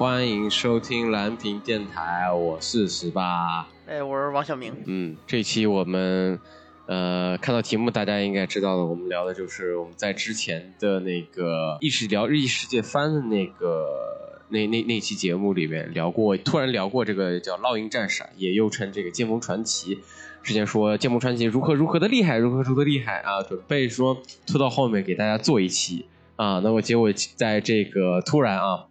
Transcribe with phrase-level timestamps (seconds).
[0.00, 3.68] 欢迎收听蓝屏电台，我是十八。
[3.86, 4.72] 哎，我是王小明。
[4.86, 6.40] 嗯，这期我们
[6.86, 19.96] 呃看到题目，大家应该知道的，我们聊的就是我们在之前的那个意识聊日异世界番的那个那那那期节目里面聊过，突然聊过这个叫《烙印战士》，也又称这个《剑锋传奇》。
[20.42, 28.86] 之前说《剑锋传奇》如何如何的厉害，如何如何厉害啊，准备说拖到后面给大家做一期啊，那么结果在这个突然啊。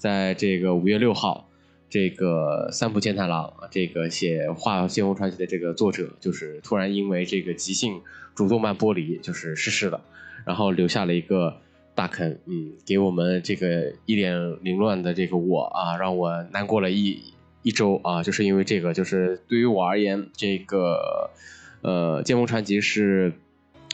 [0.00, 1.50] 在这个五月六号，
[1.90, 8.00] 这个三浦健太郎，这个写画《剑锋传奇》的这个作者，就是突然因为这个急性
[8.34, 10.00] 主动脉剥离，就是逝世了，
[10.46, 11.58] 然后留下了一个
[11.94, 17.22] 大坑，嗯，给我们这个一脸凌乱的这个我啊，让我难过了一
[17.60, 21.28] 一周啊，就是因为这个，就是对于我而言，这个
[21.82, 23.34] 呃，《剑锋传奇》是。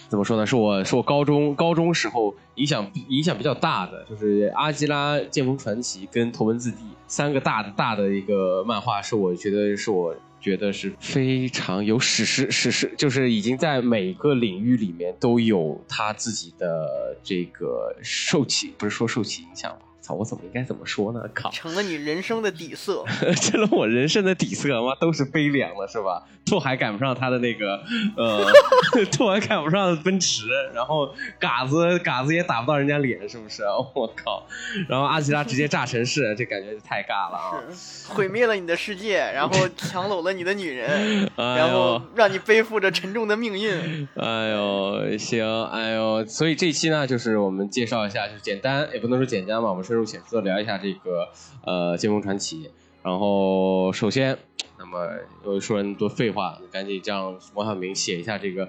[0.08, 0.46] 怎么说呢？
[0.46, 6.76] 是我是我高中高中时候影响影响比较大的，就是《阿基拉剑锋传奇》跟《头文字 D》
[7.08, 19.78] 三个大的大的一个漫画，是我觉得是我觉得是非常有史诗史诗，就是已经在每个领域里面都有他自己的这个受其不是说受其影响吧。
[20.06, 21.20] 操，我怎么应该怎么说呢？
[21.34, 23.04] 靠，成了你人生的底色，
[23.42, 26.22] 成了我人生的底色，妈都是悲凉了，是吧？
[26.44, 27.82] 拓海赶不上他的那个，
[28.16, 28.46] 呃，
[29.10, 33.64] 拓海赶不上奔驰，然后嘎子嘎子也打不到人家脸，是不是？
[33.94, 34.46] 我靠！
[34.88, 37.58] 然后阿吉拉直接炸城市，这感觉太尬了啊！
[38.06, 44.06] 毁灭了你的世界，然后抢走了你的女人，然后让你背负着沉重的命运。
[44.14, 49.95] 哎呦，行，哎呦，所以这期呢，就是我们介绍一下，就是简单，也不能说简单吧，我们是。
[49.96, 51.28] 入浅出的聊一下这个
[51.64, 52.64] 呃《剑锋传奇》，
[53.02, 54.38] 然后首先，
[54.78, 55.08] 那么
[55.44, 58.68] 又说人多废话，赶紧让王小明写一下这个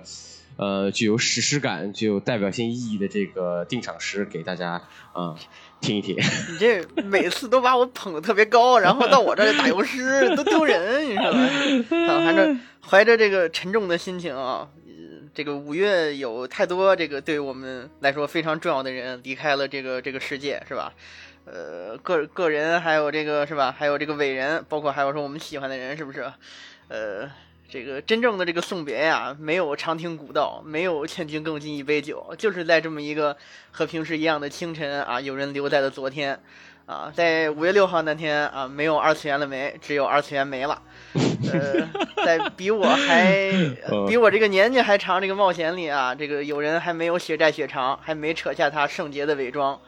[0.55, 4.81] 呃具有史诗感、具有代表性意义的这个定场诗给大家
[5.13, 5.35] 啊
[5.81, 6.15] 听一听。
[6.17, 11.85] 你这每次都把我捧得特别高，然后到我这儿打油诗，都丢人，你说？
[12.25, 14.67] 反正怀着这个沉重的心情啊。
[15.37, 20.91] 这个五月有太多这个对我们来说非常重要的人离开了这个这个世界，是吧？
[21.45, 23.71] 呃，个个人还有这个是吧？
[23.77, 26.25] 还有这个伟人，包括还有说我们喜欢的人，是不是？
[26.87, 27.29] 呃，
[27.69, 33.37] 这个真正的这个送别呀，没有长亭古道，没有千军更尽一杯酒，就是在这么一个
[33.69, 36.41] 和平时一样的清晨啊，有人留在了昨天。
[36.87, 39.77] 啊，在五月六号那天啊，没有二次元了没？
[39.79, 40.81] 只有二次元没了。
[41.53, 41.89] 呃，
[42.25, 43.51] 在比我还
[44.07, 49.79] 比我这个年纪还长这个冒险里啊，这个有人还没有血债血偿，还没扯下他圣洁的伪装；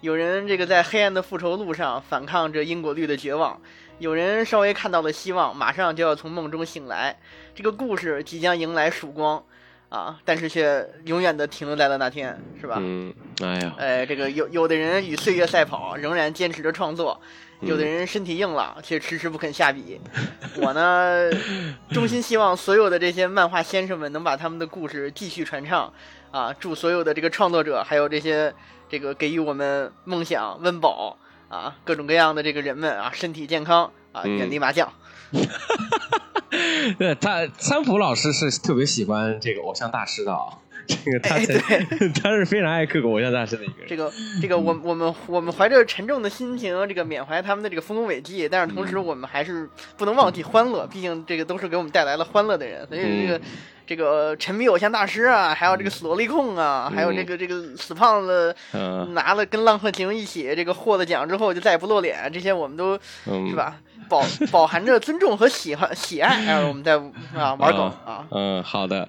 [0.00, 3.60] 有人这个在黑暗的复仇路上反抗着因果律的绝望；
[3.98, 7.18] 有人稍微看到了希望，马上就要从梦中醒来。
[7.54, 9.42] 这个故事即将迎来曙光。
[9.92, 10.18] 啊！
[10.24, 12.76] 但是却永远的停留在了那天，是吧？
[12.80, 13.12] 嗯，
[13.42, 17.20] 哎呀，哎，这个有有的人与岁月赛跑，仍然坚持着创作；
[17.62, 20.00] 有的人身体硬朗，却迟迟不肯下笔。
[20.56, 21.30] 我呢，
[21.90, 25.92] 衷心希望所有的这些漫画先生们能把他们的故事继续传唱。
[26.32, 28.54] 啊，祝所有的这个创作者，还有这些
[28.88, 31.18] 这个给予我们梦想、温饱
[31.48, 34.90] 啊，各种各样的这个人们啊，身体健康啊，远离麻将。
[36.98, 40.58] 对他，三浦老师是特别喜欢这个偶像大师的啊。
[40.86, 41.36] 这个他
[42.22, 43.88] 他是非常爱刻偶像大师的一个人。
[43.88, 52.86] 这个这个，我我们我们怀着沉重的心情，这个缅怀他们的这个丰功伟绩，但是同时我们还是不能忘记欢乐，毕竟这个都是给我们带来了欢乐的人。
[52.86, 53.40] 所以这个
[53.86, 58.54] 这个沉迷偶像大师啊，还有这个死萝莉控啊，还有这个这个死胖子
[59.10, 63.78] 拿了跟浪客行一起这个获了奖之后就再也不露脸，这些我们都是吧？
[64.12, 64.22] 饱
[64.52, 66.96] 饱含着尊重和喜欢喜爱，哎我们在
[67.34, 68.26] 啊玩梗啊。
[68.30, 69.08] 嗯，好的。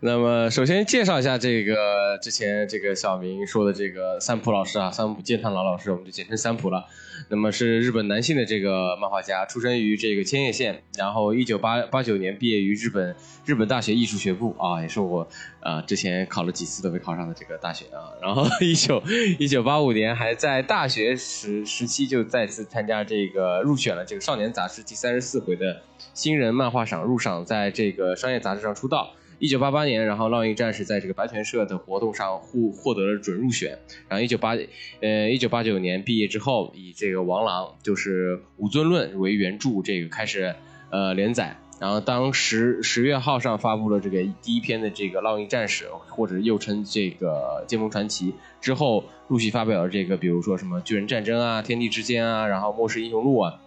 [0.00, 6.86] 那么首先介绍一下这个之前这个小明说的这个三浦老师啊，三浦健太郎老师，我们就简称三浦了。
[7.28, 15.28] 那么是日本男性的这个漫画家，出生于这个千叶县，然后一九八八九年毕业于日本日本大学艺术学部啊，也是我
[15.60, 18.12] 啊之前考了几次都没考上的这个大学啊。
[18.22, 19.02] 然后一九
[19.38, 25.82] 一九八五年还在大学时时期就再次参加这个入选了这个少年杂志第三十四回的
[26.14, 29.14] 新人漫画赏入赏，在这个商业杂志上出道。
[29.40, 33.78] 一九八八年，然后《烙印战士》在这个白泉社的活动上获获得了准入选。
[34.08, 34.56] 然后一九八
[35.00, 40.56] 呃一九八九年毕业之后，以这个王朗就是《武尊论》为原著，这个开始
[40.90, 41.56] 呃连载。
[41.80, 53.60] 然后当时十月号上发布了这个第一篇的这个《烙印战士》，或者又称这个《剑锋传奇》之后，陆续发表了这个，比如说什么《巨人战争》啊，《天地之间》啊，然后《末世英雄录》啊。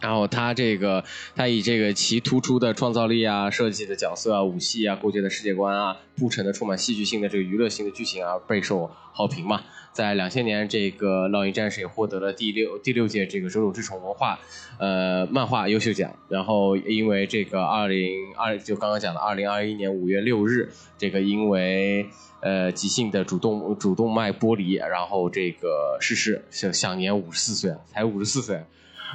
[0.00, 1.04] 然后他这个，
[1.34, 9.62] 他以这个其突出的创造力啊、设计的角色啊、武戏啊、构建的世界观啊、铺陈的充满戏剧性的这个娱乐性的剧情啊，备受好评嘛。
[9.90, 14.38] 在两千年，这个《烙印战士》也获得了第六第六届这个手冢治虫文化
[14.78, 16.14] 呃漫画优秀奖。
[16.28, 22.06] 然后因为这个二零二就刚刚讲的二零二一年五月六日，这个因为
[22.40, 28.62] 呃急性的主动主动脉剥离，然后这个逝世，享享年五十四岁，才五十四岁。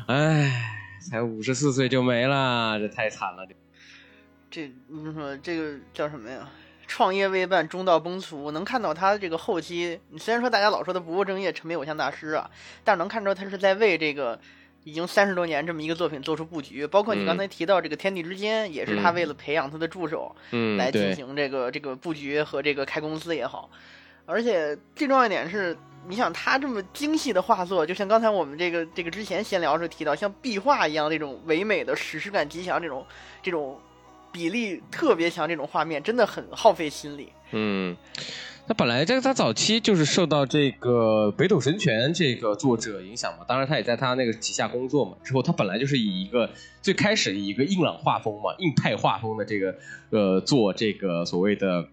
[0.07, 0.51] 唉，
[0.99, 3.45] 才五十四岁就没了，这太惨了。
[3.45, 3.55] 这
[4.49, 6.49] 这你说这个叫什么呀？
[6.87, 8.51] 创业未半，中道崩殂。
[8.51, 12.49] 能看到他这个后期，你虽然说大家老说他不务正业、沉迷偶像大师啊，
[12.83, 14.39] 但是能看出他是在为这个
[14.83, 16.85] 已经三十多年这么一个作品做出布局。
[16.85, 23.69] 包括你刚才提到这个《天地之间》，也是他为了培养他的助手，嗯，来进行这个这个布局和这个开公司也好。
[24.25, 25.77] 而且最重要一点是。
[26.07, 33.05] 你想他这么精细的画作，就像刚才我们这个这个之前闲聊时候提到，像壁画一样那种唯美的史诗感极强，这种
[33.41, 33.79] 这种
[34.31, 37.29] 比例特别强，这种画面真的很耗费心力。
[37.51, 37.95] 嗯，
[38.67, 45.15] 他本来这个他早期就是受到这个北斗神拳这个作者影响嘛，当然他也在他那个旗下工作嘛。
[45.23, 46.49] 之后他本来就是以一个
[46.81, 49.75] 最开始以一个硬朗画风嘛，硬派画风的这个
[50.09, 51.87] 呃做这个所谓的。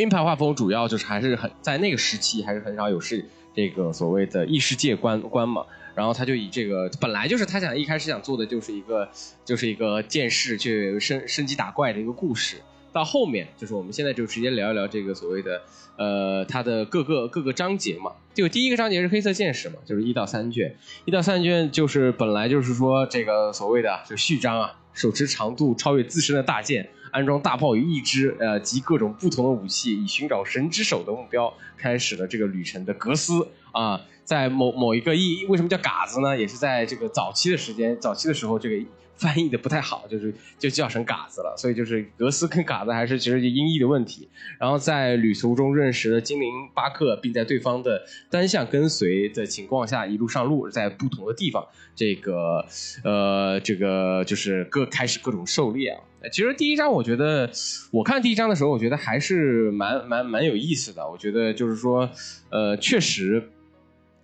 [0.00, 3.24] 硬派画风主要就是还是很在那个时期还是很少有是
[3.54, 9.06] 这个所谓的异世界观观嘛，然后他就以这个本来就是他想一开始想做的就是一个
[9.44, 12.56] 就是一个剑士去升升级打怪的一个故事，
[12.90, 15.60] 到后面就是我们现在就直接聊一聊这个所谓的
[15.98, 20.74] 呃它的各个各个章节嘛，就第一个章节是黑色剑士嘛，就是一到三卷，
[21.04, 26.88] 一到三卷就是本来就是说这个所谓的就序章啊，手持长度超越自身的大剑。
[27.12, 36.36] 安装大炮与一支，呃，及各种不同的武器，以寻找神之手的目标，开始了这个旅程的格斯啊，在某某一个意，为什么叫嘎子呢？
[36.36, 38.84] 也是在这个早期的时间，早期的时候这个。
[39.16, 44.28] 翻译的不太好，就是就叫成嘎子了，所以就是格斯跟嘎子还是其实音译的问题。
[44.58, 52.64] 然后在旅途中认识了精灵巴克，并在对方的单向跟随的情况下一路上路，在不同的地方，这个
[53.04, 56.00] 呃这个就是各开始各种狩猎啊。
[56.32, 57.50] 其实第一章我觉得
[57.90, 61.08] 我看第一章的时候，我觉得还是蛮蛮蛮有意思的。
[61.08, 62.10] 我觉得就是说
[62.50, 63.50] 呃确实。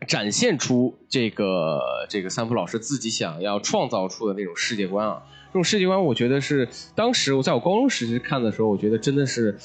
[0.06, 9.58] 展现出这个这个三浦老师自己想要创造出的那种世界观啊，这种世界观，我觉得是当时我在我高中时期看的时候，我觉得真的是。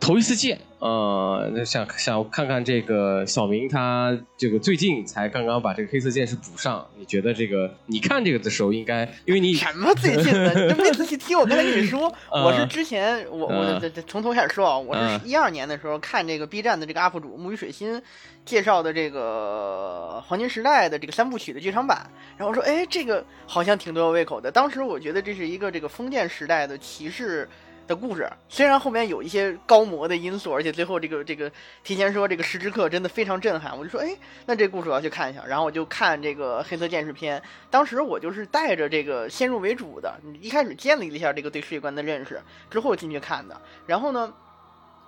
[0.00, 6.84] 头一次见，呃，想想看看这个小明，他这个最近才刚刚把这个黑色剑士补上。
[6.96, 10.72] 你觉得这个你看这个的时候，应该因为你什么最近的？
[10.72, 18.00] 你没仔细听我刚才跟你说， 我是之前我我这这从头开始说啊，我是一二年的时候看这个 B 站的这个 UP 主木鱼水心
[18.46, 24.50] 介绍的这个黄金时代的这个三部曲的剧场版，然后说，哎，这个好像挺对我胃口的。
[24.50, 27.46] 当时我觉得这是一个这个封建时代的骑士。
[27.90, 31.50] 的故事虽然后面有一些高模的因素，而且最后这个这个
[31.82, 34.16] 提前说这个时之刻真的非常震撼，我就说哎，
[34.46, 35.44] 那这故事我要去看一下。
[35.44, 43.60] 然后我就看这个黑色剑士篇，当时我就是带着这个先入为主的，一开始建立了一下这个对世界观的认识之后进去看的。
[43.88, 44.32] 然后呢，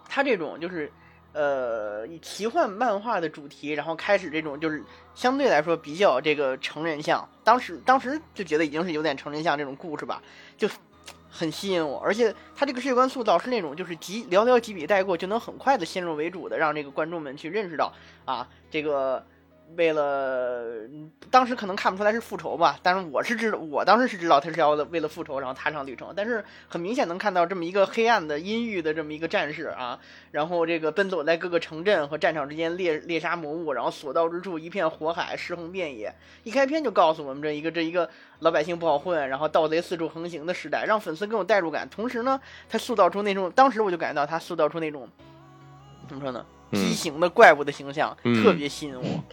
[0.08, 0.92] 他这种就是
[1.34, 4.82] 呃以奇幻漫画的主题，然后开始这种就是
[5.14, 10.20] 相对来说比较这个成人向，当时当时就觉得已经是有点成人向这种故事吧，
[10.58, 10.68] 就。
[11.32, 17.92] 很吸引我，而且他这个世界观塑造是那种就是几寥寥几笔带过就能很快的先入为主的让这个观众们去认识到
[18.24, 19.24] 啊这个。
[19.76, 20.62] 为了
[21.30, 26.12] 当时可能看不出来是复仇吧，但是我是知道，我当时是知道他是要为了复仇，然后踏上旅程。
[26.14, 29.98] 但是很明显能看到这么一个黑暗的阴郁的这么一个战士啊，
[30.30, 36.14] 然后这个奔走在各个城镇和战场之间猎猎杀魔物，然后所到之处一片火海，尸横遍野。
[36.42, 38.08] 一开篇就告诉我们这一个这一个
[38.40, 41.88] 老百姓不好混，然后盗贼四处横行的时代，让粉丝更有代入感。
[41.88, 45.08] 同时呢，他塑造出那种，当时我就感觉到他塑造出那种
[46.08, 46.44] 怎么说呢？
[46.72, 49.24] 畸形的怪物的形象特别吸引我，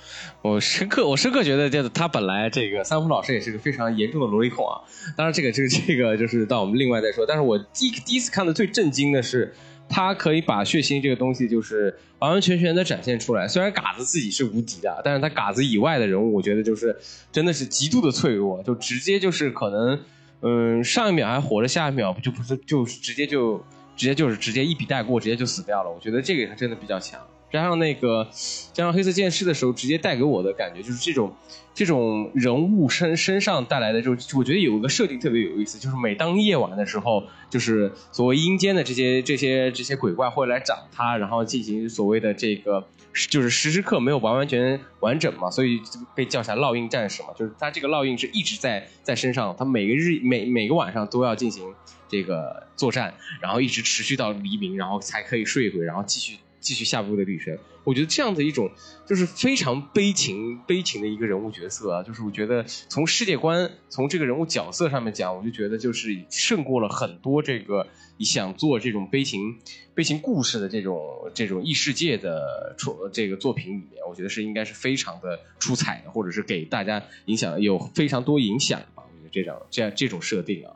[0.42, 4.82] 我深刻，我深刻觉得，就是他本来这个三福老师也是个非常严重的萝莉控啊。
[5.16, 7.26] 当然，这个这个这个就是到我们另外再说。
[7.26, 9.54] 但是我第第一次看的最震惊的是，
[9.88, 13.48] 他可以把血腥这个东西就是完完全全的展现出来。
[13.48, 16.96] 虽然嘎子自己是无敌的，但是他嘎子以外的人物，我觉得就是
[17.32, 20.00] 真的是极度的脆弱，就直接就是可能，
[20.42, 23.64] 嗯，上一秒还活着，下一秒就不是就直接就。
[24.00, 25.92] 直接就是直接一笔带过，直接就死掉了。
[25.92, 27.20] 我觉得这个是真的比较强。
[27.52, 28.26] 加上那个
[28.72, 31.36] 加上黑色剑士的时候，直接带给我的感觉就是这种
[31.74, 42.88] 这种人物身身上带来的，就我觉得有一个设定特别有意思，就是每当夜晚的时候，就是所谓阴间的这些这些这些鬼怪会来找他，然后进行所谓的这个。
[43.28, 45.82] 就是时时刻没有完完全完整嘛，所以
[46.14, 47.30] 被叫下烙印战士嘛。
[47.36, 51.74] 就是他这个烙印是一直在在身上，他每个日每每个晚上都要进行
[52.10, 57.58] 这个作战，然后一直持续到黎明，然后才可以睡一回，然后继续继续下部的旅程。
[57.86, 58.70] 我觉得这样的一种
[59.08, 67.88] 就是非常悲情悲情的一个人物角色啊，就是我觉得从世界观从这个人物角色上面讲，我就觉得就是胜过了很多这个。
[68.22, 69.58] 你想做这种悲情、
[69.96, 79.04] 悲情故事的这种、这种异世界的出这个作品里面，我觉得是应该是非常的出彩的，或者是给大家影响有非常多影响吧。
[79.08, 80.76] 我觉得这种这样这种设定啊，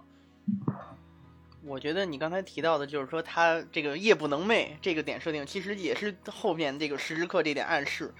[1.65, 8.13] 我觉得你刚才提到的，就是说他这个夜不能寐这个点设定，其实也是后面这个时时刻这点暗示，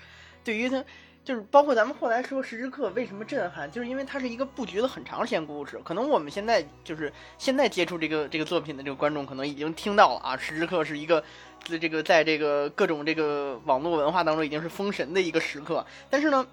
[0.44, 0.84] 对于他。
[1.26, 5.80] 就是包括咱们后来说《时之刻》为什么震撼，就是因为它是一个布局了很长时间故事。
[5.82, 11.24] 可能我们现在就是现在接触这个这个作品的这个观众，可能已经听到了啊，《时之刻》是一个
[11.64, 15.86] 这个在这个各种这个网络文化当中已经是封神的一个时刻。
[16.10, 16.46] 但是呢，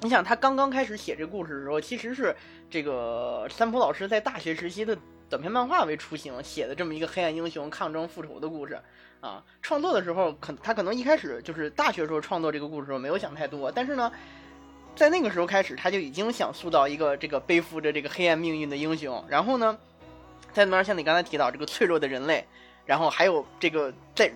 [0.00, 2.34] 你想他刚刚开始写这故事的时候，其实是
[2.70, 4.96] 这个三浦老师在大学时期的
[5.28, 8.78] 短篇漫画为雏形写的这么一个黑暗英雄抗争复仇的故事。
[9.20, 14.12] 啊，创作的时候，可他可能一开始就是大学时候创作这个故事时候没有想太多，但是呢，
[14.94, 19.24] 在那个时候开始，他就已经想塑造一个这个背负着这个黑暗命运的英雄。
[19.28, 19.76] 然后呢，
[20.52, 22.46] 在那边像你刚才提到这个脆弱的人类，
[22.86, 24.30] 然后还有这个在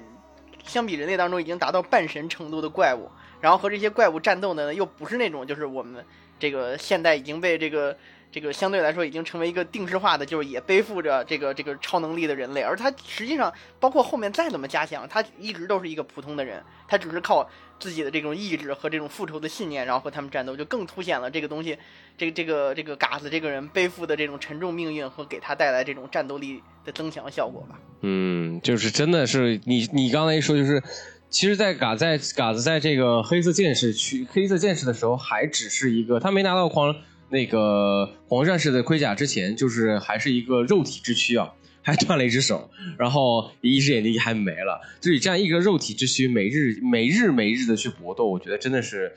[0.64, 3.08] 相比人类当中已经达到半神程度的怪物，
[3.40, 6.04] 然后和这些怪物战斗的呢，又不是那种就是我们
[6.40, 7.96] 这个现代已经被这个。
[8.32, 17.46] 这个相对来说已经成为一个定制化的，就是也背负着这个这个超能力的人类，而他实际上包括后面再怎么加强，他一直都是一个普通的人，他只是靠
[17.78, 21.76] 自己的这种意志和这种复仇的信念，然后和他们战斗，就更凸显了这个东西，
[22.16, 27.78] 这个这个这个嘎子这个人背负的这种沉重命运和给他带来这种战斗力的增强效果吧。
[28.00, 30.82] 嗯，就是真的是你你刚才一说，就是
[31.28, 36.96] 其实，在嘎在嘎子在这个黑色剑士去黑色剑士的时候，还只是一个他没拿到狂。
[37.32, 44.82] 那个黄战士的盔甲之前就是还是一个肉体之躯啊，还断了一只手，然后一只眼睛还没了。
[45.00, 49.10] 就以这样一个肉体之躯，每日每日每日的去搏斗，我觉得真的是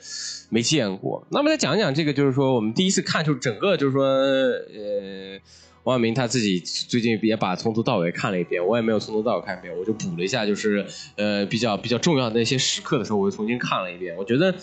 [0.48, 1.26] 没见过。
[1.30, 5.38] 那么再讲讲这个，就是说我们第一次看，就是整个就是说，呃，
[5.84, 14.54] 王晓明他自己最近也把从头到尾看了一遍，我也没有从头到尾看一遍，我就补了一下，就是呃比较比较重要的那些时刻的时候，我又重新看了一遍，我觉得。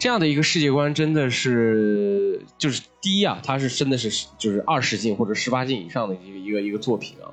[0.00, 7.28] 这样的一个世界观真的是，就是第一啊，它是真的是就是二十进或者十八进以上的一个一个一个作品啊，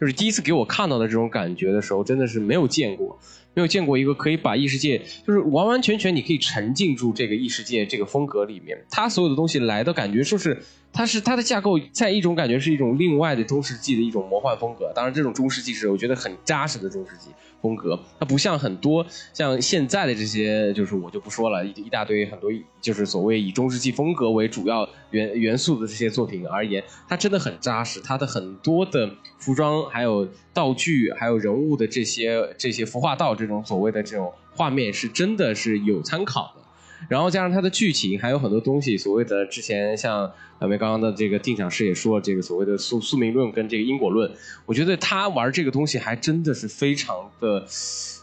[0.00, 3.18] 就是第一次给我看到的这种感觉的时候，真的是没有见过，
[3.54, 10.62] 没有见过一个可以把异世界就是完完全全你可以沉浸住这个异世界这个风格里面，它所有的东西来的感觉就是。
[10.92, 14.92] 它是它的架构，在一种感觉是一种另外的中世纪的一种魔幻风格。
[14.94, 17.30] 当然，这种中世纪是我觉得很扎实的中世纪
[17.62, 17.98] 风格。
[18.20, 27.98] 它不像很多像现在的这些，就是我就不说了，一一大堆很多就是所谓以中世纪风格为主要元元素的这些作品而言，它真的很扎实。
[28.00, 36.61] 它的很多的服装、还有道具、还有人物的这些这些服化道这种所谓的这种画面，是真的是有参考的。
[37.08, 44.30] 然后加上它的剧情，还有很多东西，所谓的之前像咱们刚刚的这个定场师也说，这个所谓的宿宿命论跟这个因果论，
[44.66, 47.66] 我觉得他玩这个东西还真的是非常的。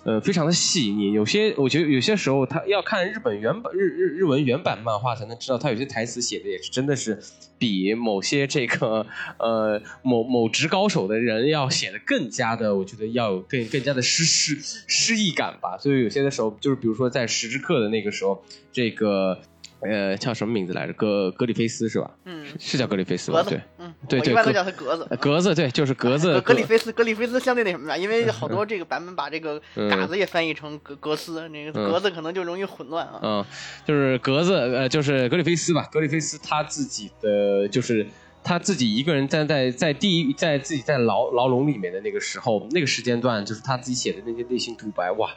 [0.10, 7.20] 呃，非常的细腻，有些我觉得有些时候他要看日本原版日日日文原版漫画才能知道，他有些台词写的也是真的是
[7.60, 9.06] 比某些这个
[9.38, 15.78] 呃某某职高手的人要写的更加的，我觉得要有更更加的诗诗诗意感吧。
[15.78, 19.40] 所以有些的时候，就是比如说在十之刻的那个时候，这个。
[19.82, 20.92] 呃，叫什么名字来着？
[20.92, 22.12] 格格里菲斯是吧？
[22.26, 23.42] 嗯，是叫格里菲斯吧？
[23.44, 23.62] 对，
[24.02, 25.18] 嗯，对对，一般都叫他格子。
[25.20, 26.40] 格子，对，就是格子。
[26.42, 33.20] 格里菲斯，格里菲斯相对那什么吧，因为好多这个版本把这个嘎子也翻译成格格斯，那个格子可能就容易混乱啊。
[33.22, 33.46] 嗯，
[33.86, 35.88] 就是格子，呃，就是格里菲斯吧？
[35.92, 38.08] 格里菲斯他自己的，就是
[38.44, 45.30] 他自己一个人站在在地狱，在自己在牢牢笼里面的那个时候，那个时间段，就是他自己写的那些内心独白，哇！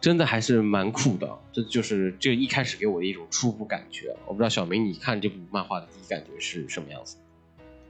[0.00, 4.12] 真的还是蛮酷的，这就是这一开始给我的一种初步感觉。
[4.26, 7.18] 我不知道小明，你看这部漫画的第一感觉是什么样子？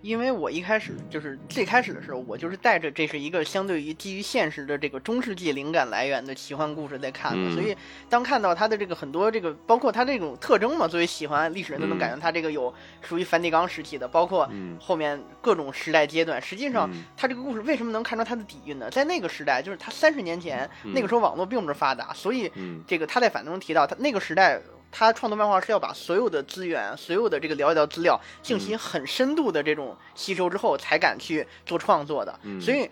[0.02, 7.54] 因为我一开始就是最开始的时候，我就是带着这是一个相对于基于现实的这个中世纪灵感来源的奇幻故事在看的，嗯。
[7.54, 7.76] 所以
[8.08, 14.76] 当看到它的这个很多这个，包括它这种特征嘛，作为喜欢历史人都能感觉它这个有属于梵蒂冈时期的，包括嗯。
[14.80, 16.42] 后面各种时代阶段。
[16.42, 18.90] 实际上嗯，它这个故事为什么能看出它的底蕴呢？
[18.90, 20.92] 在那个时代，就是它三十年前，嗯。
[20.92, 22.82] 那个时候网络并不是发达，所以嗯。
[22.88, 24.60] 这个他在反中提到，他那个时代，
[24.92, 32.38] 他创作漫画是要把所有的资源、所有的这个了解到资料、信嗯息很深度的这种吸收之后，才敢去做创作的。
[32.42, 32.88] 嗯所以，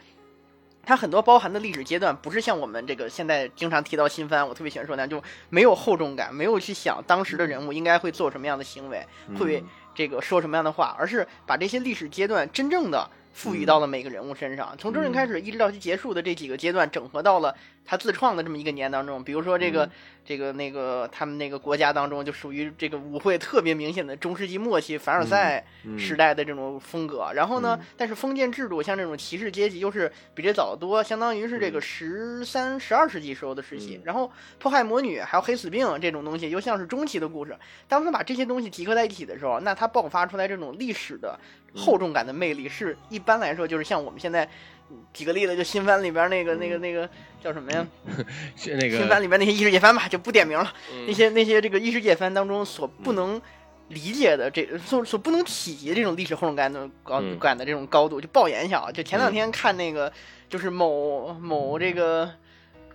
[0.82, 9.06] 它很多包含的历史阶段，不是像我们这个现在经常提到新番，我特别喜欢说那样，就没有厚重感，没有去想当时的人物应该会做什么样的行为，
[9.38, 19.22] 会嗯这个说什么样的话，而是把这些历史阶段真正的赋予到了每个人物身上，从真人开始一直到其结束的这几个阶段，整合到了他自创的这么一个年当中。
[19.22, 19.90] 比如说这个、嗯
[20.22, 27.32] 这个那个他们那个国家当中，就属于这个舞会特别明显的中世纪末期凡尔赛嗯时代的这种风格。
[27.34, 33.96] 然后呢，嗯但是封建制度像这种骑士阶级又是比这早得多，相当于是这个嗯十三、十二世纪时候的时期。
[33.96, 37.56] 嗯然后迫害魔女还有黑死病这种东西，又像是中期的故事。
[37.88, 41.36] 当他把这些东西集合在一起的时候，那他爆发出来这种历史的
[41.74, 44.44] 厚重感的魅力，是一般来说就是像我们现在。
[44.44, 47.08] 嗯举个例子，就新番里边那个、那个、那个
[47.40, 47.86] 叫什么呀？
[48.56, 50.74] 是那新番里边那些异世界番吧，就不点名了。
[50.92, 53.40] 嗯那些那些这个异世界番当中所不能
[53.86, 58.90] 理解的这所所不能企及的这种历史厚重感的高嗯感的这种高度，就爆言一下啊！
[58.90, 60.12] 就前两嗯天看那个，
[60.48, 62.28] 就是某某这个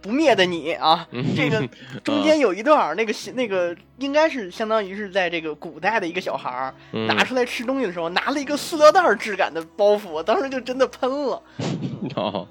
[0.05, 1.35] 不灭的你啊，嗯。
[1.35, 1.67] 这个
[2.05, 6.71] 中间有一段儿那个那个应该是相当于是在这个古代的一个小孩
[7.07, 11.41] 拿出来吃东西的时候，拿了一个塑料袋质感的包袱，我当时就真的喷了。
[12.15, 12.47] 哦，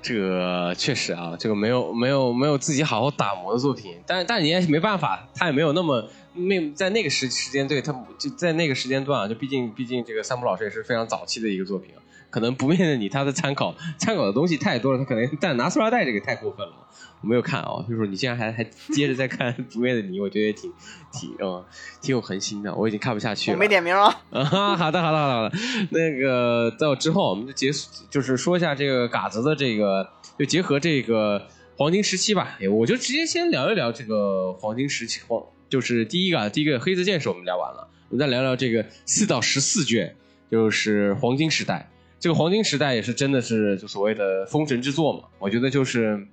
[0.00, 11.98] 这个确实啊，这个没有没有没有自己好好打磨的作品，但但你也没办法，他也没有那么没在那个时时间对他就在那个时间段啊，就毕竟毕竟这个三浦老师也是非常早期的一个作品啊，
[12.30, 16.74] 可能不面的你他的参考参考的东西太多了，他可能但拿塑料袋这个太过分了。
[17.22, 20.70] 我没有看啊，就是你竟然还还接着在看《不灭的你》，我觉得也挺
[21.12, 21.64] 挺嗯
[22.02, 23.56] 挺有恒心的，我已经看不下去了。
[23.56, 25.52] 我没点名啊， 啊，好的，好的，好的，好的。
[25.90, 30.06] 那个到之后，我们就结束，就是说一下这个嘎子的这个，
[30.38, 32.58] 就结合这个黄金时期吧。
[32.60, 40.14] 哎，我就直接先聊一聊这个黄金时期，黄就是第一个啊，第一个黑色剑士我们聊完了，我们再聊聊这个四到十四卷，
[40.50, 41.90] 就是黄金时代。
[42.26, 46.26] 这个黄金时代也是真的是就所谓的封神之作嘛，我觉得就是。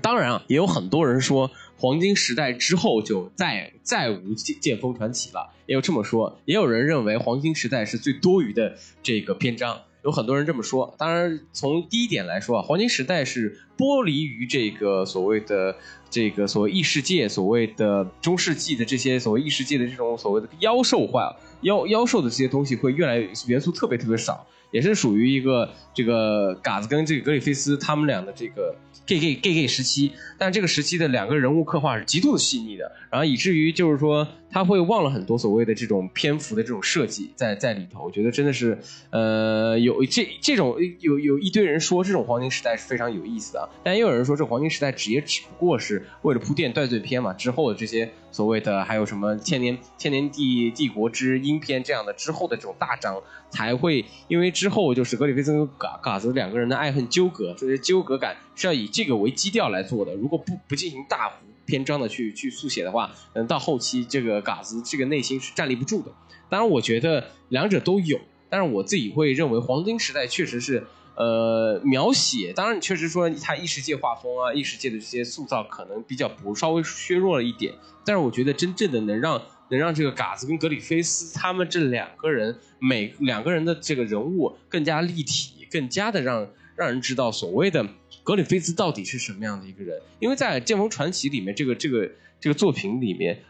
[0.00, 6.38] 当然啊，也有很多人说黄金时代之后就再再无剑剑锋传奇了，也有这么说。
[6.44, 10.94] 也有人认为黄金时代是最多余的这个篇章，有很多人这么说。
[10.96, 15.74] 当然，从第一点来说啊，黄金时代是剥离于这个所谓的
[16.08, 24.46] 这个所谓异世界、所谓的中世纪的这些所谓异世界的这种所谓的妖兽化、妖妖兽的这些东西会越来越元素特别特别少。
[24.70, 28.74] 也是属于一个这个嘎子跟这个格里菲斯他们俩的这个
[29.06, 38.78] gay gay gay gay 时期，但这个时期的两个人物刻画是极度的细腻的，然后以至于就是说他会忘了很多所谓的这种篇幅的这种设计在在里头，我觉得真的是
[39.10, 54.48] 呃有这这种有有一堆人说这种黄金时代是非常有意思的，但也有人说这黄金时代只也只不过是为了铺垫断罪篇嘛，之后的这些所谓的还有什么千年千年帝帝国之鹰篇这样的之后的这种大章才会因为。
[54.58, 60.12] 之后就是格里菲斯跟嘎嘎子两个人的爱恨纠葛，这些纠葛感是要以这个为基调来做的。
[60.16, 66.10] 如果不不进行大幅篇章的去去速写的话，嗯，到后期这个嘎子这个内心是站立不住的。
[66.48, 68.18] 当然，我觉得两者都有，
[68.50, 70.88] 但是我自己会认为黄金时代确实是
[71.18, 77.74] 呃描写，当然确实说他异世界画风啊，异世界的这些塑造可能比较不稍微削弱了一点，
[78.06, 79.42] 但是我觉得真正的能让。
[79.70, 87.86] 能让这个嘎子跟格里菲斯他们这两个人每两个人的这个人物更加立体，更加的让让人知道所谓的
[88.22, 90.00] 格里菲斯到底是什么样的一个人。
[90.20, 93.44] 因为在《剑锋传奇》里面，这个这个这个作品里面，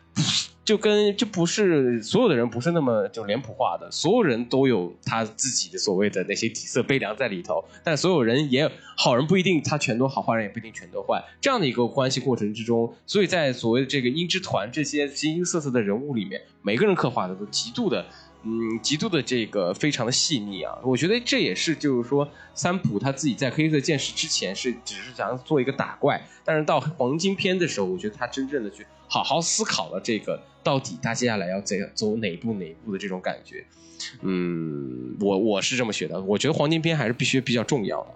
[0.68, 11.24] 就跟就不是所有的人不是那么就脸谱化的，所有人都有他自己的所谓的那些底色悲凉在里头，但所有人也好人不一定他全都好，坏人也不一定全都坏。
[11.40, 18.04] 这样的一个关系过程之中，所以在所谓的这个音之团这些形形色色的人物里面，每个人刻画的都极度的。
[18.44, 33.64] 嗯，极度的这个非常的细腻啊，我觉得这也是就是说三浦他自己在黑色剑士之前是只是想做一个打怪，但是到黄金篇的时候，我觉得他真正的去好好思考了这个到底他接下来要怎走哪一步哪一步的这种感觉。
[34.22, 38.10] 嗯，我我是这么觉得，我觉得黄金篇还是必须比较重要的。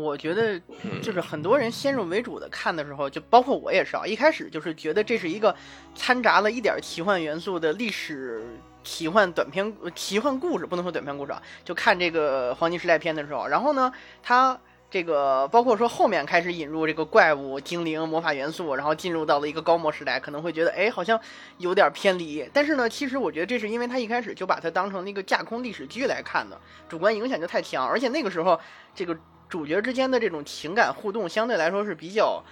[0.00, 5.54] 我觉得嗯就是很多人先入为主的看的时候，就包括我也是啊，一开始就是觉得这是一个
[5.94, 8.44] 掺杂了一点奇幻元素的历史
[8.82, 14.58] 奇幻短篇呃奇幻故事，不能说短篇故事啊，就看这个黄金时代片的时候，然后呢，它。
[14.90, 21.18] 这个包括说后面开始引入这个怪物、精灵、魔法元素，然后进入到了一个高模时代，可能会觉得哎好像
[21.58, 22.48] 有点偏离。
[22.52, 26.56] 但是呢，其实我觉得这是因为他一开始就把它当成了一个架空历史剧来看的，
[26.88, 28.60] 主观影响就太强，而且那个时候
[28.94, 32.42] 这个主角之间的这种情感互动相对来说是比较，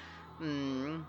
[0.41, 1.05] 嗯，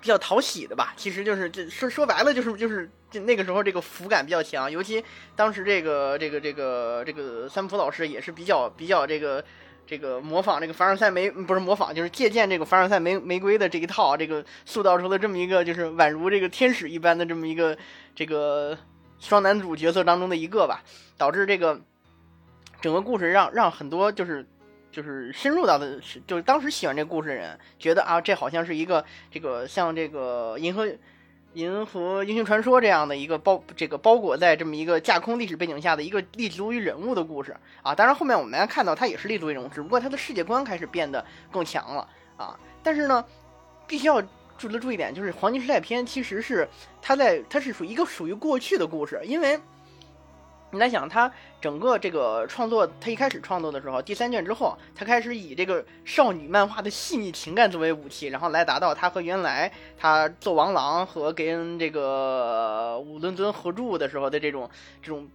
[0.00, 0.94] 比较讨喜的吧。
[0.96, 5.04] 其实就是这说说白了就是就是就那个时候这个腐感比较强，尤其
[5.36, 9.44] 当时这个这个这个这个三浦老师也是比较比较这个。
[9.84, 17.76] 这个模仿这个凡尔赛玫不是模仿，就是借鉴这个凡尔赛玫玫瑰的这一套，这个塑造出了这么一个就是宛如这个天使一般的这么一个
[18.14, 18.78] 这个
[19.18, 20.82] 双男主角色当中的一个吧，
[21.18, 21.78] 导致这个
[22.80, 24.46] 整个故事让让很多就是
[24.92, 30.86] 就是深入到的，就是当时喜欢这故事的人觉得啊，这好像是一个这个像这个银河。
[31.54, 42.58] 银河英雄传说这样的一个包这个包裹在这么一个架空历史背景下的一个立足于人物的故事啊，当然后面我们来看到它也是立足于人物，只不过它的世界观开始变得更强了啊。
[42.82, 43.22] 但是呢，
[43.86, 44.22] 必须要
[44.56, 46.66] 注意的注意点就是《黄金时代篇》其实是
[47.02, 49.60] 它在它是属于一个属于过去的故事，因为。
[50.74, 51.30] 你来想，他
[51.60, 64.70] 整个这个创作，他一开始创作的时候，第三卷之后，他开始以这个少女漫画的细腻情感作为武器，然后来达到他和原来他做王狼和跟这个武伦敦合著的时候的这种
[65.02, 65.28] 这种，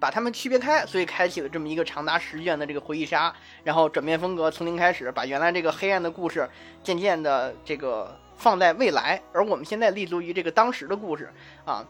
[0.00, 3.30] 把他们区别开，所以开启了这么一个长达十卷的这个回忆杀，
[3.64, 6.48] 然后转变风格，从零开始，把原来这个黑暗的故事
[6.82, 11.30] 渐渐的这个放在未来，而我们现在立足于这个当时的故事
[11.66, 11.86] 啊。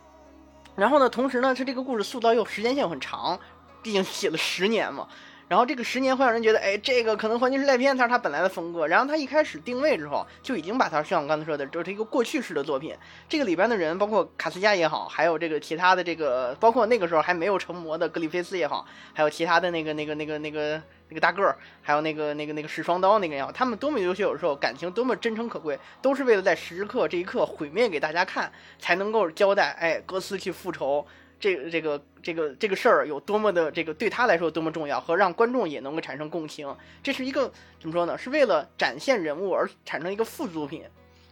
[0.74, 3.38] 然后呢，同时呢，他这个故事塑造又时间线又很长，
[3.82, 5.06] 毕竟写了十年嘛。
[5.52, 8.86] 然后这个十年会让人觉得，哎，这个可能《黄金时代片》它是它本来的风格。
[8.86, 12.96] 然后它一开始定位之后，就已经把它像我刚才说的，就是一个过去式的作品。
[13.28, 31.06] 这个里边的人，包括卡斯加也好，还有这个其他的这个，包括那个时候还没有成魔的格里菲斯也好，还有其他的那个那个那个那个那个大个儿，还有那个那个那个使双刀那个也好，他们多么优秀，有时候感情多么真诚可贵，都是为了在时刻这一刻毁灭给大家看，才能够交代，哎，哥斯去复仇。
[31.42, 38.16] 这这个这个这个事儿有多么的这个对他来说多么重要，和让观众也能够产生共情，这是一个怎么说呢？
[38.16, 40.85] 是为了展现人物而产生一个副作品，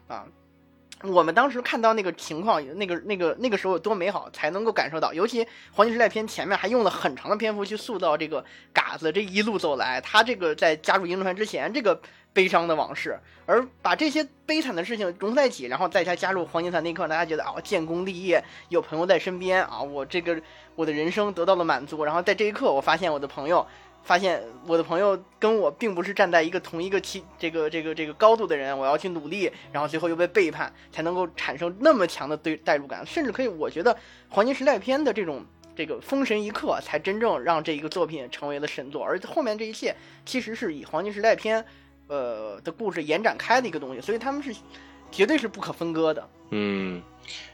[0.09, 0.27] 啊，
[1.05, 5.15] 我们当时看到那个情况，那个那个那个时候有多美好，才能够感受到。
[5.15, 12.03] 尤其《黄金时代篇》前面还用了很长的篇幅去塑造这个嘎子这一路走来，他这个在加入银川之前这个。
[12.33, 20.41] 悲伤的往事，而把这些悲惨的事情融在一起，然后在他加入黄金团那一刻，大家觉得啊，建功立业，有朋友在身边啊，我这个
[20.77, 22.05] 我的人生得到了满足。
[22.05, 23.67] 然后在这一刻，我发现我的朋友，
[24.05, 33.05] 发现我的朋友跟我并不是站在一个同一个期这个这个这个高度的人，我要去努力，然后最后又被背叛，才能够产生那么强的对代入感。
[33.05, 33.97] 甚至可以，我觉得
[34.29, 39.05] 黄金时代片的这种这个封神一刻，才真正让这一个作品成为了神作。
[39.05, 41.65] 而后面这一切，其实是以黄金时代篇。
[42.11, 44.55] 呃的故事延展开的一个东西，所以他们是
[45.11, 46.29] 绝对是不可分割的。
[46.51, 47.01] 嗯，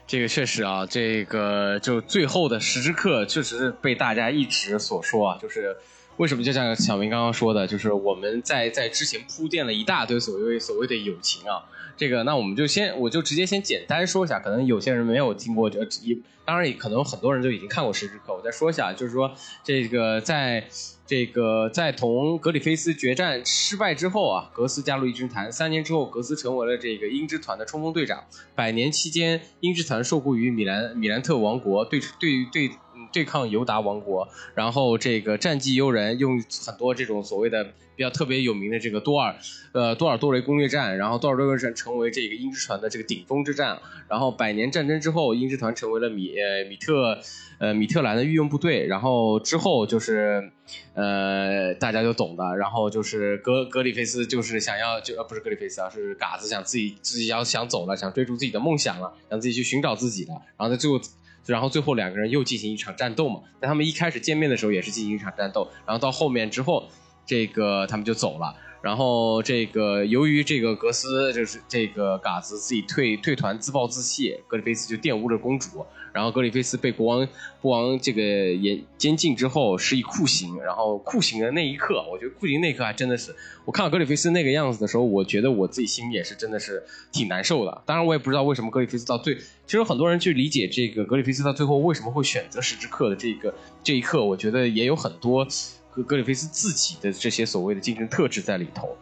[0.07, 5.77] 这个确实啊，这个就最后的时之刻确实是被大家一直所说啊，就是
[6.17, 11.63] 为什么就像小明刚刚说的，就是我们在在之前铺垫了一大堆所谓所谓的友情啊，
[11.97, 19.33] 这个那我们就先我就直接先简单说一下，可能有些人没有听过，这一当然也可能很多人都已经看过十之刻，我再说一下，就是说
[19.63, 20.63] 这个在。
[21.09, 25.49] 这个在同格里菲斯决战失败之后啊，格斯加入鹰之团。
[25.49, 28.25] 三年之后，格斯成为了这个鹰之团的冲锋队长。
[28.55, 32.71] 百年期间，鹰之团受雇于米兰米兰特王国，对对对
[33.17, 34.27] 对抗尤达王国。
[34.53, 37.63] 然后这个战绩悠人，用很多这种所谓的
[37.95, 39.35] 比较特别有名的这个多尔
[39.71, 43.79] 呃多尔多雷攻略战，然后多尔多雷战成为这个鹰之团的这个顶峰之战。
[44.07, 47.17] 然后百年战争之后，鹰之团成为了米呃米特。
[47.59, 50.51] 呃，米特兰的御用部队，然后之后就是，
[50.93, 61.01] 呃，大家就懂的，然后就是格格里菲斯就是想要就呃不是格里菲斯啊，是嘎子想自己自己要想走了，想追逐自己的梦想了，想自己去寻找自己的，然后在最后，
[61.47, 66.87] 然后最后两个人又进行一场战斗嘛，在他们一开始见面的时候也是进行一场战斗，然后到后面之后，
[67.25, 68.55] 这个他们就走了。
[68.79, 75.85] 然后这个由于这个格斯就是这个嘎子自己退退团自暴自弃，格里菲斯就玷污了公主，
[76.17, 77.27] 然后格里菲斯被国王
[77.61, 87.83] 国王这个严监禁之后施以酷刑，然后酷刑的那一刻，我觉得酷刑那一刻还真的是，我看到格里菲斯那个样子的时候，我觉得我自己心里也是真的是挺难受的。
[87.85, 93.53] 当然我也不知道为什么格里菲斯到最，其实很多人去理解这个格里菲斯到最后为什么会选择十之刻的这个
[93.83, 95.47] 这一刻，我觉得也有很多。
[95.91, 98.95] 格格里菲斯自己的这些所谓的精神特质在里头。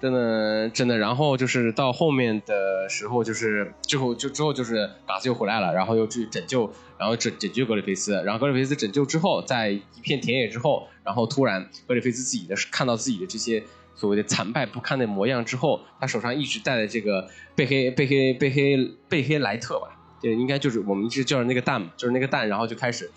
[0.00, 13.62] 真的，真的，然后就是到后面的时候，就是之后就之后就是嘎斯又回来了，然后又去拯救，然后拯拯救格里菲斯，然后格里菲斯拯救之后，在一片田野之后，然后突然格里菲斯自己的看到自己的这些
[13.94, 19.88] 所谓的惨败不堪的模样之后，他手上一直带的这个贝黑贝黑贝黑贝黑莱特吧，
[20.20, 23.10] 对，应该就是我们一直叫那个蛋嘛，就是那个蛋，然后就开始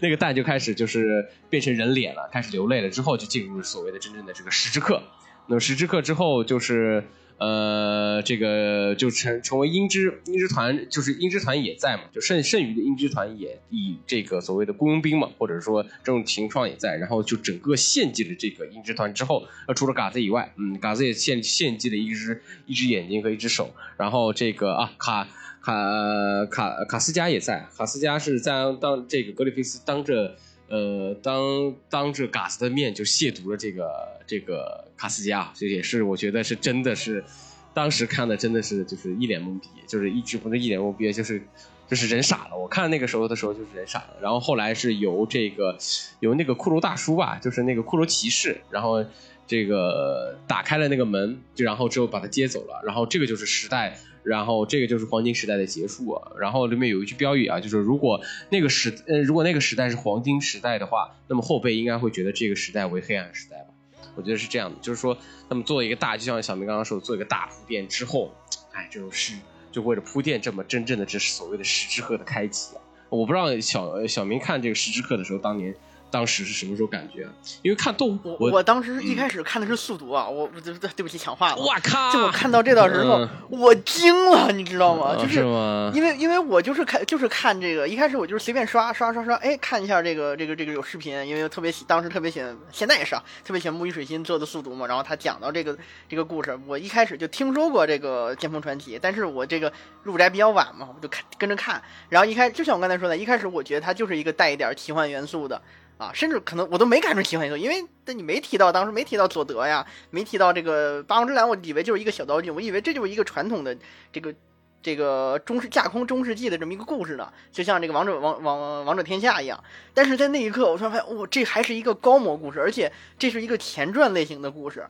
[0.00, 5.02] 那个蛋就开始就是变成人脸了，开始流泪了，之后就进入所谓的真正的这个时之刻。
[5.48, 7.04] 那么十之刻之后，就是
[7.38, 25.26] 呃，这个就成成为鹰之鹰之团，就是鹰之团也在嘛，就剩剩余的鹰之团也以这个所谓的雇佣兵嘛，或者说这种情况也在，然后就整个献祭了这个鹰之团之后，呃，除了嘎子以外，嗯，嘎子也献献祭了一只一只眼睛和一只手，然后这个啊卡
[25.62, 30.36] 卡卡卡斯加也在，卡斯加是在当这个格里菲斯当着。
[30.68, 37.24] 呃，当当着嘎斯的面就亵渎了这个这个卡斯加，这也是我觉得是真的是，
[37.72, 41.42] 当时看的真的是就是一脸懵逼，就是一直不是一脸懵逼，就是
[41.88, 42.56] 就是人傻了。
[42.56, 45.76] 我看那个时候的时候就是人傻了，然后后来是由这个
[46.20, 49.04] 由那个骷髅大叔吧，就是那个骷髅骑士，然后
[49.46, 53.98] 这个打开了那个门，就然后之后把他接走了，然后这个就是时代。
[54.28, 56.32] 然后这个就是黄金时代的结束啊。
[56.38, 63.68] 然后里面有一句标语啊，就是如果那个时，呃，如果那个时代是黄金时代的话，那么后辈应该会觉得这个时代为黑暗时代吧。
[64.14, 65.16] 我觉得是这样的，就是说，
[65.48, 68.32] 那么做一个大，就像小明刚刚说，做一个大铺垫之后，
[68.72, 69.34] 哎，这种诗
[69.72, 72.76] 就为了铺垫这么真正的这是所谓的十之鹤的开启。
[73.08, 75.74] 我不知道小小明看这个十之鹤的时候，当年。
[76.10, 77.28] 当时是什么时候感觉？
[77.62, 81.56] 因为看动物，我我当时一开始看的是速读啊，我对对不起抢话了。
[81.56, 82.12] 我靠！
[82.12, 85.14] 就我看到这段时候，我惊了，你知道吗？
[85.16, 85.92] 就是吗？
[85.94, 94.86] 因为因为我就是看就是看这个，一开始我就是随便刷刷刷刷，哎，看一下这个这个这个有视频，因为特别喜，当时特别喜欢，现在也是啊，特别喜欢木鱼水心做的速读嘛。
[94.86, 95.76] 然后他讲到这个
[96.08, 101.82] 这个故事，我一开始就听说过这个剑锋传奇，但是我这个入宅比较晚嘛，我就看跟着看。
[102.08, 105.60] 然后一开就像我刚才说的，一开始我觉得它就是一个带一点奇幻元素的。
[105.98, 113.76] 啊，甚至可能我都没感出奇幻元素，因为但你没提到，当时没提到佐德呀，没提到这个八王之蓝，我以为就是一个小道具，我以为这就是一个传统的
[114.12, 114.32] 这个
[114.80, 119.64] 这个中世架空中世纪的这么一个故事呢，就像这个王者王王王者天下一样。
[119.92, 124.86] 但是在那一刻，我突然发现，哇，这还是一个高模故事，而且这是一个前传类型的故事。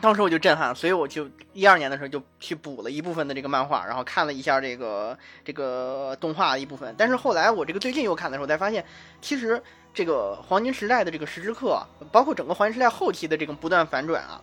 [0.00, 6.92] 当时我就震撼，所以我就一二年的时候就去补了一部分的这个漫画，然后看了一下这个这个动画一部分。
[6.98, 8.84] 但是后来我这个最近又看的时候，才发现
[9.20, 9.62] 其实。
[9.94, 14.40] 这个黄金时代的这个时之刻，包括整个黄金时代后期的这种不断反转啊，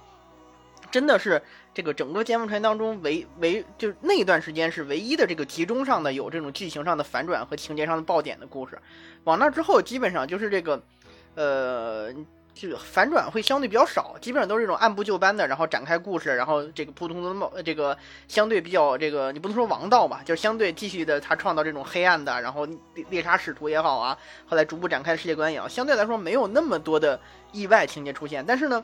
[0.92, 1.42] 真的是
[1.74, 8.80] 这个整个剑风传当中唯唯就那一段时间是唯一的这个集中上的有这种剧情上的反转和情节上的爆点的故事。
[9.24, 10.82] 往那之后，基本上就是这个，
[11.36, 12.14] 呃。
[12.68, 27.18] 就反转会相对比较少，基本上都是这种按部就班的，然后展开故事，然后这个普通的冒这个相对比较这个你不能说王道吧，就是相对继续的他创造这种黑暗的，然后猎猎杀使徒也好啊，后来逐步展开的世界观也好，相对来说没有那么多的
[27.54, 28.84] 意外情节出现，但是呢，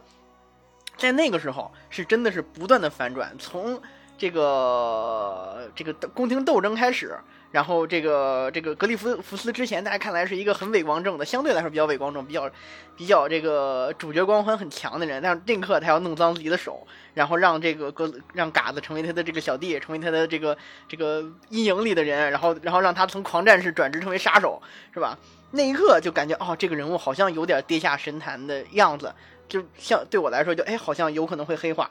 [0.98, 3.82] 在那个时候是真的是不断的反转，从
[4.18, 7.18] 这个这个宫廷斗争开始。
[7.52, 12.50] 然后这个这个格里夫福斯之前大家看来是一个很伟光正的，相对来说比较伟光正，比较
[12.98, 20.58] 比较这个主角光环很强的人，但是这一刻他要弄脏自己的手，然后让这个格让嘎子成为他的这个小弟，成为他的这个
[20.90, 24.62] 这个阴影里的人，然后然后让他从狂战士转职成为杀手，
[24.94, 25.18] 是吧？
[25.52, 29.14] 那一刻就感觉哦，这个人物好像有点跌下神坛的样子，
[29.48, 31.90] 就像对我来说就哎好像有可能会黑化，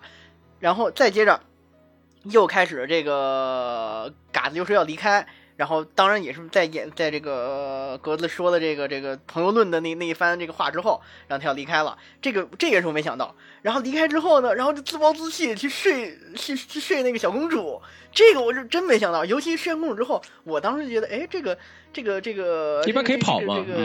[0.61, 1.41] 然后再接着
[2.25, 5.27] 又开始这个嘎子又说要离开。
[5.57, 11.97] 然后，当然也是在演，在这个格子说的这个这个朋友论的那那一番这个话之后，然后他要离开了。
[12.21, 13.35] 这个这也是我没想到。
[13.65, 17.81] 然后离开之后呢，然后就自暴自弃去睡去去睡那个小公主。
[18.13, 21.57] 这个我是真没想到，尤其睡完公主之后，我当时觉得，哎，这个
[21.91, 23.57] 这个这个一般可以跑吗？
[23.57, 23.79] 这个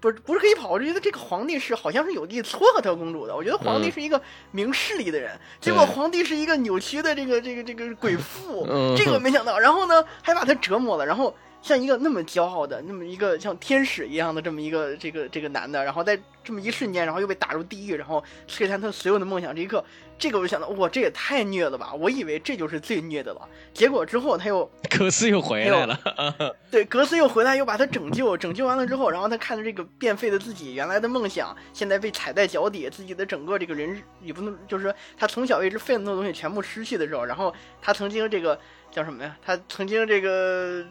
[0.00, 3.34] 不是不是可以跑，我就觉得这个皇帝是好像是有意撮合他公主的。
[3.34, 8.64] 我觉得皇帝是一个明事理的人，结果皇帝是一个扭曲的这个这个这个鬼妇，
[8.96, 9.58] 这个没想到。
[9.58, 11.34] 然后呢，还把他折磨了，然后。
[11.62, 19.54] 像一个那么骄傲的，那么一个像天使一样的这么一个这个这个男的，然后在这么一瞬间，然后又被打入地狱，然后摧残他所有的梦想。
[19.54, 19.84] 这一刻，
[20.18, 21.92] 这个我就想到，哇，这也太虐了吧！
[21.92, 26.00] 我以为这就是最虐的了，结果之后他又 格斯又回来了，
[26.70, 38.58] 对，格斯又回来，又把他拯救，拯救完了之后，然后他看着这个变废的自己，原来的梦想现在被踩在脚底，自己的整个这个人也不能，就是说他从小一直奋斗的东西全部失去的时候，然后他曾经这个
[38.90, 39.36] 叫什么呀？
[39.44, 40.84] 他曾经这个。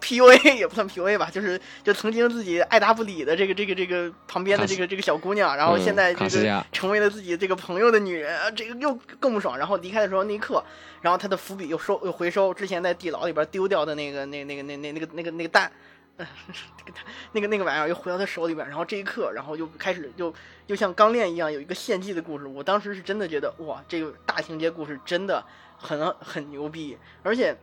[0.00, 9.56] PUA 也不算 PUA 吧，就是就曾经自己爱答不理的这个这个这个旁边的这个这个小姑娘，然后现在这个成为了自己这个朋友的女人，这个又更不爽。
[9.58, 10.62] 然后离开的时候那一刻，
[11.00, 15.70] 然后他的伏笔又收又回收之前在地牢里边丢掉的那个那那个那那那个那个那个蛋，
[16.16, 16.24] 这
[16.92, 16.98] 个
[17.32, 20.32] 那个那个玩意儿又回到他手里边，然后这一刻，然后又开始又
[20.66, 22.46] 又像钢炼一样有一个献祭的故事。
[22.46, 25.44] 我当时是真的觉得哇，这个大情节故事真的
[25.76, 27.56] 很很牛逼，而且。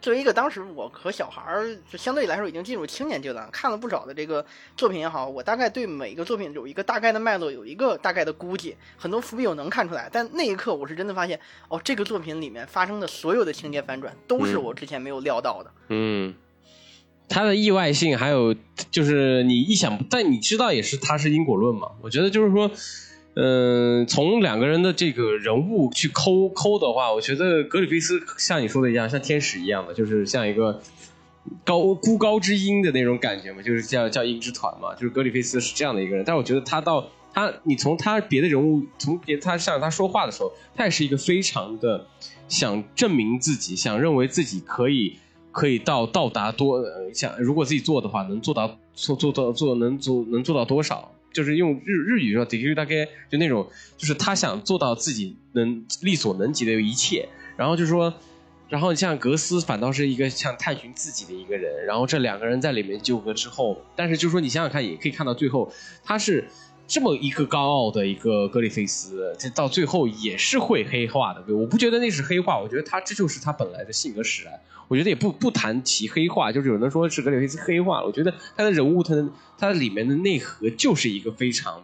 [0.00, 4.44] 作为一个当时我和小孩儿就相对来说已经进入青年阶段，看了不少的这个
[4.76, 10.08] 作品也好，我大概对每一个作品有一个大概的脉络，有一个大概的估计，很多伏笔我能看出来。
[10.10, 15.70] 但那一刻我是真的发现，哦，这个作品里面发生的所有的情节反转都是我之前没有料到的。
[15.88, 16.34] 嗯，
[17.28, 18.54] 它的意外性还有
[18.90, 21.88] 就是你意想，但你知道也是它是因果论嘛？
[22.00, 22.70] 我觉得就是说。
[23.34, 30.80] 嗯，从两个人的这个人物去抠抠的话，我觉得格里菲斯像你说的一样，像天使一样的，就是像一个
[31.64, 36.24] 高孤高之鹰的那种感觉嘛，就是叫叫鹰之团嘛，就是格里菲斯是这样的一个人。
[36.26, 42.04] 但我觉得他到他，你从他别的人物，从别他像他说话的时候，他也是一个非常的
[42.48, 45.16] 想证明自己，想认为自己可以
[45.52, 46.82] 可以到到达多
[47.14, 51.12] 想如果自己做的话，能做到做做到做能做能做到多少。
[51.32, 57.28] 就是用日日语说，就大概就那种，就是他想做到自己能力所能及的一切。
[57.56, 58.14] 然后就说，
[58.68, 61.84] 然后你像格斯反倒是一个像探寻自己的一个人。
[61.86, 66.48] 然后这两个人在里面纠葛之后，但是就是说你想想看，也可以看到最后他是
[66.90, 71.40] 这么一个高傲的一个格里菲斯，这到最后也是会黑化的。
[71.54, 74.52] 我不觉得那是黑化，我觉得他这就是他本来的性格使然。
[74.88, 78.06] 我觉得也不不谈其黑化，就是有人说是格里菲斯黑化了。
[78.08, 79.24] 我觉得他的人物，他的
[79.56, 81.80] 他里面的内核就是一个非常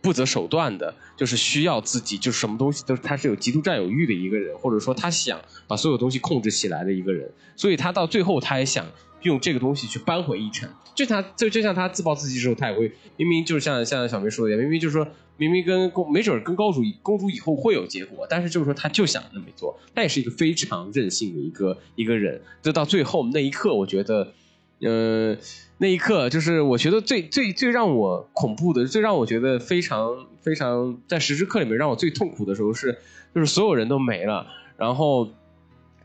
[0.00, 7.30] 不择手段的，就是需要自己，就是什么东西都是他是有极度占有欲的一个人，或者说他想把所有东西控制起来的一个人。
[7.56, 8.86] 所以他到最后他也想
[9.22, 10.68] 用这个东西去扳回一城。
[10.94, 15.06] 就他就就像他自暴自弃的时候，他也会明明就是像像小明说的，明明就是说。
[15.36, 22.42] 明明跟公没准跟公主公主以后会有结果，但是就是说他就想那么做，他也是一个非常任性的一个一个人。
[22.60, 24.34] 就到最后那一刻，我觉得，
[24.80, 25.34] 呃，
[25.82, 32.98] 那一刻就是我觉得最最最让我恐怖的，最让我觉得非常非常在时之刻里面让我最痛苦的时候是，
[33.34, 35.30] 就是所有人都没了，然后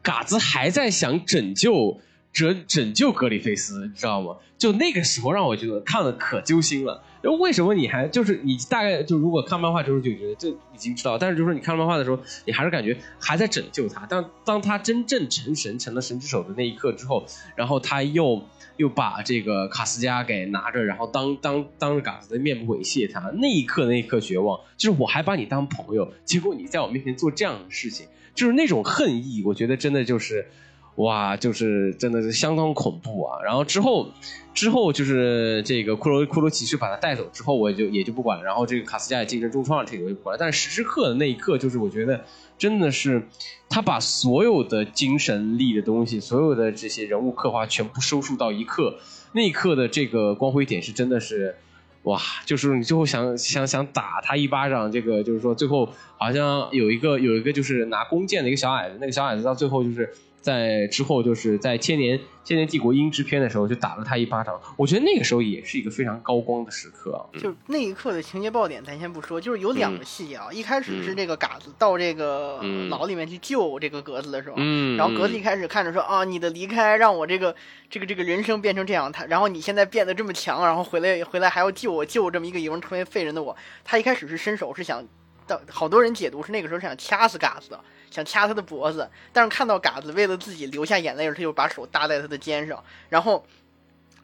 [0.02, 2.00] 嘎子还在想拯救
[2.32, 4.38] 拯拯救格里菲斯，你知道吗？
[4.58, 7.04] 就那个时候让我觉得看的可揪心了。
[7.34, 14.06] 为什么你还就是你大概就如果看漫画的时候就觉得这已经知道，但是就是你看漫画的时候，你还是感觉还在拯救他。
[14.06, 18.44] 当当他真正成神成了神之手的那一刻之后，然后他又
[18.78, 30.48] 又把这个卡斯加给拿着，然后当当当着嘎子的面目猥亵他，那一刻那一刻绝望，就是我还把你当朋友，结果你在我面前做这样的事情，就是那种恨意，我觉得真的就是。
[30.96, 33.42] 哇，就是真的是相当恐怖啊！
[33.44, 34.10] 然后之后，
[34.54, 38.44] 之后就是这个骷髅骷髅骑士把他带走之后，我也就也就不管了。
[38.46, 40.38] 然后这个卡斯加也精神重创，这个我就不管了。
[40.40, 42.24] 但是时之刻的那一刻，就是我觉得
[42.58, 43.28] 真的是
[43.68, 48.98] 他把所有的精神力的东西，所有的这些人物刻画全部收束到一刻，
[49.34, 51.58] 那一刻的这个光辉点是真的是
[52.04, 52.22] 哇！
[52.46, 60.10] 就是你最后想想想打他一巴掌，这个就是说最后好像有一个有一个就是拿弓箭的一个小矮子，那个小矮子到最后就是。
[60.46, 64.62] 在之后，就是在千年千年帝国英之篇的时候，就打了他一巴掌。
[64.78, 67.20] 我觉得那个时候也是一个非常高光的时刻。
[67.40, 70.50] 就那一刻的情节爆点，咱先不说，就是有两个细节啊。
[70.52, 74.58] 一开始是这个嘎子到这个牢里面去救这个格子的时候，
[74.96, 77.56] 然后格子一开始看着说啊，你的离开让我这个
[77.90, 83.58] 这个这个人生变成这样，他然后你现在变得这么强，然后回来回来还要救我，救这么一个已经成为废人的我。
[83.84, 85.04] 他一开始是伸手是想，
[85.48, 87.80] 到好多人解读是那个时候是想掐死嘎子的。
[88.16, 92.82] 想掐他的脖子，但是看到嘎子为了自己流下眼泪，他就把手搭在他的肩上。
[93.10, 93.46] 然后，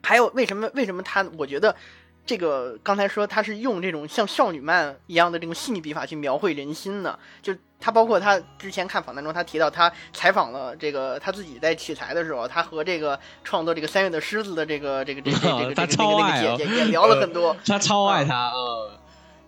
[0.01, 0.69] 还有为什么？
[0.73, 1.25] 为什么他？
[1.37, 1.75] 我觉得
[2.25, 7.19] 这个刚才说他是用这种像少女漫一样的这种细腻笔法去描绘人心呢？
[7.41, 17.57] 就他包括他之前看访谈中，他提到他采访了这个他自己在取材的时候，他和这个创作这个三月的狮子的这个这个这个这个这个 这个那个姐姐也聊了很多。
[17.65, 18.91] 他超爱他，嗯，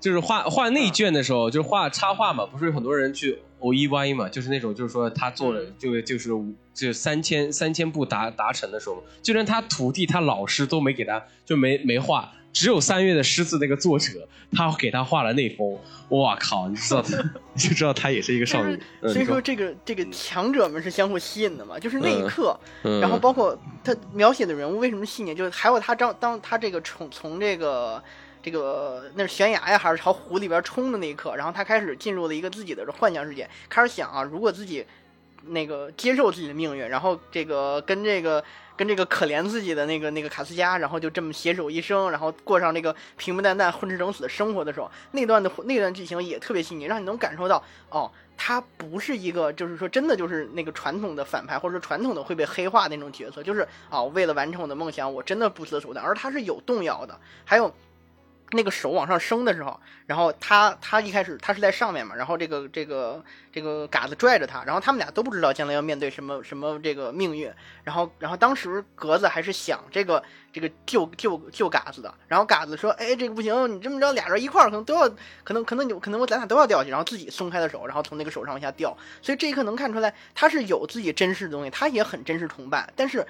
[0.03, 3.39] 就是画画内卷的时候，就是画插画嘛，不是有很多人去。
[3.59, 6.29] O E Y 嘛，就是那种，就是说他做了，就就是
[6.73, 15.79] 就三千三千步达达成的时候，就连他徒弟、他老师都没给他，就没没画，只有三月的狮子那个作者，他给他画了那封。
[16.09, 17.01] 哇靠，你知道，
[17.55, 18.77] 就知道他也是一个少女。
[19.03, 28.03] 所以说，这个这个强者们是相互吸引的嘛，就是那一刻，然后包括他描写的人物为什么细腻，就是还有他当当他这个从从这个。
[28.43, 34.85] 这个那是悬崖呀，还是朝湖里边冲的那一刻，然后他开始进入了一个自己的幻想世界，开始想啊，如果自己
[35.45, 38.43] 那个接受自己的命运，然后这个跟这个
[38.75, 57.73] 跟这个可怜自己的那个那个卡斯加，然后就这么携手一生，然后过上这个平平淡淡、混吃等死的生活的时候，那段的那段剧情也特别细腻，让你能感受到哦，他不是一个就是说真的就是那个传统的反派，或者说传统的会被黑化那种角色，就是啊，为了完成我的梦想，我真的不择手段，而他是有动摇的，还有。
[58.53, 67.51] 那个手往上升的时候，然后他他一开始他是在上面嘛，然后这个这个这个嘎子拽着他，然后他们俩都不知道将来要面对什么什么这个命运，
[67.83, 75.09] 然后然后当时格子还是想这个这个救救救嘎子的，然后嘎子说，哎，这个不行，你这么着俩人一块儿可能都要，
[75.43, 83.25] 可能可能有可能我咱俩都要掉下去，然后自己松开的手，然后从那个手上往下掉，所以这一刻能看出来他是有自己真实的东西，他也很珍视同伴，但是。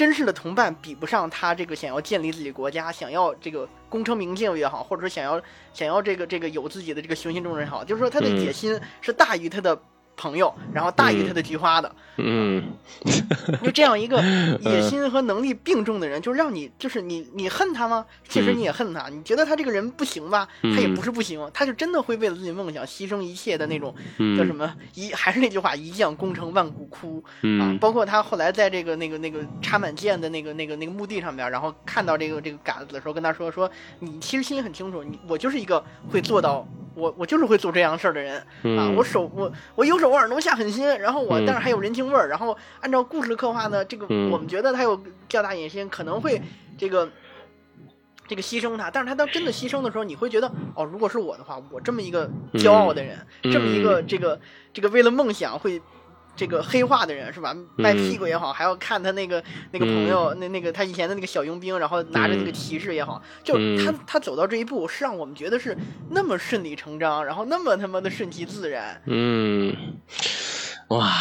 [0.00, 5.38] 真实的同伴比不上他这个想要建立自己国家，想要这个功成名就也好，或者说想要
[5.74, 9.78] 想要这个这个有自己的这个雄心壮志也好，就是说他的野心是大于他的。
[10.20, 12.62] 朋友，然后大于他的菊花的，嗯，
[13.64, 14.22] 就这样一个
[14.60, 18.04] 野心和能力并重的人，就让你就是你你恨他吗？
[18.28, 20.46] 其实你也恨他，你觉得他这个人不行吧？
[20.60, 23.94] 他也不是不行，他就真的会为了自己梦想牺牲一切的那种，
[24.36, 27.24] 叫什么一还是那句话，一将功成万骨枯
[27.58, 27.72] 啊！
[27.80, 36.68] 包括他后来在这个那个那个插满剑的那个那个那个墓地上边，然后看到这个这个嘎子的时候，跟他说说，你其实心里很清楚，你我就是一个会做到。
[36.96, 38.36] 我我就是会做这样事儿的人
[38.76, 38.90] 啊！
[38.94, 46.40] 我手我我有手腕能下狠心，然后我但是还有人情味儿，然后按照故事刻画呢，这个我们觉得他有较大野心，可能会
[46.76, 47.08] 这个
[48.28, 54.40] 这个牺牲他，但是他当真的牺牲的时候，你会觉得哦，如果是我的话，我这么一个骄傲的人，这么一个这个
[54.72, 55.80] 这个为了梦想会。
[56.36, 57.54] 这个黑化的人是吧？
[57.76, 65.76] 卖屁股也好，还要看他那个那个朋友，那那个他以前的那个小佣兵，然后拿着那个骑士也好，就他他走到这一步，是让我们觉得是
[66.10, 69.02] 那么顺理成章，然后那么他妈的顺其自然。
[69.06, 69.76] 嗯，
[70.88, 71.12] 哇，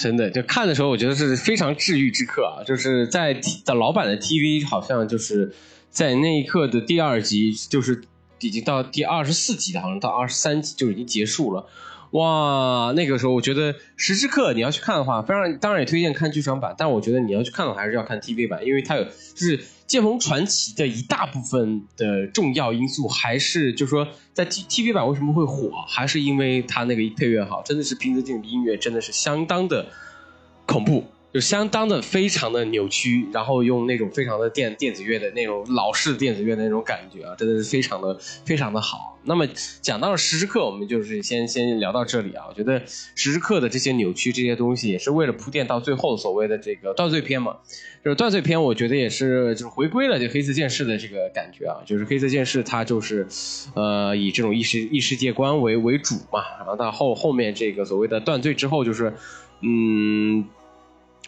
[0.00, 2.62] 真的，就看的时候，我觉得是非常治愈之刻啊！
[2.64, 5.52] 就是在的老版的 TV，好像就是
[5.90, 8.02] 在那一刻的第二集，就是
[8.38, 11.66] 已经到第二十四集好像到二十三集就已经结束了。
[12.12, 29.86] 哇，那个时候我觉得《时之刻》你要去看的话，非常当然也推荐看剧场版，但我觉得你要去看的话，还是要看 TV 版，因为它有就是《剑锋传奇》的一大部分的重要因素，还是就是说在 T TV 版为什么会火，还是因为它那个配乐好，真的是平泽静的音乐真的是相当的
[30.66, 31.04] 恐怖。
[31.30, 39.18] 就相当的非常的扭曲，然后用那种非常的电电子乐的那种老式电子乐的那种感觉啊，真的是非常的非常的好。
[39.24, 39.46] 那么
[39.82, 42.46] 讲到了时时刻，我们就是先先聊到这里啊。
[42.48, 47.58] 我觉得时时刻的这些扭曲这些东西，也是为了铺垫到最后所谓的这个断罪篇嘛。
[48.02, 51.84] 就是断罪篇，我觉得也是就是回归了这黑色剑士的这个感觉啊。
[51.84, 53.26] 就是黑色剑士它就是
[53.74, 59.12] 呃以这种异世异世界观为为主嘛，然后到后后面这个所谓的断罪之后，就是
[59.60, 60.46] 嗯。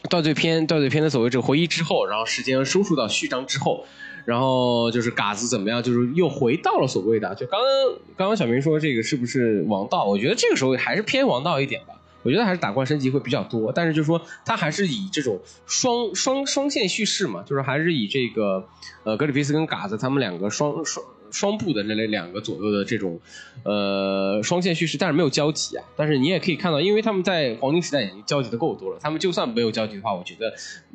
[0.08, 3.84] 断罪篇，断罪篇的所谓这个回忆之后，然后时间收束到序章之后，
[4.24, 10.04] 然后就是嘎子怎么样，就是又回到了所谓的，就刚刚刚刚小明说这个是不是王道？
[10.04, 11.94] 我觉得这个时候还是偏王道一点吧。
[12.22, 18.68] 我觉得还是打怪升级会比较多，但是就是说他还是以这种双双双线叙事嘛，就是还是以这个
[19.04, 21.04] 呃格里菲斯跟嘎子他们两个双双。
[21.30, 23.20] 双部的那类两个左右的这种，
[23.64, 25.84] 呃，双线叙事，但是没有交集啊。
[25.96, 30.52] 但是你也可以看到，因为他们在黄金时代已经交集的够多了，他们就算没有交集的话，我觉得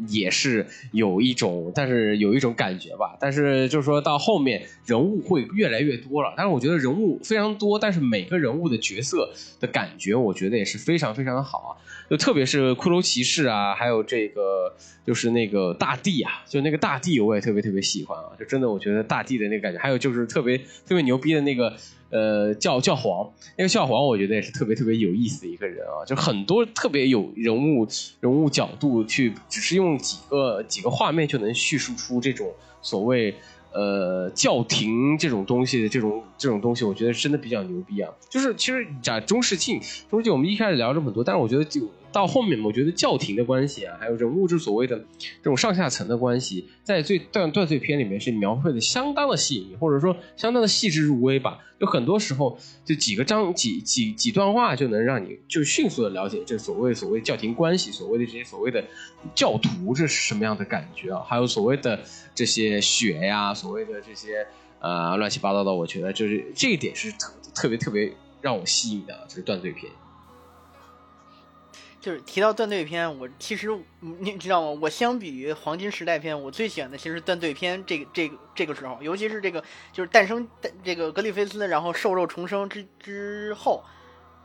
[0.08, 3.16] 也是有一种，但是有一种感觉吧。
[3.20, 11.72] 但是就是说到后面人物会越来越多了，但是我觉得人物非常多，但是每个人物的角色的感觉，我觉得也是非常非常的好啊。
[12.10, 14.76] 就特别是骷髅骑士啊，还有这个
[15.06, 21.76] 就是那个大地啊，就那个大地我也特别特别喜欢啊，就真的我觉得大地的那个感觉，还有就是特别特别牛逼的那个
[22.10, 27.88] 呃教教皇，那个教皇我觉得也是特别特别有意思的一个人啊，就很多特别有人物
[28.20, 32.52] 人物角度去，只是用几个几个画面就能叙述出这种
[32.82, 33.36] 所谓。
[33.78, 38.10] 呃，教廷这种东西的，这种这种东西，我觉得真的比较牛逼啊！
[38.30, 39.78] 就是其实讲中世纪，
[40.10, 41.82] 中世纪我们一开始聊这么多，但是我觉得就
[42.16, 51.60] 到后面，我觉得教廷的关系啊，还有人物之所谓的这种上下层的关系，在最断断碎篇里面是描绘的相当的细腻，或者说相当的细致入微吧。
[51.80, 58.82] 有很多时候，就几个章、几几几段话就能让你就迅速的了解这所谓所谓教廷关系，所谓的这些所谓的
[59.36, 61.22] 教徒这是什么样的感觉啊？
[61.28, 62.00] 还有所谓的
[62.34, 64.48] 这些血呀，所谓的这些
[64.80, 69.92] 呃乱七八糟的，我觉得就是这一点是特特别特别让我吸引的，就是断罪篇。
[72.06, 73.68] 就是提到断队篇，我其实
[74.00, 74.80] 你知道吗？
[74.80, 77.84] 我相比于黄金时代篇，我最喜欢的其实断队篇。
[77.84, 79.60] 这个这个这个时候，尤其是这个
[79.92, 80.48] 就是诞生
[80.84, 83.84] 这个格里菲斯，然后瘦肉重生之之后，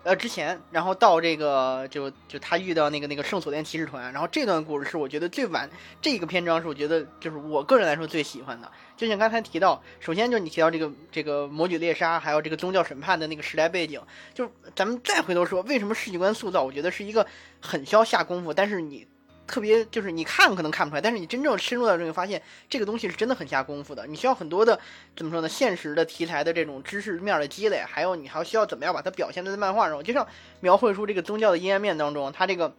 [0.03, 5.69] 呃之前，然后到这个就就他遇到那个那个圣索莲骑士团，然后这段故事是我觉得最完
[6.01, 8.71] 这个篇章是我觉得就是我个人来说最喜欢的。
[8.97, 14.01] 就像刚才提到，首先就你提到这个这个魔女猎杀，还有这个宗教审判的那个时代背景，
[14.35, 17.27] 就咱们再回头说，为什么世界观塑造，我觉得是一个
[17.61, 19.07] 很需要下功夫，但是你。
[19.51, 24.07] 特别就是你看可能看不出来，但是你真正深入到这个发现，这个东西是真的很下功夫的。
[24.07, 24.79] 你需要很多的
[25.17, 25.49] 怎么说呢？
[25.49, 30.05] 现实的题材的这种知识面的积累，还有你还需要怎么样把它表现在漫画中。
[30.05, 30.25] 就像
[30.61, 32.73] 描绘出这个宗教的阴暗面当中，他这个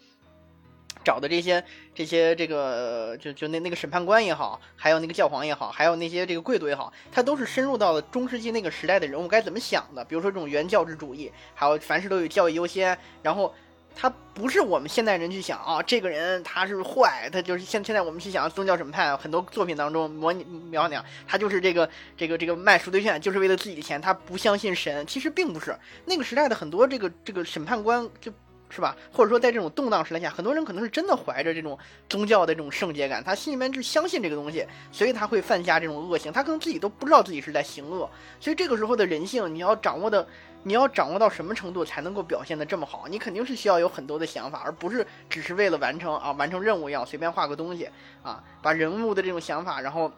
[1.04, 1.62] 找的这些
[1.94, 10.06] 这些这个就就那那个审判官也好，还有那个教皇也好，还有那些这个贵族也好，他都是深入到了中世纪那个时代的人物该怎么想的。
[10.06, 13.54] 比如说这种原教旨主义，还有凡事都有教育优先，然后。
[13.94, 21.88] 他不是我们现代人去想啊，这个人他是坏，他就是现现在我们去想宗教审判，很多作品当中模拟描那样，他就是这个
[22.18, 25.06] 这个这个卖赎罪券，就是为了自己的钱，他不相信神。
[25.06, 28.32] 其实并不是那个时代的很多这个这个审判官，就
[28.70, 31.78] 是吧，或者说在这种动荡时代下，很多人可能是真的怀着这种
[32.08, 38.10] 宗教的这种圣洁感，他心里面就相信这个东西，所以他会犯下这种恶行，他可能自己都不知道自己是在行恶。
[38.40, 40.26] 所以这个时候的人性，你要掌握的。
[40.64, 43.08] 你要掌握到什么程度才能够表现的这么好？
[43.08, 47.90] 你肯定是需要有很多的想法，而不是只是为了完成啊完成任务一样随便画个东西
[48.24, 50.12] 啊，把人物的这种想法，然后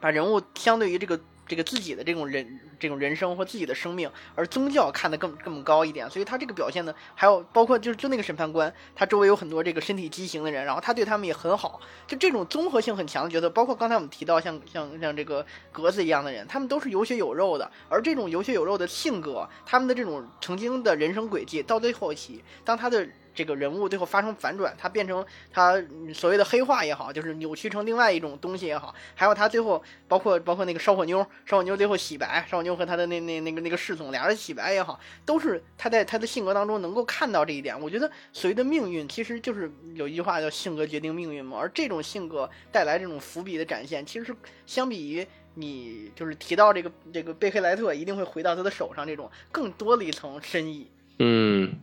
[0.00, 1.20] 把人物相对于这个。
[1.46, 23.06] 这个自己的这种人这种人生或自己的生命，而宗教看得更更高一点，所以他这个表现呢，还有包括就是就那个审判官，他周围有很多这个身体畸形的人，然后他对他们也很好，就这种综合性很强的角色，包括刚才我们提到像像像这个格子一样的人，他们都是有血有肉的，而这种有血有肉的性格，他们的这种曾经的人生轨迹，到最后期，当他的。
[23.34, 25.82] 这个人物最后发生反转，他变成他
[26.14, 37.78] 所谓的黑化也好，就是扭曲成另外一种东西也好，还有他最后包括包括那个烧火妞，烧火妞最后洗白，烧火妞和他的那那那个那个侍从俩人洗白也好，都是他在他的性格当中能够看到这一点。
[37.80, 50.90] 我觉得所谓的命运其实就是有一句话叫性格决定命运嘛，而这种性格带来这种伏笔的展现，其实是相比于你就是提到这个这个贝克莱特一定会回到他的手上这种更多的一层深意。
[51.18, 51.74] 嗯。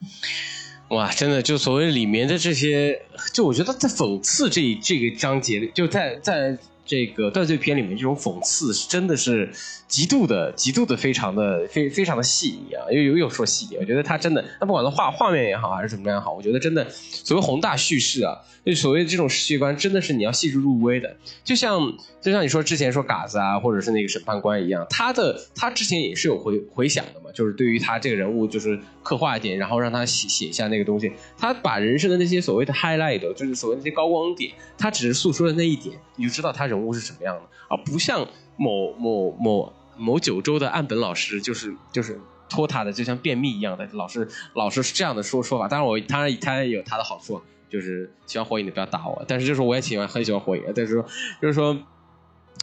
[0.91, 3.01] 哇，真的就所谓里面的这些，
[3.33, 9.49] 就我觉得在讽刺这这个章节里，就在在这个断罪篇里面，这种讽刺真的是
[9.91, 12.89] 极度的、极度的、非常的、非非常的细腻啊！
[12.89, 18.39] 又又又说细腻，我觉得他真的，那不管是画画面也好，还是怎么样也好，我觉得真的所谓宏大叙事啊。
[18.63, 21.17] 就所谓的这种世界观，真的是你要细致入微的。
[21.43, 31.11] 就像就像你说之前说嘎子啊，或者是那个审判官一样，他的他之前也是有回回想的嘛，就是对于他这个人物就是刻画一点，然后让他写写下那个东西。
[31.39, 38.27] 他把人生的那些所谓的 highlight，就是所谓那些高光点，他只是诉说的那一点，你就知道他人物是什么样的，而不像
[38.57, 45.67] 某某某某九州的岸本老师，就是就是拖沓的，就像便秘一样的，老是老是这样的说说法。
[45.67, 47.41] 当然我当然他也有他的好处。
[47.71, 51.05] 就是喜欢火影的不要打我，但是就是我也喜欢很喜欢火影，但是说
[51.41, 51.73] 就是说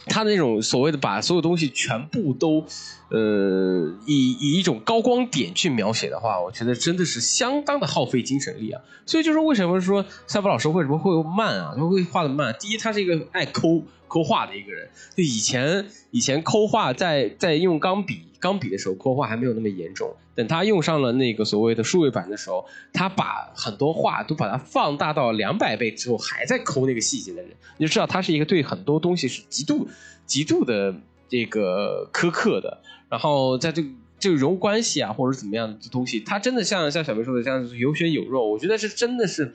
[0.05, 2.65] 他那种所谓的把所有东西全部都
[3.09, 8.81] 呃以以一种高光点去描写的话，我觉得真的是相当的耗费精神力啊。
[9.05, 11.73] 所以就是为什么说赛博老师为什么会慢啊？
[11.75, 12.55] 他会画的慢。
[12.59, 18.28] 第一，他是一个爱抠抠画的一个人，就以前以前抠画在在用钢笔。
[18.39, 20.15] 钢笔的时候，抠画还没有那么严重。
[20.35, 29.87] 等他用上了那个所谓的数位板的时候，他把很多画都把它放大到两百倍之后，还在抠那个细节的人，你就知道他是一个对很多东西是极度、
[30.25, 30.95] 极度的
[31.27, 32.81] 这个苛刻的。
[33.09, 38.49] 然后在这个这个人物关系啊，或者怎么样的东西，他真的像像小明说的这样有血有肉。
[38.49, 39.53] 我觉得是真的是。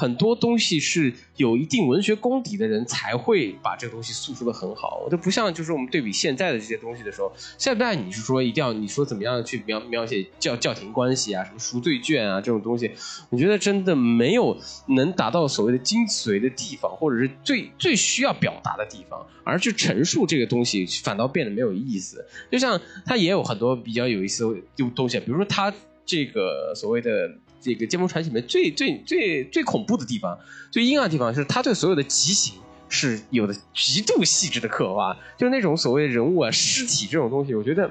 [0.00, 12.92] 很多东西是有一定文学功底的人才会把这个东西诉说的很好，我都不像就是我们对比现在的这些东西的时候，现在你是说一定要你说怎么样去描描写教教廷关系啊，什么赎罪券啊这种东西，
[13.28, 22.24] 我觉得真的没有能达到所谓的精髓的地方，或者是最 最需要表达的地方，而去陈述这个东西反倒变得没有意思。
[22.52, 24.62] 就像他也有很多比较有意思的
[24.94, 25.74] 东西，比如说他
[26.06, 27.10] 这个所谓的。
[27.60, 30.38] 这个《剑魔传奇》里面最最最最恐怖的地方、
[30.70, 32.54] 最阴暗的地方，是他对所有的极刑
[32.88, 37.54] 是有的极度细致的刻画，就是那种所谓人物啊、尸体这种东西。
[37.54, 37.90] 我觉得，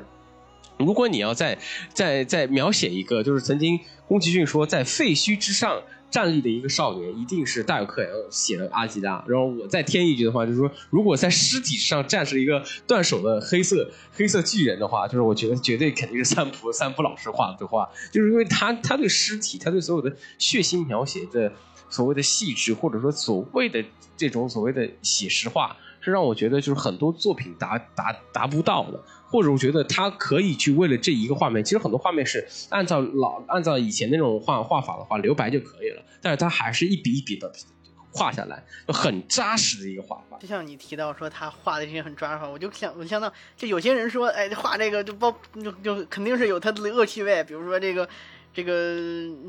[0.78, 1.58] 如果你要在
[1.94, 5.82] 在在描写一个，就是曾经宫崎骏说在废墟之上。
[6.10, 9.24] 站立的一个少年，一定是大有克洋写的阿基拉。
[9.28, 21.52] 然后我再添一句的话，就是说，如果在尸体上站着一个断手的黑色黑色巨人的话，就是我觉得绝对肯定是三浦三浦老师画的画，就是因为他他对尸体，他对所有的血腥描写的
[21.90, 23.84] 所谓的细致，或者说所谓的
[24.16, 25.76] 这种所谓的写实化。
[26.00, 37.52] 是让我觉得就是很多作品达达达不到的，或者我觉得他可以去为了这一个画面，其实很多画面是按照老按照以前那种画画法的话留白就可以了，但是他还是一笔一笔的
[38.12, 40.38] 画下来，就很扎实的一个画法。
[40.40, 48.08] 就像你提到说他画的这些很抓画，我就想我就想到，就有些人说，哎，画这个就包就就肯定是有他的恶趣味，比如说这个。
[48.54, 48.98] 这个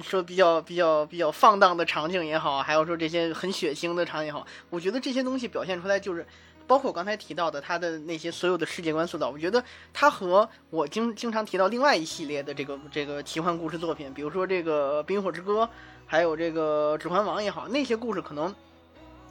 [0.02, 6.26] 说比较比较比较放荡的场景也好，还有说这些很血腥的场景也好，我觉得这些东西表现出来就是，
[6.68, 15.64] 包括我刚才提到的他的那些所有的世界观塑造，我觉得他和我经经常提到另外一系列的这个这个奇幻故事作品，比如说这个《冰火之歌》，
[16.06, 18.54] 还有这个《指环王》也好，那些故事可能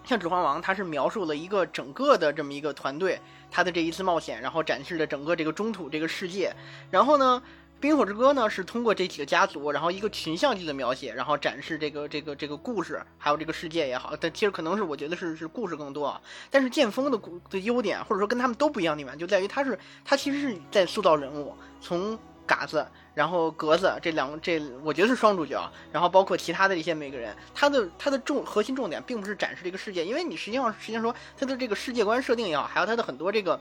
[0.03, 3.19] 像《指环王》，它是描述了一个整个的这么一个团队，
[3.49, 6.51] 他的这一次冒险，然后展示了整个这个中土这个世界，
[6.91, 7.41] 然后呢。
[7.79, 14.15] 《冰火之歌》呢，是通过这几个家族，然后一个群像剧的描写，然后展示这个这个这个故事，还有这个世界也好。
[14.19, 16.19] 但其实可能是我觉得是是故事更多啊。
[16.49, 17.19] 但是剑锋的
[17.51, 22.17] 的优点，或者说跟他们都不一样的地方，就在于他是他其实是在塑造人物，从
[22.47, 33.59] 嘎子，然后格子这两这我觉得是双主角，然后包括其他的一些每个人，他的他的重核心重点并不是展示这个世界，因为你实际上实际上说他的这个世界观设定也好，还有他的很多这个。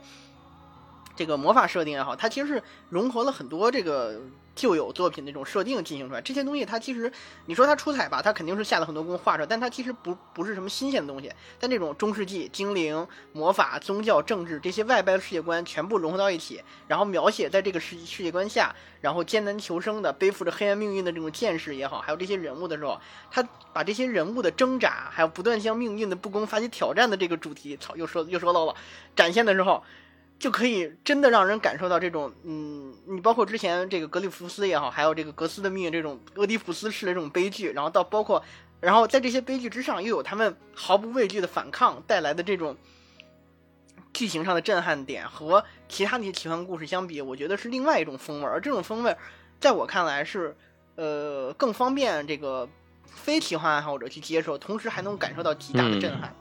[1.17, 4.21] 这个魔法设定也好，它其实是融合了很多这个
[4.55, 6.21] 旧有作品那种设定进行出来。
[6.21, 7.11] 这些东西它其实
[7.47, 11.31] 你说它出彩吧，它肯定是下了很多功夫画出来，但它其实不不是什么新鲜的东西。
[11.59, 23.01] 但这种中世纪精灵、魔法、宗教、政治这些外在的世界观全部融合到一起，然后描写在这个世世界观下，然后艰难求生的背负着黑暗命运的这种剑士也好，还有这些人物的时候，
[23.31, 23.43] 他
[23.73, 28.75] 把这些人物的挣扎，还有不断向命运的不公发起挑战的这个主题，操，又说又说到了，
[29.15, 29.83] 展现的时候。
[30.39, 38.43] 就可以真的让人感受到这种，嗯，你包括之前这个格里夫斯也好，还有这个格斯的命运这种俄狄浦斯式的这种悲剧，然后到包括，
[38.79, 42.77] 然后在这些悲剧之上，又有他们毫不畏惧的反抗带来的这种
[44.13, 48.51] 剧情上的震撼点，和其他那些奇幻故事相比，我觉得是另外一种风味儿。
[48.53, 49.17] 而这种风味，
[49.59, 50.55] 在我看来是，
[50.95, 52.69] 呃，更方便这个
[53.07, 56.31] 非奇幻爱好者去接受，同时还能感受到极大的震撼。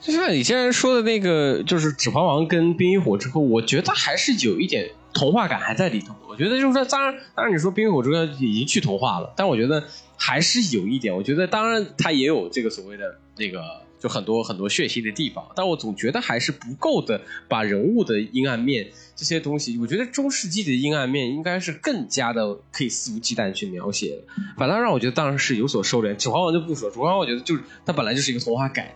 [0.00, 6.14] 就像你现在说的那个，就是《指环王》跟《冰与火之歌》，我觉得还是有一点童话感还在里头。
[6.28, 9.82] 我觉得就是说，当然，当然你说《冰与火之歌》已经去童话了，但我觉得
[10.16, 11.14] 还是有一点。
[11.14, 13.62] 我觉得当然它也有这个所谓的那个，
[13.98, 17.22] 就很多很多血腥的地方，但我总觉得还是不够的。
[17.48, 24.42] 把人物的阴暗面这些东西，我觉得中世纪的阴暗面应该是更加的可以肆无忌惮去描写的。
[24.58, 26.10] 反倒让我觉得当然是有所收敛。
[26.16, 28.94] 《指环王》就不说，《指环王》我觉得就是它本来就是一个童话改。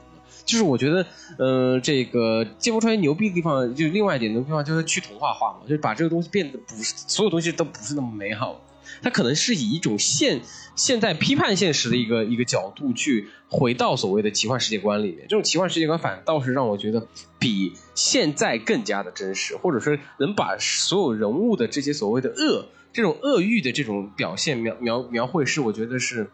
[0.49, 8.59] 就是我觉得，呃，这个《剑锋传奇》牛逼的地方，就另外一点牛逼地方，就是去童话化嘛，就是把这个东西变得不是所有东西都不是那么美好，
[9.03, 10.41] 它可能是以一种现
[10.75, 15.27] 现在批判现实的一个一个角度去回到所谓的奇幻世界观里面。
[15.29, 17.07] 这种奇幻世界观反倒是让我觉得
[17.39, 26.31] 比现在更加的真实，或者说能把所有人物的这些所谓的恶、这种恶欲的这种表现描描描绘，是我觉得是。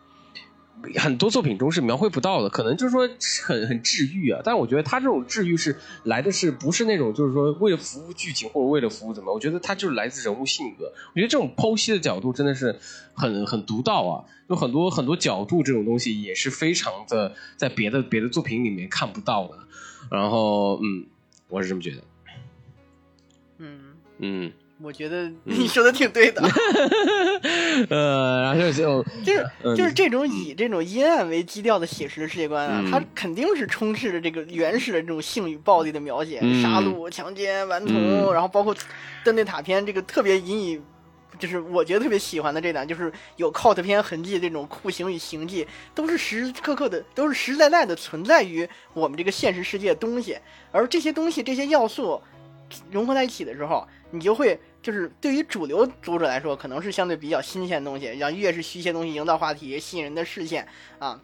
[0.99, 3.09] 很多作品中是描绘不到的，可能就是说
[3.45, 4.41] 很很治愈啊。
[4.45, 9.33] 但我觉得他这种治愈是来的是不是那种就是说为了服务剧情或者为了服务怎么？
[9.33, 10.93] 我觉得他就是来自人物性格。
[11.13, 12.79] 我觉得这种剖析的角度真的是
[13.15, 19.59] 很很独到啊，有很多很多角度这种东西也是非常的在别的别的作品里面看不到的。
[20.11, 21.07] 然后嗯，
[21.49, 22.03] 我是这么觉得。
[23.59, 23.81] 嗯
[24.19, 24.53] 嗯。
[24.85, 26.43] 我觉得你说的挺对的，
[27.89, 38.77] 呃，然后就就 是就是这种以这种阴暗为基调的写实的世界观啊，它肯定是充斥着这个原始的这种性与暴力的描写，杀戮、强奸、顽童，然后包括
[39.25, 40.81] 登对塔篇这个特别引以，
[41.39, 50.37] 就是我觉得特别喜欢的这点，就是有 cult 片痕迹这种酷刑与刑迹，都是时时刻刻的，都是实实在在的存在于我们这个现实世界的东西，
[50.71, 52.21] 而这些东西这些要素。
[52.91, 60.69] 融合在一起的时候，你就会就是对于主流读者来说，可能是相对比较新鲜的东西，让越是虚些东西营造话题，吸引人的视线
[60.99, 61.19] 啊，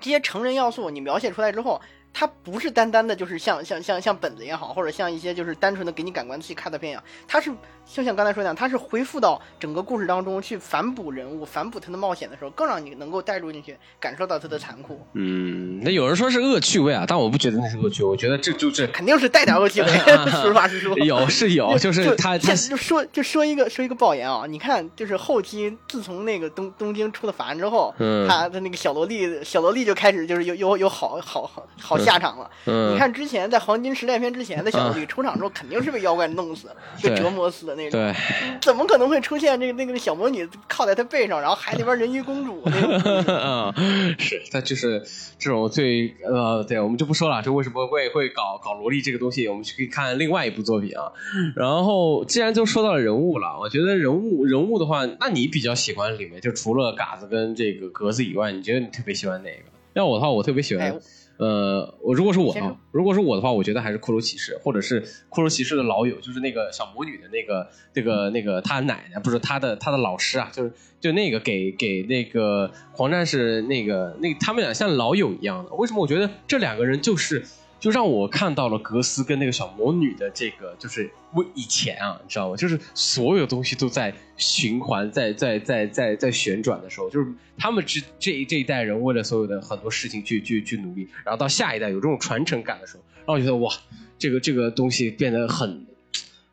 [0.00, 1.80] 这些成人要素你描写出来之后。
[2.16, 7.50] 它不是单单的，就是像像像像本子也好，或者像一些就是单纯的给你感官刺激看的片一样，它是
[7.86, 15.00] 就像刚才说那样，它是恢复到整个故事当中去反哺人物、反哺他的冒险的时候，更让你能够带入进去，感受到他的残酷。
[15.14, 19.88] 嗯，那有人说是恶趣味啊，但我不觉得那是恶趣味，我觉得这就是肯定是带点恶趣味。
[20.42, 27.94] 实话实说，有是有，就是他他就说就说一个说一个爆言啊，你看就是后期自从那个东东京出了法案之后，
[28.28, 31.98] 他的那个小萝莉小萝莉就开始就是有有有好好好好。
[32.04, 32.50] 下场了。
[32.66, 36.68] 嗯，你看之前在黄金时代篇之前的小萝莉出场的时候，肯定是被妖怪弄死、
[37.02, 38.00] 被折磨死的那种。
[38.00, 38.14] 对，
[38.60, 43.34] 怎么可能会出现这个那个小魔女靠在他背上，然后海里边人鱼公主那种？
[43.34, 43.74] 啊，
[44.18, 45.02] 是，他就是
[45.38, 51.12] 这种最呃，对，我们就不说了，这为什么会会搞搞萝莉这个东西，我们去可以看另外一部作品啊。
[51.56, 59.64] 然后既然就说到了人物了，我觉得人物人物的话，那你比较喜欢里面就除了嘎子跟这个格子以外，你觉得你特别喜欢哪个？
[59.94, 60.90] 要我的话，我特别喜欢。
[60.90, 60.94] 哎
[61.36, 75.72] 呃，我如果是我的如果是我的话，我觉得还是骷髅骑士，或者是骷髅骑士的老友，就是那个小魔女的那个那个那个她奶奶，不是她的她的老师啊，就是就那个给给那个黄战士那个那他们俩像老友一样的。
[75.74, 77.44] 为什么我觉得这两个人就是
[77.84, 82.56] 就让我看到了格斯跟那个小魔女的这个就是我以前啊，你知道吗？
[82.56, 93.70] 就是所有东西都在循环，在在在在在旋转的时候，就是他们这这一这一代人为了所有的很多事情去去去努力，然后到下一代有这种传承感的时候，让我觉得哇，
[94.18, 95.86] 这个这个东西变得很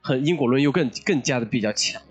[0.02, 2.02] 很因果论又更更加的比较强。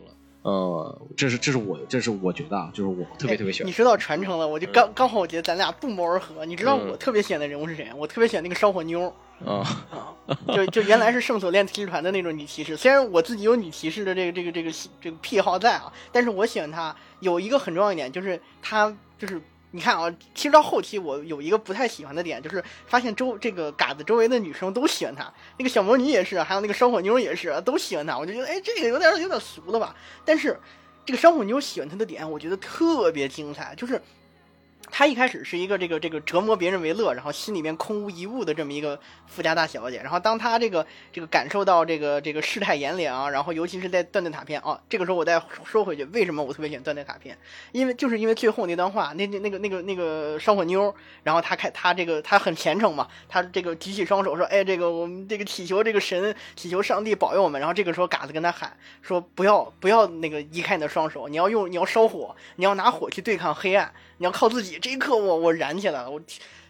[0.43, 3.73] 呃，这是这是我这是我觉得啊，就是我特别特别喜欢你。
[3.73, 6.47] 说到传承了，我就刚刚好，我觉得咱俩不谋而合。
[6.47, 7.89] 你知道嗯我特别喜欢的人物是谁？
[7.95, 9.13] 我特别喜欢那个烧火妞
[9.45, 9.61] 啊
[9.91, 10.17] 啊，
[10.55, 12.77] 就就原来是圣索链骑士团的那种女骑士。
[12.77, 14.71] 虽然我自己有女骑士的这个这个这个
[15.01, 19.41] 这个癖好在啊，但是我喜欢她有一个很重要一点，就是她就是
[19.73, 28.19] 你看啊，其实到后期我有一个不太喜欢的点，就是发现周这个嘎子周围的女生都喜欢他，那个小魔女也是，还有那个烧火妞也是，都喜欢他。
[28.19, 29.95] 我就觉得，哎，这个有点有点俗了吧？
[30.25, 30.59] 但是
[31.05, 34.01] 这个烧火妞喜欢他的点，我觉得特别精彩，就是。
[34.91, 39.99] 她一开始是一个这个这个折磨别人为乐，然后心里面空无一物的这么一个富家大小姐。
[40.03, 47.39] 然后当她这个这个感受到这个这个世态炎凉，然后尤其是在断断塔篇啊，这个时候我再说回去，为什么我特别喜欢断断塔篇？
[47.73, 57.61] 因为就是因为最后那段话，那那那个那个那个烧火妞，然后她开她这个她很虔诚嘛，她这个举起双手说，哎，这个我们这个祈求这个神，祈求上帝保佑我们。
[57.61, 64.80] 然后这个时候嘎子跟她喊说，不要不要那个移开你的双手，你要用你要烧火，你要拿火去对抗黑暗，你要靠自己。
[64.81, 66.21] 这一刻我我燃起来了，我。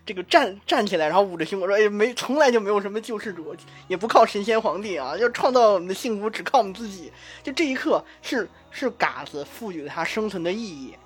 [0.06, 3.54] 这个站站起来，然后捂着胸，我说：“哎，没，从来就没有什么救世主，
[3.86, 7.12] 也不靠神仙皇帝啊，要创造我们的幸福，只靠我们自己。”
[7.44, 10.96] 就这一刻，是是嘎子赋予了他生存的意义，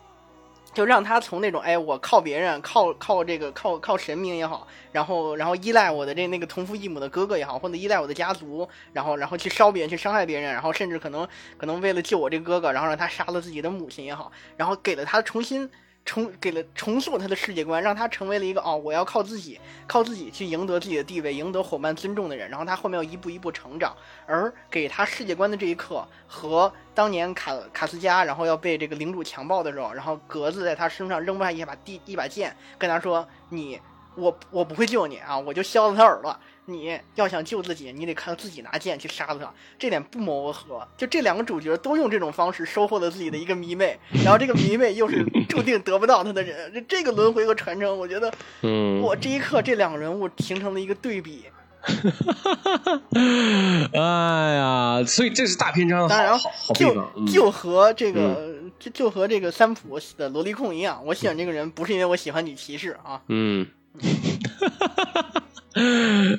[0.72, 11.28] 就让他从那种哎，我靠别人，靠靠这个靠靠神明也好，然后然后依赖我的这那个同父异母的哥哥也好，或者依赖我的家族，然后然后去烧别人，去伤害别人，然后甚至可能
[11.58, 15.68] 可能为了救我这哥哥，然后让他杀了自己的母亲也好，然后给了他重新。
[16.04, 22.48] 重给了重塑他的世界观，让他成为了一个哦，我要靠自己，靠自己去赢得自己的地位，赢得伙伴尊重的人。
[22.50, 23.96] 然后他后面要一步一步成长，
[24.26, 33.80] 而给他世界观的这一刻，和当年卡卡斯加然后要被这个领主强暴的时候，然后格子在他身上扔下一把地一把剑，跟他说：“你
[34.14, 36.38] 我我不会救你啊，我就削了他耳朵。
[36.66, 39.52] 你要想救自己，你得靠自己拿剑去杀了他。
[39.78, 40.86] 这点不谋而合。
[40.96, 46.72] 就这两个主角都用这种方式收获了自己的一个迷妹，然后这个迷妹又是 注定得不到他的人。
[46.72, 51.44] 这这个轮回和传承，我觉得，嗯，我这一刻这两个人物形成了一个对比。
[53.92, 63.66] 哎呀，所以这是大篇章当然好就就和这个就就和这个三浦的萝莉控一样，我喜欢这个人不是因为我喜欢女骑士啊，嗯，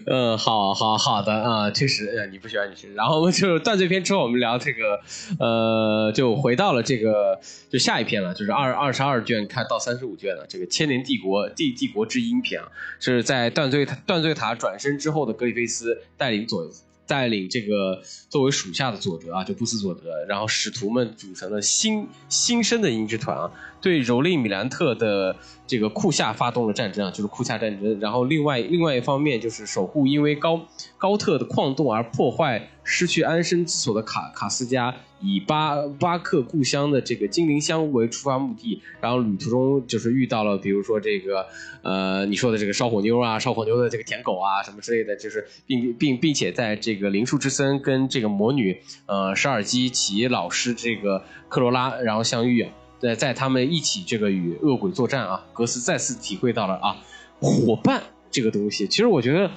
[0.05, 4.99] 嗯，好好好的啊，确实，呃，你不喜欢你是，然后就是断罪篇之后，我们聊这个，
[5.39, 7.39] 呃，就回到了这个
[7.69, 12.67] 就下一篇了，就是二二十二卷看到三十五卷了，这个千年帝国帝帝国之音篇啊，
[12.99, 16.67] 是在断罪断罪塔转身之后的格里菲斯带领左
[17.07, 23.51] 带领这个作为属下的佐德啊，就布斯佐德，然后使徒们组成了新新生的鹰之团啊，
[23.81, 25.35] 对蹂躏米兰特的
[25.67, 27.99] 这个库夏发动了战争啊，就是库夏战争。
[27.99, 30.61] 然后另外另外一方面就是守护因为高
[30.97, 41.45] 高特的矿洞而破坏失去安身之所的卡卡斯加，以巴巴克故乡的这个精灵乡为出发目的，然后旅途中就是遇到了比如说这个
[41.81, 52.65] 呃你说的这个烧火妞啊，烧火妞的这个舔狗啊什么之类的，就是并并并且在这个灵树之森跟这个魔女呃舍尔基奇老师这个克罗拉然后相遇。
[52.97, 56.95] 在在他们一起这个与恶鬼作战啊，格斯再次体会到了啊
[57.41, 58.87] 伙伴这个东西。
[58.87, 59.51] 其实我觉得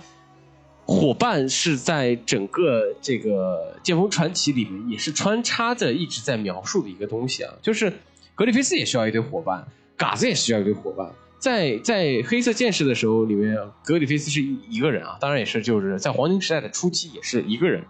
[0.89, 7.93] 伙伴是在整个这个《剑锋传奇》里面也是穿插着一直在描述的一个东西啊，就是
[8.35, 9.69] 格里菲斯也需要一堆伙伴，
[9.99, 11.13] 嘎子也需要一堆伙伴。
[11.39, 17.85] 在在黑色剑士的时候里面，格里菲斯是一一个人啊，当然也是就是在黄金时代的初期也是一个人。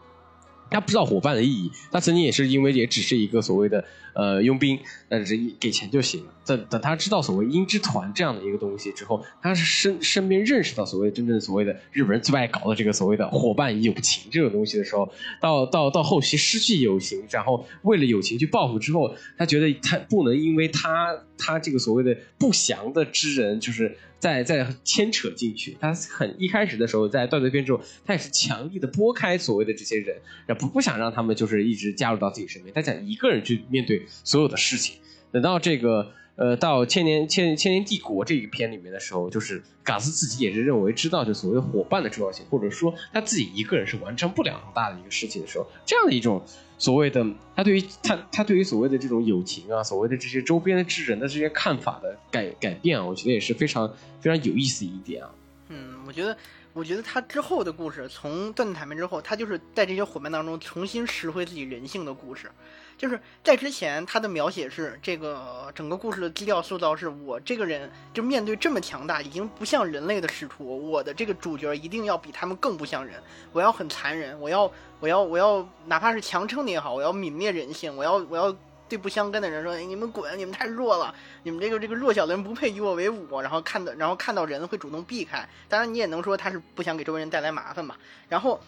[0.68, 3.84] 他不知道伙伴的意义，他曾经也是因为也只是一个所谓的
[4.18, 6.34] 呃佣兵，但是给钱就行了。
[6.44, 15.08] 等等，他知道所谓鹰之团这样的一个东西之后，他是身身边认识到所谓真正所谓的日本人最爱搞的这个所谓的伙伴友情这种东西的时候，
[15.40, 25.76] 到到到后期失去友情，然后为了友情去报复之后，他觉得他不能因为他他这个所谓的不祥的之人，就是在在牵扯进去。
[25.78, 30.16] 他很一开始的时候在断罪篇之后，他也是强力的拨开所谓的这些人，
[30.58, 34.96] 不不想让他们就是一直加入到自己身边，他想一个人去面对所有的事情。
[35.30, 46.42] 等到这个呃到千年千千年帝国这一篇里面的时候，就是嘎斯自己也是认为知道就所谓伙伴的重要性，或者说他自己一个人是完成不了很大的一个事情的时候，这样的一种
[46.78, 55.30] 所谓的他对于他他对于所谓的这种友情啊，所谓的这些周边的之人的这些看法的改改变啊，我觉得也是非常非常有意思一点啊。
[55.68, 56.34] 嗯，我觉得，
[56.72, 62.50] 我觉得他之后的故事，从断坦面之后，他就是在这些伙伴当中重新拾回自己人性的故事。
[62.98, 73.22] 就是在之前，他的描写是这个整个故事的基调塑造是我这个人就面对这么强大，已经不像人类的使徒，我的这个主角一定要比他们更不像人，
[73.52, 78.52] 我要很残忍，我要我要我要哪怕是强撑的也好，我要泯灭人性，我要我要
[78.88, 87.96] 对不相干的人说，哎，你们滚，你们太弱了，你们这个这个弱小的人不配与我为伍，然后看到然后看到人会主动避开，当然你也能说他是不想给周围人带来麻烦吧，
[88.28, 88.60] 然后。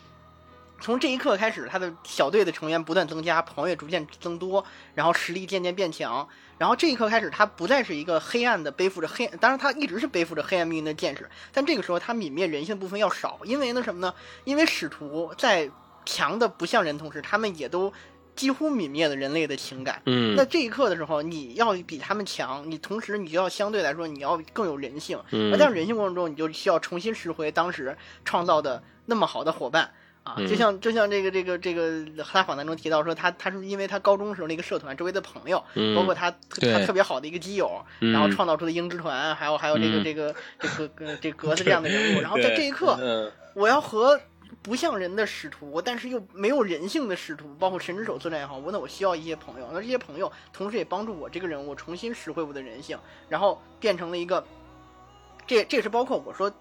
[0.80, 4.64] 从这一刻开始，他的小队的成员不断增加，朋友也逐渐增多，
[4.94, 6.26] 然后实力渐渐变强。
[6.58, 14.14] 然后这一刻开始，他不再是一个黑暗的背负着黑，当然他一直是背负着黑暗命运的剑士，但这个时候他泯灭人性部分要少，因为呢什么呢？
[14.44, 15.70] 因为使徒在
[16.04, 17.92] 强的不像人同时，他们也都
[18.34, 20.02] 几乎泯灭了人类的情感。
[20.06, 25.18] 嗯那这一刻的时候，你要比他们强，你同时你就要相对来说你要更有人性。
[25.30, 29.90] 嗯而在人性过程中，你就需要重新拾回当时创造的那么好的伙伴
[30.38, 35.94] 就像就像这个这个这个他访谈中提到说，他他是因为他高中时候那个社团周围的朋友，嗯。
[35.94, 38.12] 包括他他特别好的一个基友，嗯。
[38.12, 40.04] 然后创造出的鹰之团，还有还有这个嗯。
[40.04, 43.30] 这个这个格这格子这样的人物，然后在这一刻，嗯。
[43.54, 44.20] 我要和
[44.62, 54.44] 不像人的使徒，但是又没有人性的使徒，包括神之手作战也好，我那我需要一些朋友，那这些朋友同时也帮助我这个人物重新拾回我的人性，然后变成了一个，
[55.46, 56.52] 这这也是包括我说。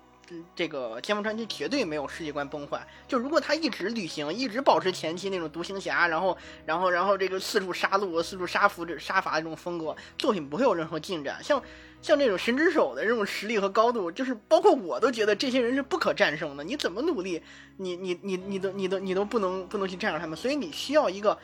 [0.56, 2.86] 这个《剑锋传奇》绝对没有世界观崩坏。
[3.08, 11.44] 就如果他一直旅行，一直保持前期那种独行侠，然后，然后，然后这个四处杀戮、四处杀俘、这杀伐这种风格，作品不会有任何进展。
[11.44, 11.62] 像
[12.02, 16.64] 像这种神之手的这种实力和高度，就是包括我都觉得这些人是不可战胜的。
[16.64, 17.42] 你怎么努力，
[17.78, 21.38] 你你你你都你都你都不能不能去战胜他们，所以你需要一个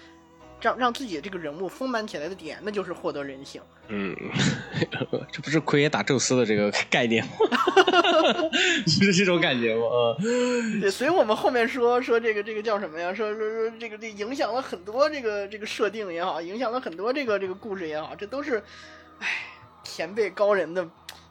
[0.61, 3.61] 让让自己的这个人物丰满起来的点，那就是获得人性。
[3.87, 4.15] 嗯，
[5.31, 7.31] 这不是奎爷打宙斯的这个概念吗？
[8.85, 9.83] 不 是这种感觉吗？
[10.19, 13.13] 嗯对，所以我们后面说说这个这个叫什么呀？
[13.13, 18.63] 说说说这个这影响了很多这个这个设定也好，影响了很多这个这个故事也好，这都是，
[19.19, 19.27] 唉，
[19.83, 20.87] 前辈高人的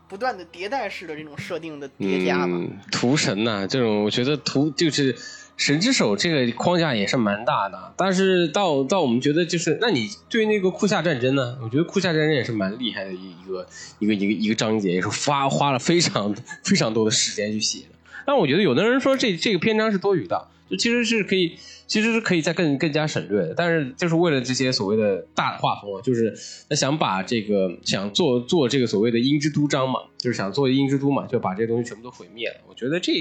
[0.07, 2.53] 不断的迭代式的这种设定的叠加吧。
[2.53, 5.17] 嗯，屠神呐、这种我觉得屠就是
[5.57, 11.57] 神之手这个框架也是蛮大的，但是到到我们觉得就是，那你对那个库夏战争呢？
[11.63, 13.67] 我觉得库夏战争也是蛮厉害的一一个
[14.01, 16.35] 一个一个一个章节，也是花花了非常
[16.65, 17.87] 非常多的时间去写的。
[18.27, 23.55] 但我觉得有的人说这这个篇章是多余的，就其实是可以，其实是可以再更更加省略的。
[23.55, 26.35] 但是就是为了这些所谓的大的画风啊，就是
[26.69, 32.57] 他想把这个想做做这个所谓的鹰之都章嘛，就是想做鹰之都嘛，就把这些东西全部都毁灭了。
[32.69, 33.13] 我觉得这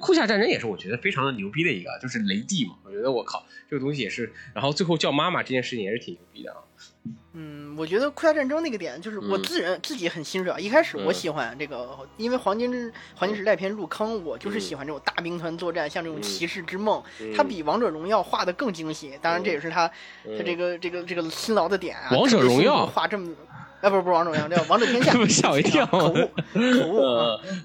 [0.00, 2.72] 库夏战争也是我觉得非常的牛逼的一个，就是雷帝嘛。
[2.84, 6.58] 我觉得我靠，这个东西也是，然后最后叫妈妈这件事情也是挺牛逼的啊。
[7.32, 10.60] 嗯，我觉得库亚战争那个点，就是我嗯自人、自己很欣赏。
[10.60, 19.18] 一开始我嗯喜欢这个，因为黄金之黄金时代片入坑，我就是嗯喜欢这种大兵团作战，像这种嗯骑士之梦，嗯它比王者荣耀画的更精细。
[19.22, 19.90] 当然，这也是他
[20.26, 22.10] 嗯他这个这个这个辛劳的点啊。
[22.10, 23.30] 王者荣耀画这么，
[23.80, 25.12] 哎，不是不是王者荣耀，叫王者天下。
[25.26, 26.14] 吓我一跳口误
[26.52, 27.00] 口误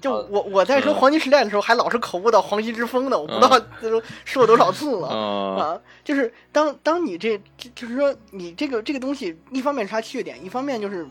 [0.00, 5.08] 就我我在说黄金时代的时候，还老是口误到黄金之风呢，我不知道这都说了多少次了。
[5.08, 11.06] 啊，啊，就是当当你这，这就是说你这个这个东西，一方面是它缺点，一方面就是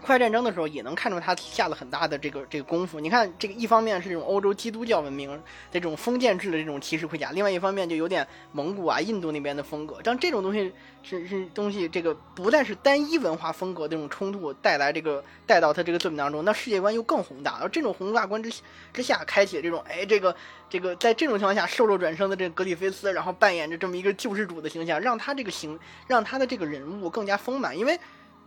[0.00, 2.98] 快战争的时候也能看出他下了很大的这个这个功夫。
[2.98, 5.40] 你看，这个一方面是这种欧洲基督教文明
[5.70, 9.98] 这种封建制的这种骑士盔甲，另外一方面就有点蒙古啊、印度那边的风格。
[10.02, 10.72] 但这种东西
[11.02, 17.58] 是是东西，这个不但是单一文化风格这种冲突带来这个带到他这个作品当中，那世界观又更宏大。
[17.60, 18.50] 而这种宏大观之
[18.92, 20.34] 之下，开启这种哎这个
[20.68, 27.98] 这个在这种情况下瘦肉转生的这个格里菲斯，然后扮演着这么一个救世主的形象，让他这个形让他的这个人物更加丰满，因为。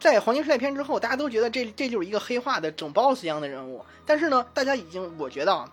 [0.03, 5.65] 在黄金时代篇之后，大家都觉得这这就是一个黑化的整 boss 一样的人物，但是呢，大家已经我觉得啊，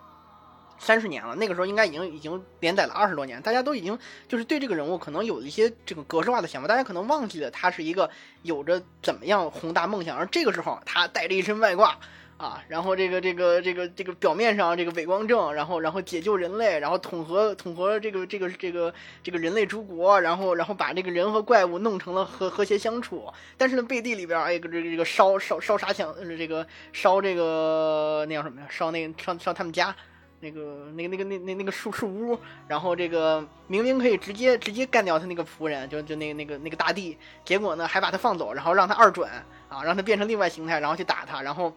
[0.78, 8.08] 三十年了，那个时候应该已经已经连载了二十多年，大家都已经就是对这个人物可能有一些这个格式化的想法，大家可能忘记了他是一个
[8.42, 11.98] 有着怎么样宏大梦想，而这个时候他带着一身外挂。
[12.40, 23.30] 啊，然后这个这个这个这个表面上这个伪光正，然后然后解救人类，然后统合统合这个这个这个这个人类诸国，然后然后把这个人和怪物弄成了和和谐相处。
[23.58, 28.66] 但是呢，背地里边哎，这个这个烧烧烧杀抢，这个烧这个那叫什么呀？
[28.70, 29.94] 烧那个烧烧他们家
[30.40, 39.30] 那个那个那个那那那个树树屋，然后这个明明可以直接直接干掉他那个仆人，就就那个那个那个大帝，结果呢还把他放走，然后让他二转
[39.68, 41.70] 啊，让他变成另外形态，然后去打他，然后。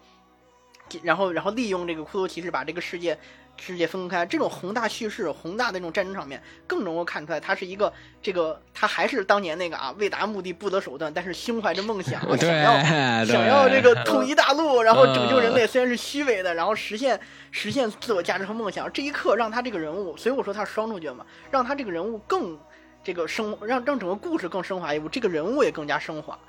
[1.02, 3.18] 然后，然后利用这个骷髅骑士把这个世界
[3.58, 12.80] 世界分开，这种宏大叙事、宏大的那种战争场面，更能够看出来，他是一个这个他还是当年那个啊，为达目的不择手段，但是心怀着梦想， 想要
[13.26, 17.20] 想要这个统一大陆，然后拯救人类，虽然是虚伪的，然后实现
[17.52, 18.92] 实现自我价值和梦想。
[18.92, 22.58] 这一刻让他这个人物，所以我说他是双主角嘛，让他这个人物更
[23.04, 26.40] 这个升，让让整个故事更升华一步，这个人物也更加升华啊。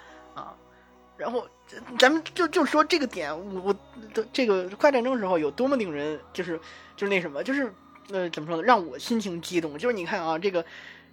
[1.17, 1.47] 然后，
[1.99, 3.73] 咱们就就说这个点，我
[4.13, 6.59] 的这个快战争时候有多么令人就是
[6.97, 7.73] 就是那什么，就是
[8.11, 9.79] 呃怎么说呢，让我心情激动。
[9.79, 10.65] 就是你看啊，这个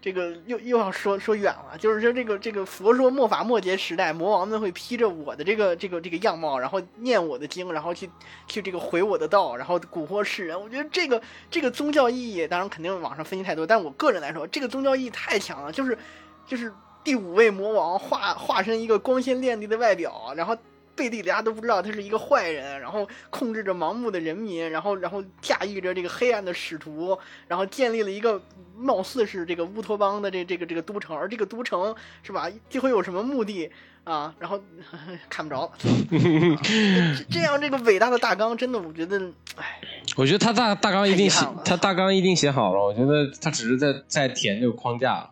[0.02, 8.10] 这个又又要说说远了，就是说这个这个佛说末法末节时代，魔王们会披着我的这个这个这个样貌，然后念我的经，然后去
[8.48, 10.60] 去这个毁我的道，然后蛊惑世人。
[10.60, 11.22] 我觉得这个
[11.52, 15.96] 这个宗教意义，当然肯定网上分析太多，但我个人来说，这个宗教意义太强了，就是
[16.48, 16.74] 就是。
[17.04, 20.56] 第五位魔王化化身一个光鲜亮丽的外表，然后
[20.96, 28.40] 背地里大家都不知道他是一个坏人，然后控制着盲目的人民，然后然后驾驭着这个黑暗的使徒，然后建立了一个
[28.78, 33.72] 貌似是这个乌托邦的这这个这个都城，而这个都城是吧，就会有什么目的
[34.04, 34.36] 啊？
[34.38, 34.62] 然后
[35.30, 35.72] 看不着，
[37.32, 39.18] 这样这个伟大的大纲真的，我觉得，
[39.56, 39.82] 哎，
[40.18, 45.32] 我觉得他大大纲一定写，他大纲一定写好了，我觉得他只是在在填这个框架。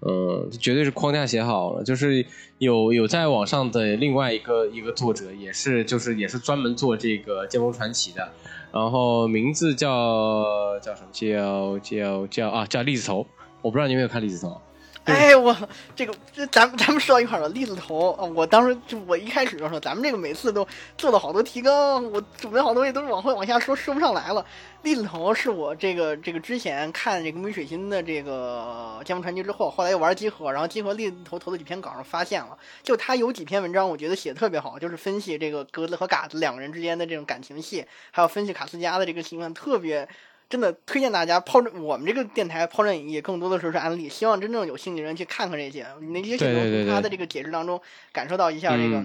[0.00, 2.24] 嗯，绝对是框架写好了，就是
[2.58, 8.28] 有有在网上的另外一个一个作者，也是就是也是专门做这个《剑锋传奇》的，
[8.72, 11.08] 然后名字叫叫什么？
[11.12, 13.26] 叫叫叫啊，叫栗子头。
[13.62, 14.60] 我不知道你有没有看栗子头。
[15.06, 15.56] 哎，我
[15.94, 18.24] 这个这咱们咱们说到一块了，栗子头啊！
[18.24, 20.66] 我当时就我一开始就说，咱们这个每次都
[20.98, 24.44] 做了好多提纲，我准备好东西都是往后往下说，说不上来了。
[24.82, 40.08] 栗子头是我这个这个之前看这个梅水心的这个《剑锋传奇》之后，后来又玩集合，然后集合栗子头投的几篇稿上发现了，就他有几篇文章，我觉得写的特别好，就是分析这个格子和嘎子两个人之间的这种感情戏，还有分析卡斯加的这个情况，特别。
[40.48, 47.80] 真的推荐大家抛我们这个电台抛砖引玉，更多的时候是安利，希望真正有兴趣的人去看看这些，那些解读从他的这个解释当中
[48.12, 49.04] 感受到一下这个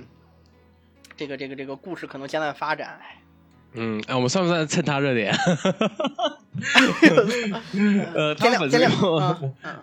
[1.18, 3.00] 这个这个这个故事可能将来发展。
[3.74, 5.34] 嗯，哎，我们算不算蹭他热点？
[8.14, 8.80] 呃，他本身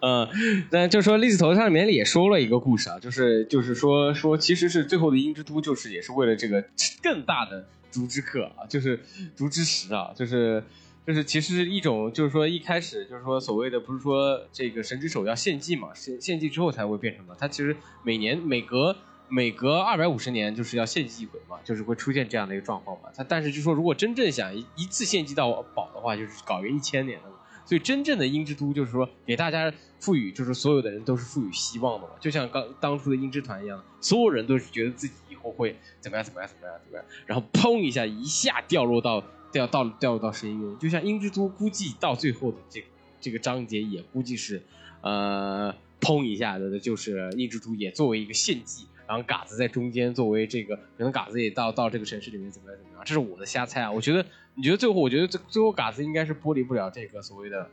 [0.00, 0.28] 嗯，
[0.70, 6.62] 但就说栗子头上里面也说了一个故事啊，就是就是说说其实是最后的鹰之都，就是也是为了这个
[7.02, 9.00] 更大的竹之客啊，就是
[9.34, 10.62] 竹之石啊，就是。
[11.06, 17.34] 就是其实一种，就是说一开始就是说所谓的不是说这个神之手要献祭嘛，献献祭之后才会变成的。
[17.38, 18.94] 它其实每年每隔
[19.28, 23.08] 每隔二百五十年就是要献祭一回嘛，就是会出现这样的一个状况嘛。
[23.16, 27.36] 它但是就说如果真正想一一次献祭到宝的话，就是搞个一千年的嘛。
[27.64, 32.14] 所以真正的鹰之都就是说给大家赋予，就是所有的人都是赋予希望的嘛。
[32.20, 39.24] 就像刚当初的鹰之团一样，所有人都是觉得自己以后会怎么样怎么样怎么样怎么样，然后砰一下一下掉落到。
[39.50, 42.84] 掉到掉入到深渊，就像鹰之都，估计到最后的这
[43.20, 44.62] 这个章节也估计是，
[45.00, 53.90] 呃，砰一下子的，就是鹰之都也作为一个献祭，然后嘎子在中间作为这个，可能嘎子也到到这个城市里面怎么样怎么样，这是我的瞎猜啊。
[53.90, 54.24] 我觉得，
[54.54, 57.70] 你觉得最后，我觉得最最后嘎子应该是剥离不了这个所谓的，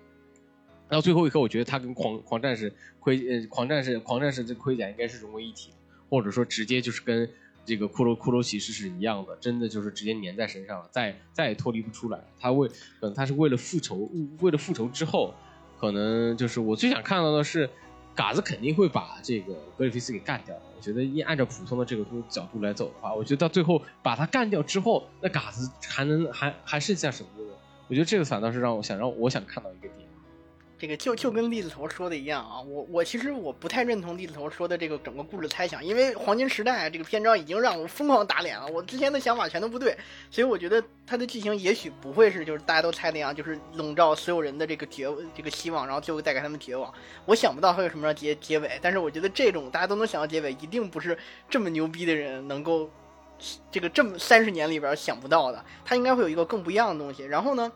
[0.88, 5.71] 到最后一刻，我觉得他跟狂狂战士盔呃狂战士狂战士这盔甲应该是融为一体，
[6.09, 7.30] 或者说直接就是跟。
[7.66, 12.20] 这个骷髅骷髅骑士是一样的，真的就是直接粘在身上了，再再也脱离不出来。
[12.39, 14.09] 他为，可能他是为了复仇，
[14.41, 15.34] 为了复仇之后，
[15.80, 17.70] 可能就是我最想看到的是，
[18.13, 20.55] 嘎子肯定会把这个格里菲斯给干掉。
[20.76, 27.51] 我觉得，一按照普通的这个角度来走的话，我觉得到最后把他干掉之后，那嘎子还能还还剩下什么呢？
[27.88, 30.05] 我觉得这个反倒是让我想让我想看到一个点。
[30.86, 39.98] 这个就就跟栗子头说的一样啊，我我其实我不太认同栗子头说的这个整个故事猜想，因为黄金时代这个篇章已经让我疯狂打脸了，我之前的想法全都不对，
[40.30, 46.94] 所以我觉得它的剧情也许不会是就是大家都猜那样，就是笼罩所有人的这个绝这个希望，然后最后带给他们绝望。
[47.26, 51.18] 我想不到会有什么样结结尾，但是我觉得这种大家都能想到结尾，一定不是
[51.50, 52.88] 这么牛逼的人能够
[53.72, 57.24] 这个这么三十年里边想不到的，他应该会有一个更不一样的东西。
[57.24, 57.72] 然后呢？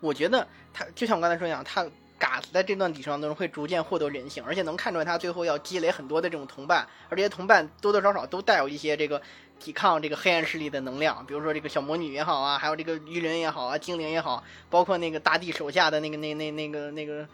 [0.00, 1.86] 我觉得他就像我刚才说一样，他
[2.18, 9.22] 嘎子在这段旅程当中会逐渐获得人性，而且能看出来他最后要积累很多的这种同伴，而这些同伴多多少少都带有一些这个
[9.58, 17.26] 抵抗这个黑暗势力的能量，比如说这个小魔女也好啊，还有这个鱼人也好啊，精灵也好，包括那个大地手下的那个那那那个那个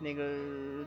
[0.00, 0.22] 那个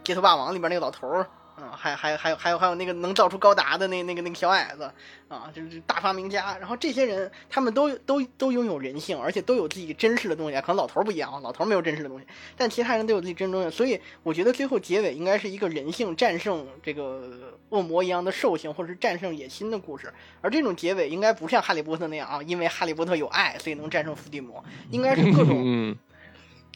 [0.04, 1.28] 街头霸王里边那个老头儿。
[1.56, 4.92] 啊，还还还有还有还有那个能造出高达的那那个那个小矮子
[5.28, 6.58] 啊，就是大发明家。
[6.58, 10.60] 然后这些人他们都都都拥有人性，而且都有自己真实的东西。
[10.62, 12.26] 可能老头不一样啊，老头没有真实的东西，
[12.58, 13.78] 但其他人都有自己真实的东西。
[13.78, 20.12] 所以我觉得最后结尾应该是一个人性战胜这个恶魔一样的兽性，或者是战胜野心的故事。
[20.42, 24.64] 而这种结尾应该不像哈利波特那样啊，因为哈利波特有爱，所以能战胜伏地魔。
[24.90, 25.96] 应该是各种。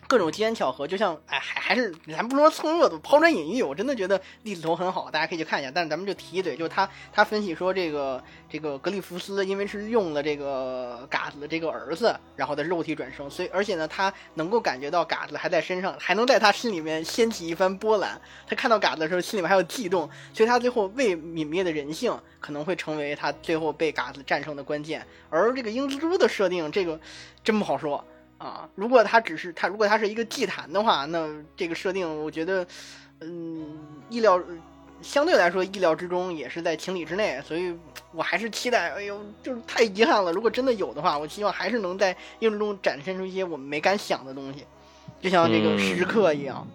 [0.07, 3.63] 各种机缘巧合，就像哎，还还是咱不说蹭热度，抛砖引玉。
[3.63, 5.71] 我真的觉得栗子头很好，大家可以去看一下。
[5.73, 18.19] 但是咱们就提一嘴，就是他他分析说，这个这个格里夫斯因为是用了这个嘎子的这个儿子，然后的肉体转生，所以而且呢，他能够感觉到嘎子还在身上，还能在他心里面掀起一番波澜。
[18.47, 25.05] 他看到嘎子的时候，心里面还有悸动，所以他最后未泯灭的人性可能会成为他最后被嘎子战胜的关键。
[25.31, 26.99] 而这个英之珠的设定，这个
[27.43, 28.05] 真不好说。
[28.38, 32.65] 啊，如果它只是它，如果它是一个祭坛的话，那这个设定我觉得，
[33.21, 33.79] 嗯，
[34.09, 34.41] 意料
[35.01, 37.73] 相对来说意料之中，也是在情理之内，所以
[38.11, 38.91] 我还是期待。
[38.91, 40.31] 哎呦，就是太遗憾了。
[40.31, 44.65] 如果真的有的话，我希望还是能在映射中展现出一些我们没敢想的东西，
[45.21, 46.67] 就像这个时刻一样。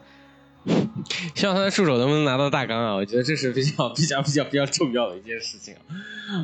[1.35, 2.95] 希望他的助手能不能拿到大纲啊？
[2.95, 5.75] 我觉得这是比较比较比较比较重要的一件事情。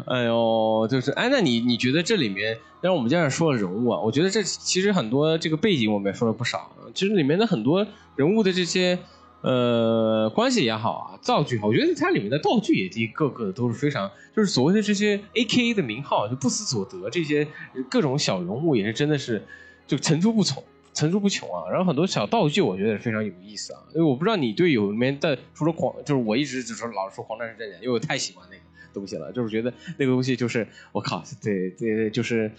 [0.07, 6.71] 哎呦，就是哎，那你你觉得这里面，但是我们既然说了人物啊，我觉得这其实很多这个背景我们也说了不少。
[6.95, 7.87] 其实里面的很多
[8.17, 8.99] 人物的这些
[9.43, 17.47] 呃关系也好啊，造句好，我觉得它里面的道具也一个个的都是非常，就是所谓的这些 A K A 的名号，就不思所得这些
[17.89, 19.45] 各种小人物也是真的是
[19.87, 20.63] 就层出不穷。
[20.97, 23.83] 层出不穷啊，然后很多小道具，我觉得非常有意思啊。
[23.95, 28.63] 因为我不知道你对有里面的除了狂，就是我一直就说老是说狂战士战甲，因为我太喜欢那个
[28.95, 32.51] 东西了，就是觉得那个东西就是我靠，对对，就是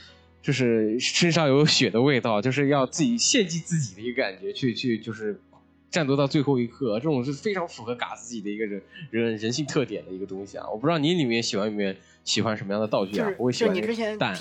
[0.44, 5.42] 就是身上有血的味道，就是要自己献祭自己的一个感觉，去去就是
[5.90, 10.70] 战斗到最后一刻，这种是非常符合嘎自己的一个人人人性特点的一个东西啊。
[10.70, 13.26] 我不知道你里面喜欢里面喜欢什么样的道具啊？
[13.38, 13.74] 不会喜欢
[14.20, 14.38] 蛋，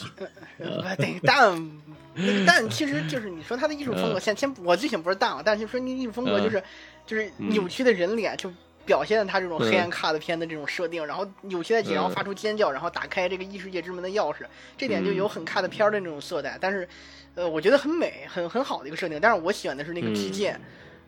[0.99, 1.71] 对蛋。
[2.47, 6.61] 但其实就是你说他的艺术风格，先先我最喜欢不是蛋啊，但就说你艺术风格就是
[7.07, 8.53] 就是扭曲的人脸，就
[8.85, 14.39] 表现了他这种黑暗卡的片的这种设定，然后扭曲在几，然后发出尖叫，然后打开这个异世界之门的钥匙，
[14.77, 16.59] 这点就有很卡的片的那种色彩。
[16.61, 16.89] 但是，
[17.37, 19.21] 呃，我觉得很美，很很好的一个设定。
[19.21, 20.61] 但是我喜欢的是那个击剑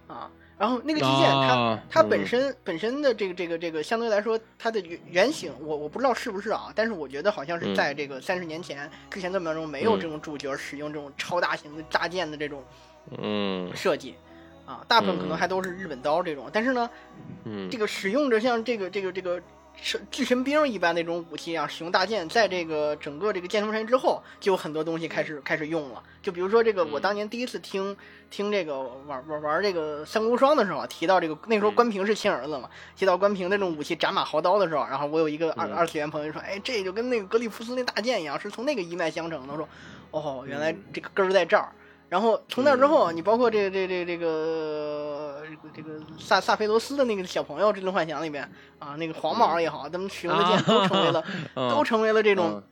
[0.06, 0.30] 啊。
[0.58, 12.62] 然后那个基建，它它本身本身的这个这个这个相对来说，它的原原型，我我不知道是不是啊，但是我觉得好像是在这个三十年前之前的当中没有这种主角使用这种超大型的大剑的这种
[13.18, 13.70] 嗯。
[13.74, 14.14] 设计
[14.66, 16.90] 啊，大部分可能还都是日本刀这种，但是呢，
[17.44, 19.40] 嗯，这个使用着像这个这个这个。
[19.80, 26.02] 是巨神兵一般那种武器啊，使用大剑，在这个整个这个剑圣山之后，就有很多东西开始开始用了。
[26.20, 27.96] 就比如说这个，我当年第一次听
[28.28, 39.56] 听这个玩玩玩这个三国无双的时候，提到这个那时候关平是亲儿子嘛，提到关平那种武器斩马豪刀的时候，然后我有一个二二次元朋友说，哎，这就跟那个格里夫斯那大剑一样，是从那个一脉相承的。
[39.56, 39.68] 说，
[40.10, 41.70] 哦，原来这个根儿在这儿。
[42.08, 51.24] 然后从那之后，你包括这这这这个这个这个萨萨菲罗斯的那个小朋友《最终幻想》里面啊，那个黄毛也好，他们使用的剑都成为了
[51.70, 52.62] 都成为了这种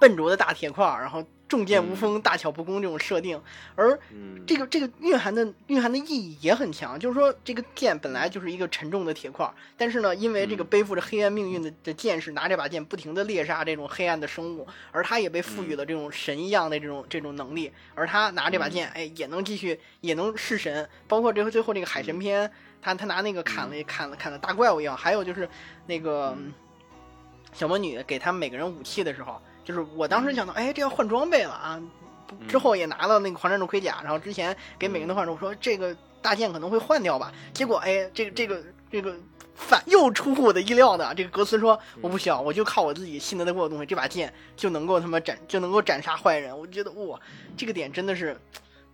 [0.00, 1.22] 笨拙的大铁块，然后。
[1.52, 3.38] 重剑无锋，大巧不工这种设定，
[3.74, 4.00] 而
[4.46, 6.98] 这个这个蕴含的蕴含的意义也很强。
[6.98, 9.46] 就是说，这个剑本来就是一个沉重的铁块，
[9.76, 20.88] 但是呢，因为这个背负着黑暗命运的的剑士拿这把剑不停的猎杀这种黑暗的生物，而他也被赋予了这种神一样的这种这种能力，而他拿这把剑，哎，也能继续也能弑神。
[21.06, 22.50] 包括这回最后这个海神篇，
[22.80, 24.96] 他他拿那个砍了砍了砍了大怪物一样。
[24.96, 25.46] 还有就是
[25.84, 26.34] 那个
[27.52, 29.38] 小魔女给他们每个人武器的时候。
[29.64, 31.80] 就是我当时想到，哎，这要换装备了啊！
[32.48, 37.30] 之后也拿了那个狂战士盔甲，然后之前给每个人都换，我说这个大剑可能会换掉吧。
[37.52, 39.14] 结果，哎，这个这个这个
[39.54, 41.14] 反又出乎我的意料的。
[41.14, 46.58] 这个格斯说我不需要，我就靠我自己信得过的东西，这把剑就能够他妈斩就能够斩杀坏人。
[46.58, 47.20] 我觉得哇，
[47.56, 48.34] 这个点真的是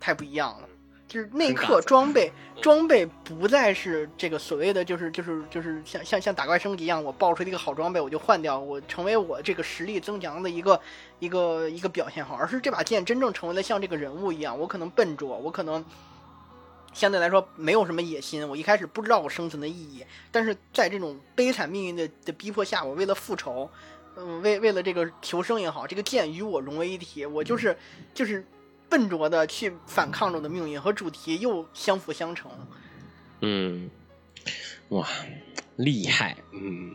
[0.00, 0.68] 太不一样了。
[1.08, 2.30] 就是那一刻，装备
[2.60, 10.78] 装备不再是这个所谓的，就是就是就是像像像打怪升级一样，我爆出一个好装备我就换掉，我成为我这个实力增强的一个
[11.18, 15.82] 一个一个表现好，而是这把剑真正成为了像这个人物一样，我可能笨拙，我可能
[16.92, 23.70] 相对来说没有什么野心，我一开始不知道我生存的意义，但是在这种悲惨命运的的逼迫下，我为了复仇，
[24.14, 27.74] 嗯，为为了这个求生也好，这个剑与我融为一体，我就是
[28.12, 28.44] 就是。
[28.88, 32.50] 笨拙的去反抗着的命运和主题又相辅相成。
[33.40, 33.90] 嗯，
[34.88, 35.06] 哇，
[35.76, 36.90] 厉害，嗯。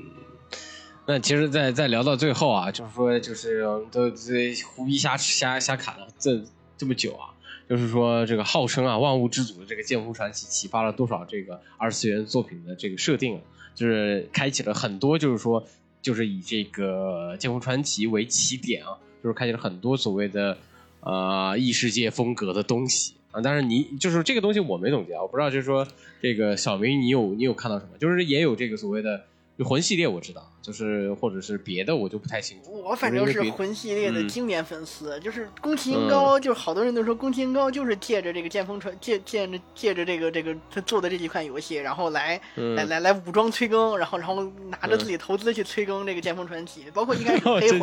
[1.06, 3.62] 那其实，在在聊到最后啊，就是说，就是
[3.92, 6.42] 都这胡逼瞎瞎瞎侃了这
[6.78, 7.36] 这么久啊，
[7.68, 13.42] 就是说，这个号称啊万物之祖的这个《剑湖传奇》启发了多少这个二次元作品的这个设定，
[13.76, 15.68] 就是开启了很多，就是说，
[16.02, 20.58] 就是以这个《剑湖传奇》为起点啊，就是开启了很多所谓的
[21.04, 23.42] 呃异世界风格的东西啊。
[23.42, 25.88] 但是你就是这个东西我没总结啊，我不知道，就是说
[26.22, 27.98] 这个小明你有你有看到什么？
[28.00, 29.26] 就是也有这个所谓的。
[29.58, 32.72] 就魂系列我知道，就是或者是别的我就不太清楚。
[32.72, 47.82] 我反正是魂系列的经典粉丝，就是宫崎英高，就是好多人都说宫崎英高就是借着这个剑锋传借借着借着这个这个他做的这几款游戏，然后来来来来武装催更，然后然后拿着自己投资去催更这个剑锋传奇，包括一开始黑魂，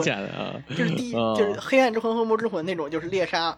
[0.76, 3.56] 就是第就是黑暗之魂和魔之魂那种，就是猎杀。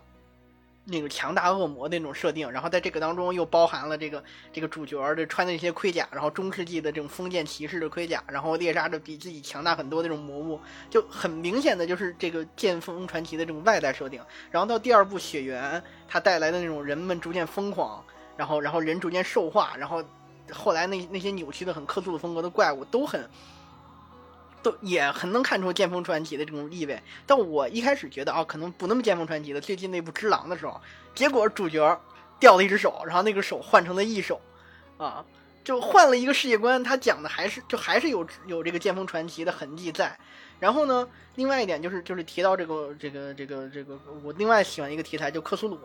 [0.85, 4.23] 那个强大恶魔那种设定，然后在这个当中又包含了这个
[4.53, 10.61] 这个主角的穿的一些盔甲，然后中世纪的这种封建骑士的盔甲，然后猎杀着比自己强大很多那种魔物，
[10.91, 14.21] 就很明显的就是这个剑锋传奇的这种外在设定。
[14.51, 18.05] 然后到第二部血缘，它带来的那种人们逐渐疯狂，
[18.37, 20.03] 然后然后人逐渐兽化，然后
[20.51, 23.29] 后来那那些扭曲的很克苏鲁风格的怪物都很。
[24.63, 29.61] 都也很能看出《剑锋传奇》的这种意味，但我一开始觉得啊，可能不那么《剑锋传奇》的。
[29.61, 30.81] 最近那部《只狼》的时候，
[31.15, 32.01] 结果主角
[32.39, 34.41] 掉了一只手，然后那个手换成了异手，
[34.97, 35.25] 啊，
[35.65, 36.83] 就换了一个世界观。
[36.83, 40.17] 他讲的还是就还是有有这个《剑锋传奇》的痕迹在。
[40.61, 45.79] 然后呢，另外一点就是就是提到这个这个这个这个，我另外喜欢一个题材就克苏鲁。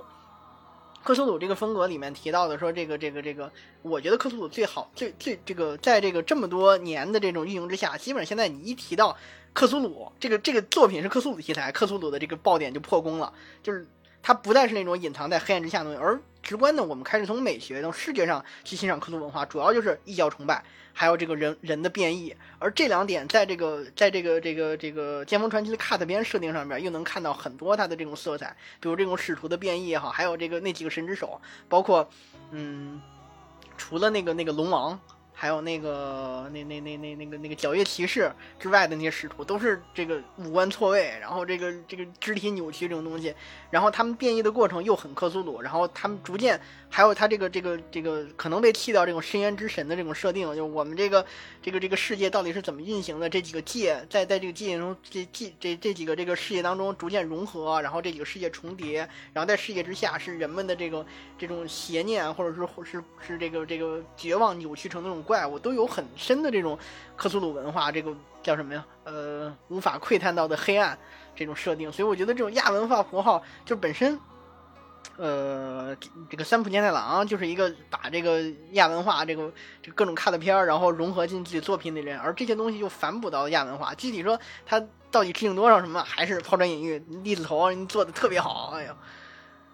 [1.04, 3.52] 克苏鲁这个风格里面提到的说，这个这个这个，
[3.82, 9.16] 我觉得克苏鲁最好最最这个，在这个这么多年的这种运营之下，基本上现在你一提到
[9.54, 13.32] 克苏鲁这个这个作品是克苏鲁题材，克苏鲁的这个爆点就破功了，
[13.64, 13.88] 就是
[14.22, 20.64] 它不再是那种隐藏在黑暗之下的东西，而直观的我们开始从美学从视觉上去欣赏克苏鲁文化，主要就是异教崇拜。
[21.00, 32.10] 还有这个人人的变异，而这两点在这个在这个这个这个剑锋传奇的 cut 边设定上面，又能看到很多它的这种色彩，比如这种使徒的变异也好，还有这个那几个神之手，包括
[32.50, 33.00] 嗯，
[33.78, 35.00] 除了那个那个龙王。
[35.40, 43.36] 还有那个那那那那那个那个皎月骑士之外的那些使徒，都是这个五官错位，然后这个这个肢体扭曲这种东西，
[43.70, 46.60] 然后他们变异的过程又很克苏鲁，然后他们逐渐
[46.90, 51.24] 还有他这个这个这个可能被弃掉这种深渊之神的这种设定，就我们这个
[51.62, 53.30] 这个这个世界到底是怎么运行的？
[53.30, 61.06] 这几个界在在这个界中，这界这这几个这个世界当中逐渐融合，然后这几个世界重叠，然后在世界之下是人们的这个
[61.38, 65.18] 这种邪念，或者是是是这个这个绝望扭曲成那种。
[65.28, 66.80] 怪物都有很深的这种
[67.18, 68.86] 克苏鲁文化，这个叫什么呀？
[69.04, 70.98] 呃，无法窥探到的黑暗
[71.36, 74.18] 这种设定，所以我觉得这种亚文化符号就本身，
[75.18, 75.96] 呃，
[76.30, 78.42] 这个三浦健太郎就是一个把这个
[78.74, 83.94] 亚文化这个这各种看的片儿，然后融合进自己作品的人，而这些东西又反哺到亚文化。
[83.96, 84.80] 具体说他
[85.10, 87.04] 到底致敬多少什么，还是抛砖引玉。
[87.24, 88.96] 栗子头你做的特别好，哎呀，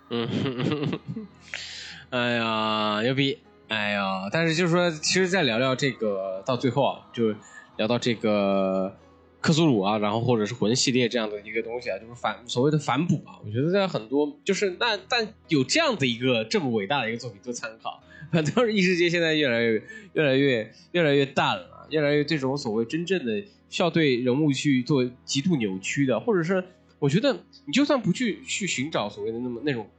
[0.09, 0.99] 嗯，
[2.09, 3.39] 哎呀，牛逼。
[3.69, 7.33] 哎呀，但是就是说，其实再聊聊这个，到最后啊，就
[7.75, 8.95] 聊到这个
[9.43, 13.35] 克苏鲁啊，然后或者是魂系列这样的一个东西啊，就是反所谓的反哺啊。
[13.45, 18.01] 我觉得在很多就是那但有这样的一个这么伟大的一个作品做参考，
[18.31, 19.83] 反倒是异世界现在越来越
[20.13, 26.63] 越来越越来越淡了，越来越这种所谓真正的需要对人物去做极度扭曲的，或者是
[26.99, 29.89] 我觉得你就算不去去寻找所谓的那么那种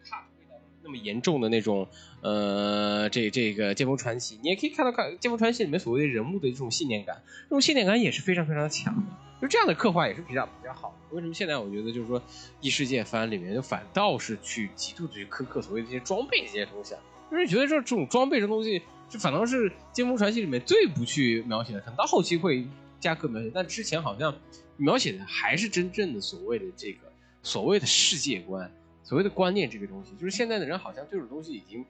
[0.83, 1.87] 那么严重的那种。
[2.24, 9.02] 呃，这这个《剑锋传奇》，你也可以看到看《剑锋传奇》里面所谓的人物的这种信念感，这种信念感也是非常非常强的。
[9.42, 11.14] 就这样的刻画也是比较比较好的。
[11.14, 12.22] 为什么现在我觉得就是说
[12.62, 17.01] 异世界番里面就反倒是去极度的去苛刻所谓的这些装备这些东西啊？
[17.30, 18.80] 就是觉得这这种装备这东西，
[19.10, 22.66] 就反倒是《剑锋传奇》里面最不去描写的，可能到后期会
[22.98, 24.34] 加刻描写，但之前好像
[24.78, 27.01] 描写的还是真正的所谓的这个
[27.42, 28.72] 所谓的世界观、
[29.02, 30.12] 所谓的观念这个东西。
[30.18, 31.84] 就是现在的人好像这种东西已经。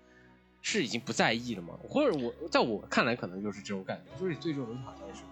[0.66, 1.74] 是已经不在意了吗？
[1.86, 5.22] 或者我在我看来，可能就是这种感觉，就是对这种东西好像是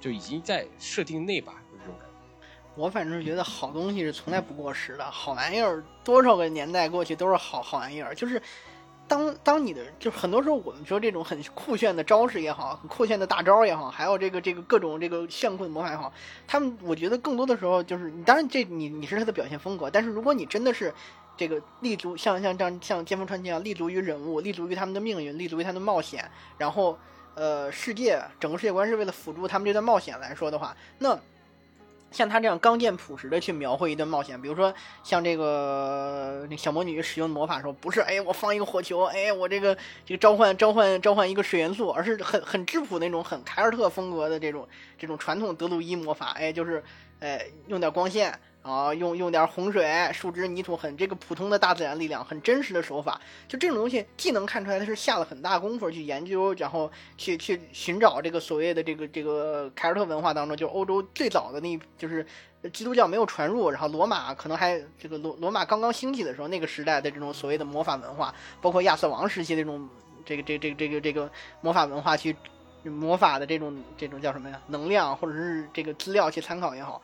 [0.00, 2.48] 就已经在设定内吧，就是这种感觉。
[2.74, 8.12] 我反正觉得好东西是从来不过时的，好玩意儿多少个年代过去都是好好玩意儿。
[8.12, 8.42] 就是
[9.06, 16.12] 当当你的，就很多时候我们说这种很酷炫的招式也好，很酷炫的大招也好，还有这个这个各种这个炫酷的魔法也好，
[16.48, 20.92] 他们我觉得更多的时候就是你当然这你你是他的表现风格，但是如果你真的是。
[21.40, 26.30] 这个立足像像这样像剑锋传奇一样立足于人物，立足于他们的命运，立足于他们的冒险。
[26.58, 26.98] 然后，
[27.34, 31.18] 呃，世界整个世界观是为了辅助他们这段冒险来说的话，那
[32.10, 44.68] 像他这样刚健朴实的去描绘一段冒险，比如说像这个小魔女使用魔法的时候，不是哎我放一个火球，哎我这个这个召唤召唤召唤一个水元素，而是很很质朴那种很凯尔特风格的这种
[44.98, 46.84] 这种传统德鲁伊魔法，哎就是
[47.20, 48.38] 哎用点光线。
[48.62, 53.18] 啊，用用点洪水、树枝、泥土，很这个普通的大自然力量，很真实的手法。
[53.48, 62.26] 就这种东西，既能看出来他是下了很大功夫去研究，然后去去寻找这个所谓的这个这个凯尔特文化当中，就欧洲最早的那，就是
[62.70, 69.88] 基督教没有传入，然后罗马可能还这个罗罗马刚刚兴起的时候，那个时代的这种所谓的魔法文化，包括亚瑟王时期这种
[70.26, 71.30] 这个这这这个这个
[71.62, 72.36] 魔法文化去
[72.82, 74.60] 魔法的这种这种叫什么呀？
[74.66, 77.00] 能量或者是这个资料去参考也好。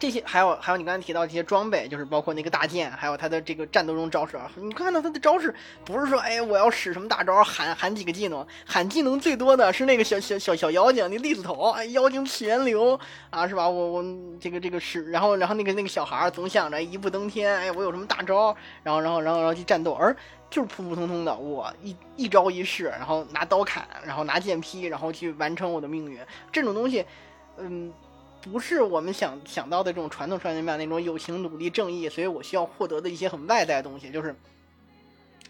[0.00, 4.50] 这些还有还有你刚才提到这些装备，就是包括那个大剑，还有他的这个战斗中招式啊。
[4.56, 5.54] 你看到他的招式，
[5.84, 12.98] 不是说哎我要使什么大招，喊喊几个技能，喊技能最多的是那个小小小小妖精，那栗子头，哎妖精次元流
[13.28, 13.68] 啊，是吧？
[13.68, 14.04] 我我
[14.40, 20.16] 这个这个使，然后然后那个那个小孩总想着一步登天，哎我有什么大招，然后然后然后然后去战斗，而
[20.48, 26.18] 就是普普通通的我一一招一式，然后拿刀砍，然后拿剑劈，然后去完成我的命运。
[26.50, 27.04] 这种东西，
[27.58, 27.92] 嗯。
[28.42, 34.34] 不是我们想想到的这种传统少年漫那种友情、努力、正义，所以我需要获得的一些很外在的东西，就是，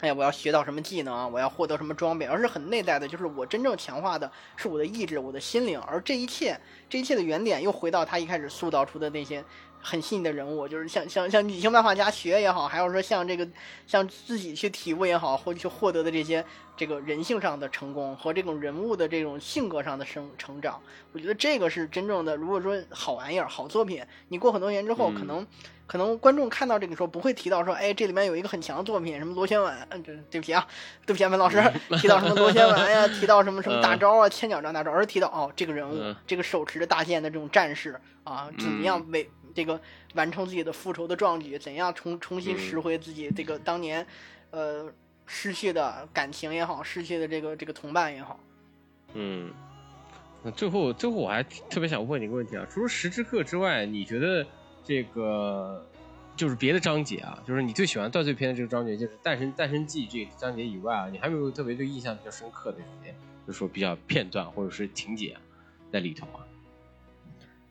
[0.01, 6.59] 哎呀，我要学到什么技能，我要获得什么装备，而是很内在的，就是我真正强化的是我的意志、我的心灵，而这一切，
[6.89, 9.45] 这一切的原点又回到他一开始塑造出的那些。
[9.83, 13.49] 很细腻的人物，就是像像像女性漫画家学也好，还有说像这个
[13.87, 16.45] 像自己去体悟也好，或去获得的这些
[16.77, 20.81] 这个人性上的成功和这种人物的这种性格上的生成长，
[21.13, 22.37] 我觉得这个是真正的。
[22.37, 25.47] 如果说好玩意儿、好作品，你过很多年之后，可能
[25.87, 30.67] 可能观众看到这个时候不会提到说，哎，这里面有一个很强的作品，什么螺旋丸，嗯，对对不起啊，
[31.07, 31.63] 对不起啊，文老师，
[32.01, 39.31] 提到什么螺旋丸呀，提到什么什么大招啊，千脚招大招，而是提到哦，这个人物，这个手持着大剑的这种战士啊，怎么样为。
[39.55, 39.81] 这个
[40.15, 44.07] 完成自己的复仇的壮举，怎样重重新拾回自己这个当年，
[44.51, 44.93] 呃，
[45.27, 48.39] 失去的感情也好，失去的这个这个同伴也好。
[49.15, 49.53] 嗯，
[50.43, 54.47] 那最后最后我还特别想问你一个问题啊，除了十之刻之外，你觉得
[54.85, 55.85] 这个
[56.37, 63.15] 就是别的章节啊，就是你最喜欢断罪篇的这个章节，就是诞生诞生记这个章节以外啊，你还有没有特别对印象比较深刻的这些，
[63.47, 65.41] 就是说比较片段或者是情节啊，
[65.93, 66.47] 在里头啊？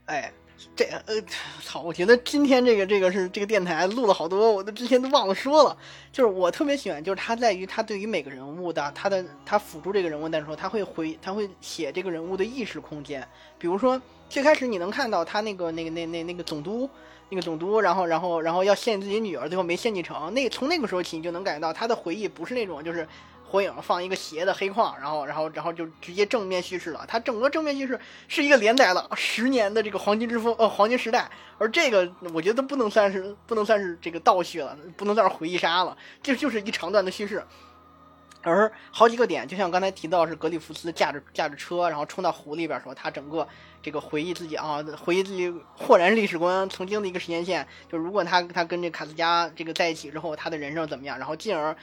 [0.05, 0.31] 哎。
[0.75, 1.21] 这呃，
[1.63, 1.81] 操！
[1.81, 5.77] 我觉得今天这个这个是这个电台录了好多，我都之前都忘了说了。
[6.11, 13.25] 就是我特别喜欢，就是他在于他对于每个人物的他的他辅助这个人物的时候，他会回他会写这个人物的意识空间。
[13.57, 16.89] 比如说最开始你能看到他那个那个那那那个总督，
[17.29, 20.33] 那个总督，然后然后然后要献自己女儿，最后没献祭成。
[20.33, 23.07] 那从那个时候起，你就能感觉到他的回忆不是那种就是。
[23.49, 27.03] 火影放一个斜的黑框，然后，然后，然后就直接正面叙事了。
[27.07, 31.27] 它整个正面叙事是一个连载了十年的这个黄金之风，呃，黄金时代。
[31.57, 37.43] 而这个我觉得不能算是不能算是这个倒叙了，不能算是回忆杀了，这就是一长段的叙事。
[38.41, 43.45] 而好几个点，就像刚才提到是格里夫斯驾着驾着车，然后冲到湖里边说他整个
[43.81, 51.75] 这个回忆自己啊，回忆自己豁然历史观曾经的一个时间线，就如果他他跟这卡斯加这个在一起之后，他的人生怎么样，然后进而。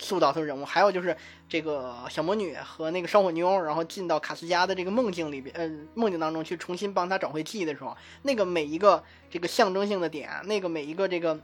[0.00, 1.16] 塑造出人物，还有就是
[1.48, 11.38] 这个小魔女和那个烧火妞，然后进到卡斯加的这个梦境里边，呃，梦境当中去重新帮他找回记忆的时候，那个每一个这个象征性的点，那个每一个这个。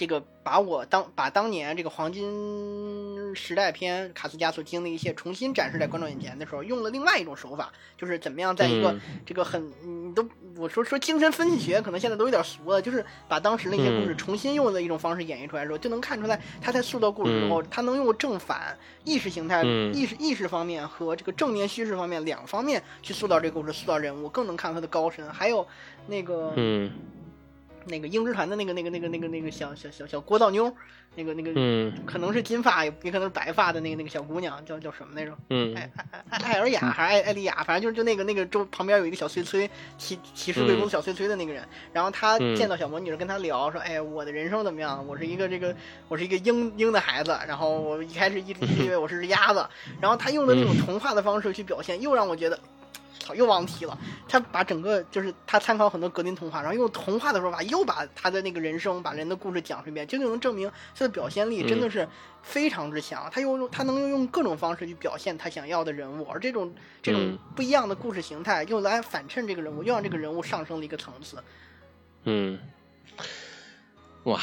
[0.00, 18.74] 这个把我当把当年这个黄金时代片卡斯加所经历一些重新展示在观众眼前的时候，用了另外一种手法，就是怎么样在一个这个很你都我说说精神分析学可能现在都有点俗了，就是把当时那些故事重新用的一种方式演绎出来的时候，就能看出来他在塑造故事的时候，他能用正反
[19.04, 19.62] 意识形态、
[19.92, 25.30] 意识意识方面和这个正面叙事方面两方面去塑造这个故事、塑造人物，更能看他的高深。
[25.30, 25.66] 还有
[26.06, 26.54] 那个。
[27.86, 30.72] 那个英之团的那个、那个、那个、那个、那个小小小小郭道妞，
[31.16, 35.36] 那个、那个，嗯，可能是金发，也也可能是白发的那个那个小姑娘，叫叫什么来着？
[35.48, 45.04] 嗯，艾艾艾艾尔雅还是艾艾丽雅，反正就是就那个那个周旁边有一个小碎催骑骑士贵公小碎催的那个人，然后他见到小魔女跟他聊说，哎，我的人生怎么样？
[45.06, 45.74] 我是一个这个
[46.08, 49.66] 我是一个鹰鹰的孩子，然后我一开始一直以为我是只鸭子，
[50.00, 52.58] 然后他用的那种童话的方式去表现，又让我觉得。
[53.30, 53.96] 操，又忘题了。
[54.28, 62.08] 他把整个就是他参考很多格林童话，然后用童话的说法，又把他的那个人生，把人的故事讲述一遍，就能证明他的表现力真的是
[62.42, 63.28] 非常之强。
[63.32, 71.42] 他用他能用各种方式去表现他想要的人物，而这种这种不一样的故事形态，又来反衬这个人物，又让这个人物上升了一个层次。
[72.24, 72.58] 嗯，
[74.24, 74.40] 哇。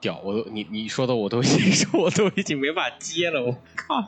[0.00, 4.06] 屌，我都你你说的我都已经 我都已经没法接了，我靠！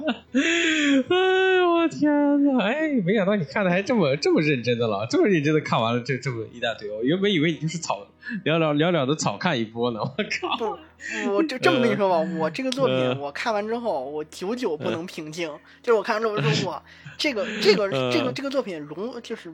[2.60, 8.06] 哎没想到你看的还这么这么认真的了，这么认真的看完了这这么一大堆，我原本以为你就是草
[8.44, 10.56] 寥寥寥寥的草看一波呢，我靠！
[10.56, 15.48] 不，我就这么跟你说吧，我这个作品我看完之后，我久久不能平静，
[15.82, 16.82] 就是我看完之后我说我，
[17.16, 19.52] 这个这个这个这个作品融就是。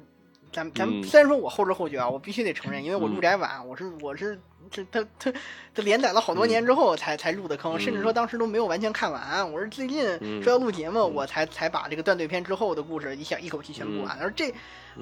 [0.56, 5.30] 咱咱虽然说我后知后觉啊，我必须得承认，因为我入宅晚，我是我是这他他
[5.74, 9.52] 他连载了好多年之后才才入的坑，甚至说当时都没有完全看完。
[9.52, 10.02] 我是最近
[10.42, 14.18] 说要录节目，我才才把这个断队篇之后的故事一下一口气全部完。
[14.18, 14.50] 而这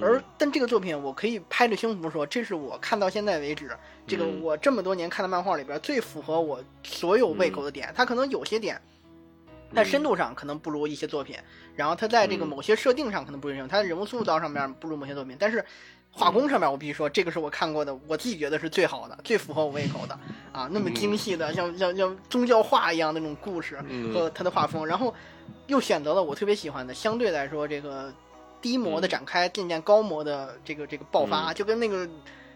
[0.00, 3.70] 而但这个作品，我可以拍着胸脯说，这是我看到现在为止
[4.08, 7.92] 这个我这么多年看的漫画里边最符合我所有胃口的点。
[7.94, 8.82] 它可能有些点。
[9.74, 11.36] 在深度上可能不如一些作品，
[11.74, 15.64] 然后它在这个某些设定上可能不一样，它的人物塑造上面不如某些作品，但是
[16.12, 20.18] 画工上面我必须说，这个是我看过的，我自己觉得是最好的，最符合我胃口的
[20.52, 23.76] 啊，那么精细的，像像像宗教画一样那种故事
[24.12, 25.12] 和它的画风，然后
[25.66, 28.12] 又选择了我特别喜欢的，相对来说这个
[28.62, 32.08] 低模的展开，渐渐高模的这个这个爆发，就跟那个。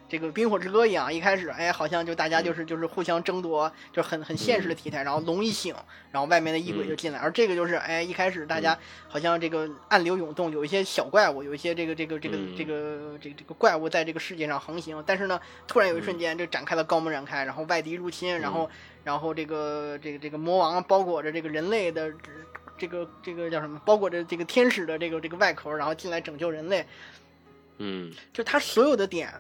[0.09, 5.03] 这个冰火之歌一样，一开始哎，好像就大家就是就是互相争夺，就很很现实的题材。
[5.03, 5.75] 然后龙一醒，
[6.11, 7.19] 然后外面的异鬼就进来。
[7.19, 8.77] 而这个就是哎，一开始大家
[9.07, 15.05] 好像这个暗流涌动，有一些小怪物，有一些这个这个这个这个这个这个怪物在这个世界上横行。
[15.07, 18.71] 但是呢，突然有一瞬间，就展开了高门展开，然后外敌入侵，然后
[19.05, 22.11] 然后这个这个这个魔王包裹着这个人类的
[22.79, 23.79] 这个这个叫什么？
[23.85, 26.87] 包裹着这个天使的这个这个外壳，然后进来拯救人类。
[27.77, 29.31] 嗯，就他所有的点。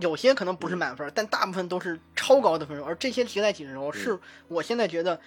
[0.00, 4.18] 有些可能不是满分，但大部分都是超高的分数，而这些题在一起的时候，是
[4.48, 5.20] 我现在觉得，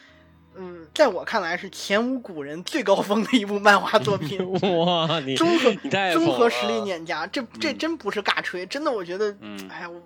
[0.56, 4.38] 嗯，在我看来是前无古人最高峰的一部漫画作品。
[4.78, 5.74] 哇，你 综合
[6.12, 9.36] 综合实力碾压，这这真不是尬吹，真的，我觉得，
[9.70, 10.02] 哎呀，我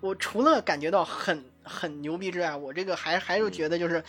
[0.00, 4.04] 我除了感觉到很很牛逼之外，我这个还还是觉得就是，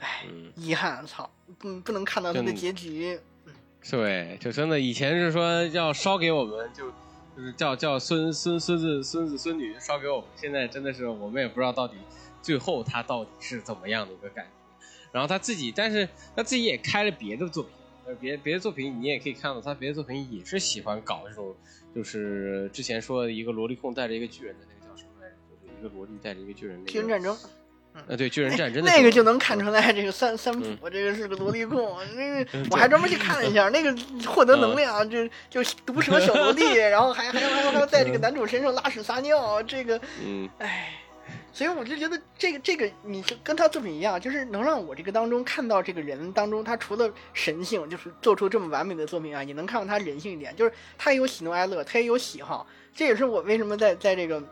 [0.00, 0.24] 哎，
[0.56, 3.20] 遗憾，操，不不能看到它的结局。
[3.90, 6.92] 对，就真的以前是说要烧给我们就。
[7.36, 11.96] 就是叫叫孙孙孙子孙子孙女烧给我们，现在真的是我们也不知道到底
[12.40, 14.50] 最后他到底是怎么样的一个感觉。
[15.10, 17.72] 然后他自己，但是他自己也开了别的作品，
[18.06, 21.54] 呃，别别的作品你也可以看到，他别的作品也是喜欢搞这种，
[21.94, 25.36] 就是之前说的一个萝莉控带着一个巨人的那个叫什么来着？
[25.50, 26.84] 就是一个萝莉带着一个巨人。
[26.86, 27.36] 巨人战争。
[28.08, 31.96] 呃，对巨人战争那个就能看出来，这个三三浦这个是个萝莉控。
[32.16, 33.96] 那个我还专门去看了一下，那个
[34.26, 40.92] 获得能量就就毒蛇小萝莉， 然后还还要还要还要在这个男主身上拉屎撒尿，这个，嗯，哎，
[41.52, 52.66] 所以我就觉得这个这个你跟他作品一样，就是能让我这个当中看到这个人当中，他除了神性，就是做出这么完美的作品啊，也能看到他人性一点，就是他也有喜怒哀乐，他也有喜好。
[52.92, 54.42] 这也是我为什么在在这个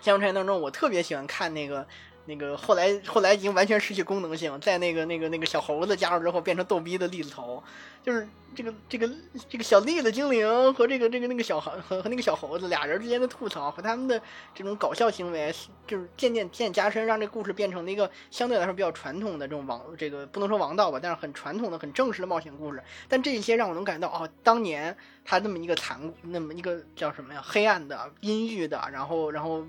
[0.00, 1.84] 相传当中，我特别喜欢看那个。
[2.30, 7.60] 那个后来后来已经完全失去功能性，在那个那个那个小猴子加入之后，变成逗逼的栗子头，
[8.04, 9.10] 就是这个这个
[9.48, 14.22] 这个小栗子精灵和这个这个那个小猴和和那个小猴子俩人之间的吐槽和他们的
[14.54, 15.52] 这种搞笑行为，
[15.88, 22.80] 就是渐渐渐加深，让这故事变成了一个相对来说比较传统的这种王这个不能说王道吧，但是很传统的很正式的冒险故事。
[23.08, 29.66] 但这一些让我能感到哦，当年他那么一个残那么一个叫什么呀，黑暗的阴郁的，然后然后。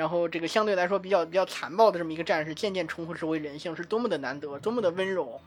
[0.00, 5.38] 然后这个相对来说比较比较残暴的这么一个战士，渐渐重回人性，是多么的难得，多么的温柔。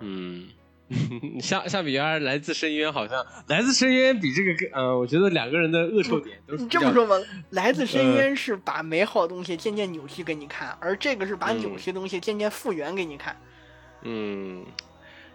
[0.00, 0.48] 嗯，
[1.42, 7.16] 相相比而来自深渊，好像来自深渊比这个更，呃，我觉得两个人的恶臭点都是你这么说吧。
[7.50, 13.36] 来自深渊是把美好的东西渐渐扭曲给你看，而这个是把扭曲的东西渐渐复原给你看。
[14.00, 14.64] 嗯。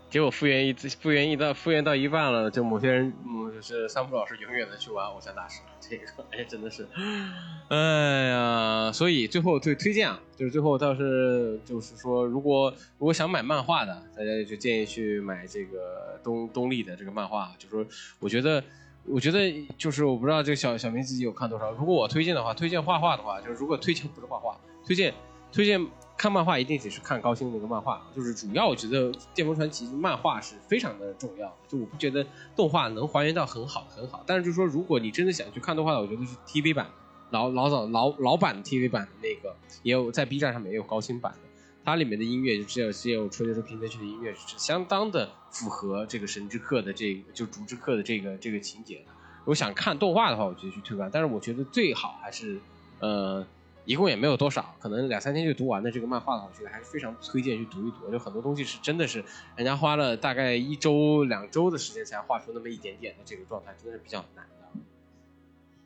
[0.09, 6.87] 结果复原一复原一到复原到一半了，就某些人，嗯，就是三浦老师永远的去玩偶像大师，这个哎真的是，
[7.67, 17.85] 哎呀，所以最后推推荐啊，就是最后倒是就是说，如果如果想买漫画的，大家就建议去买这个东东立的这个漫画，就说
[18.19, 18.63] 我觉得
[19.05, 25.13] 我觉得就是我不知道这个小小明自己有看多少，如果我推荐的话，推荐画画的话，就是如果推荐不是画画，推荐
[25.51, 25.85] 推荐。
[26.17, 32.25] 看漫画一定得是看高清那个漫画，就是主要我觉得《电风传奇》漫画是非常的重要，就我不觉得
[32.55, 36.89] 动画能还原到很好很好，但是就是说如果你真的想去看动画的，我觉得是 TV 版
[37.29, 41.39] 老老早老老版的 TV 版的那个也有在 B 站上面也有高清版的，
[41.85, 49.11] 它里面的音乐就只有只有春节平台区的音乐是相当的符合这个神之客的这个就竹之客的这个这个情节的。
[49.41, 52.59] 如果想看动画的话，我觉得去推广，但是我觉得最好还是
[53.01, 53.45] 呃。
[53.87, 58.11] 一共也没有多少，可能两三天就读完的这个漫画的话，我觉得还是非常推荐去读一读。
[58.11, 59.23] 就很多东西是真的是，
[59.55, 64.45] 人家花了大概一周两周的时间才画出那么一点点的这个状态，真的是比较难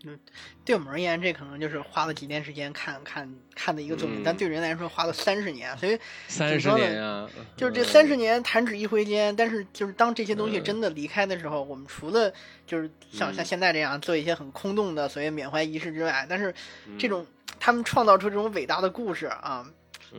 [0.08, 0.18] 的。
[0.64, 4.24] 对我们而言，这可能就是花了几天时间看看看的一个作品，嗯。
[4.24, 5.98] 但对人来说花了三十年，所以
[6.28, 7.86] 三十年啊，就是这嗯。
[7.86, 9.36] 三十年弹指一挥间。
[9.36, 10.64] 但是就是当这些东西嗯。
[10.64, 12.32] 真的离开的时候，我们除了
[12.66, 16.54] 就是像像嗯现在这样做一些很空洞的所谓缅怀仪式之外，但是
[16.88, 16.98] 嗯。
[16.98, 17.26] 这种
[17.60, 19.66] 他们创造出这种伟大的故事啊，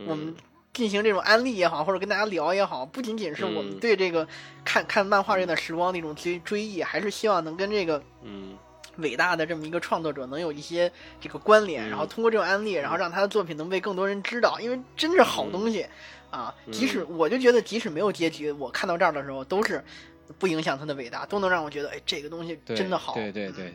[0.07, 0.35] 我们嗯。
[0.73, 3.79] 进行这种安利也好，或者跟大家聊也好，不仅仅是我们嗯。
[3.79, 4.27] 对这个
[4.65, 8.57] 看看漫画这段时光的一种追追忆，还是希望能跟这个嗯
[8.97, 15.85] 伟大的这么一个创作者能有一些这个关联，嗯然后通过这种案例，然后让他的作品能被更多人知道，因为真是好东西
[16.29, 16.53] 啊！
[16.65, 19.83] 嗯即使我就觉得，即使没有结局，我看到这儿的时候，都是
[20.37, 23.13] 不影响他的伟大，都能让我觉得，哎，这个东西真的好。
[23.13, 23.73] 对对对对，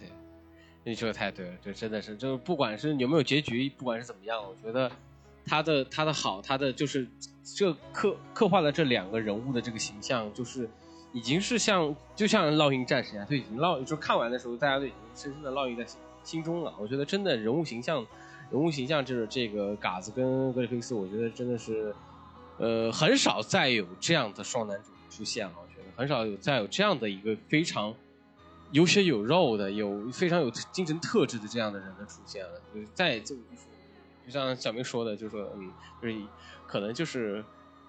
[0.85, 4.91] 你说的太对了，这真的是，就是不管是有没有结局，不管是怎么样，我觉得
[5.45, 7.07] 他的他的好，他的就是
[7.57, 10.69] 这刻刻画的这两个人物的这个形象，就是
[11.13, 16.75] 已经是像就像烙印战士一样，就已经烙，就看完的时候，大家都已经深深的烙印在心心中了。
[16.79, 18.07] 我觉得真的人物形象，
[18.51, 21.95] 人物形象就是这个嘎子跟格里菲斯，我觉得真的是，
[22.59, 25.53] 呃，很少再有这样的双男主出现了。
[25.57, 27.95] 我觉得很少有再有这样的一个非常
[28.71, 32.61] 有血有肉的、有非常有精神特质的这样的人的出现了。
[32.75, 33.35] 就是在这
[34.27, 35.73] 就像小明说的，就是说，嗯，
[36.03, 36.15] 就是
[36.67, 37.43] 可能就是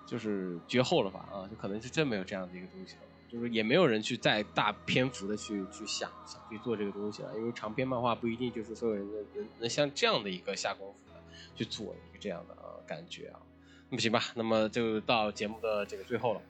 [0.06, 3.02] 就是绝后了吧啊，就可能是真没有这样的一个东西了。
[3.32, 11.22] 就是也没有人去再大篇幅的去去想想去做这个东西了，因为长篇漫画不一定就是所有人的能能像这样的一个下功夫的
[11.56, 13.40] 去做一个这样的啊感觉啊。
[13.90, 16.42] 那么行吧，那么就到节目的这个最后了。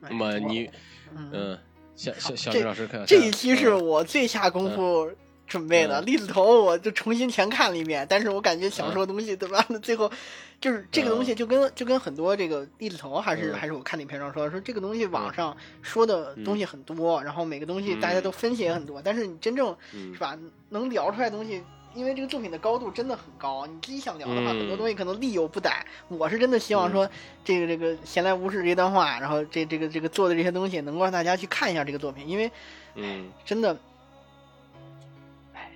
[0.00, 0.70] 哎那么你，
[1.14, 1.58] 嗯，嗯，
[1.94, 5.10] 小小小这明老师看这一期是嗯我最下功夫
[5.46, 6.06] 准备的，嗯。
[6.06, 9.64] 栗子头我就重新全看了一遍，但是我感觉想说的东西，对吧？
[9.82, 10.10] 最后
[10.60, 13.54] 就是这个东西就跟就跟很多这个栗子头还是嗯。
[13.54, 20.12] 还是我看那篇上说说这个东西网上说的东西很多，然后每个东西大家都分析也很多，但是你真正嗯。
[20.12, 20.36] 是吧
[20.70, 21.62] 能聊出来的东西。
[21.96, 25.86] 因为这个作品的高度真的很高，你自己想聊的话，嗯很多东西可能力有不逮。
[26.08, 27.08] 我是真的希望说，
[27.44, 32.50] 这个这个闲来无事这段话，然后这这个这个做的这些东西，能够让大家去看一下这个作品，因为
[32.96, 33.30] 嗯。
[33.44, 33.76] 真的，哎，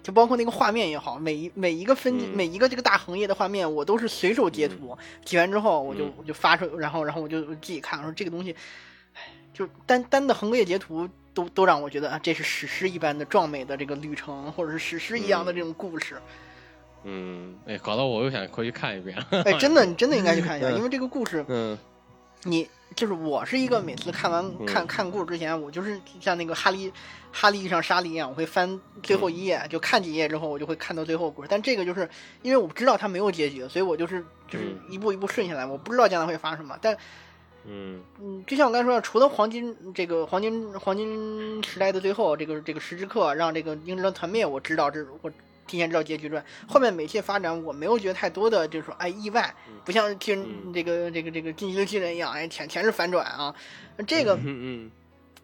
[0.08, 2.34] 就包括那个画面也好，每一每一个分、嗯。
[2.34, 6.12] 每一个这个大横页的画面，我都是随手截图，截完之后我就、嗯。
[6.16, 8.56] 我就发出，然后然后我就自己看，我说这个东西，
[9.12, 9.20] 哎，
[9.52, 16.16] 就单单的横页截图都都让我觉得啊，这是史诗一般的壮美的这个旅程，或者是史诗一样的这种故事。
[17.04, 19.14] 嗯，哎，搞得我又想回去看一遍。
[19.14, 19.42] 了。
[19.42, 20.76] 哎，真的，你真的应该去看一下， 嗯。
[20.78, 21.76] 因为这个故事，嗯。
[22.44, 22.66] 你
[22.96, 26.92] 就是我是一个每次看完看看故事之前，我就是像那个哈利
[27.30, 31.48] 哈利遇上沙莉一样，我会翻最后一页，就看几页之后，我就会看到最后故事。
[31.50, 32.08] 但这个就是
[32.42, 36.76] 因为我知道它没有结局，所以我就是就是嗯一步一步顺下来，我不知道将来会发生什么。
[36.80, 36.96] 但
[37.64, 45.30] 嗯嗯，就像我刚才说的，除了黄金这个黄金黄金时代的最后，这个这个十之刻让这个鹰之狼团灭，我知道这我
[45.68, 49.54] 提前知道结局之外，后面每期发展我没有觉得太多的就是说哎意外，
[49.84, 53.54] 不像巨人嗯这个这个这个进击的巨人一样，哎全全是反转啊，
[54.06, 54.34] 这个。
[54.34, 54.90] 嗯嗯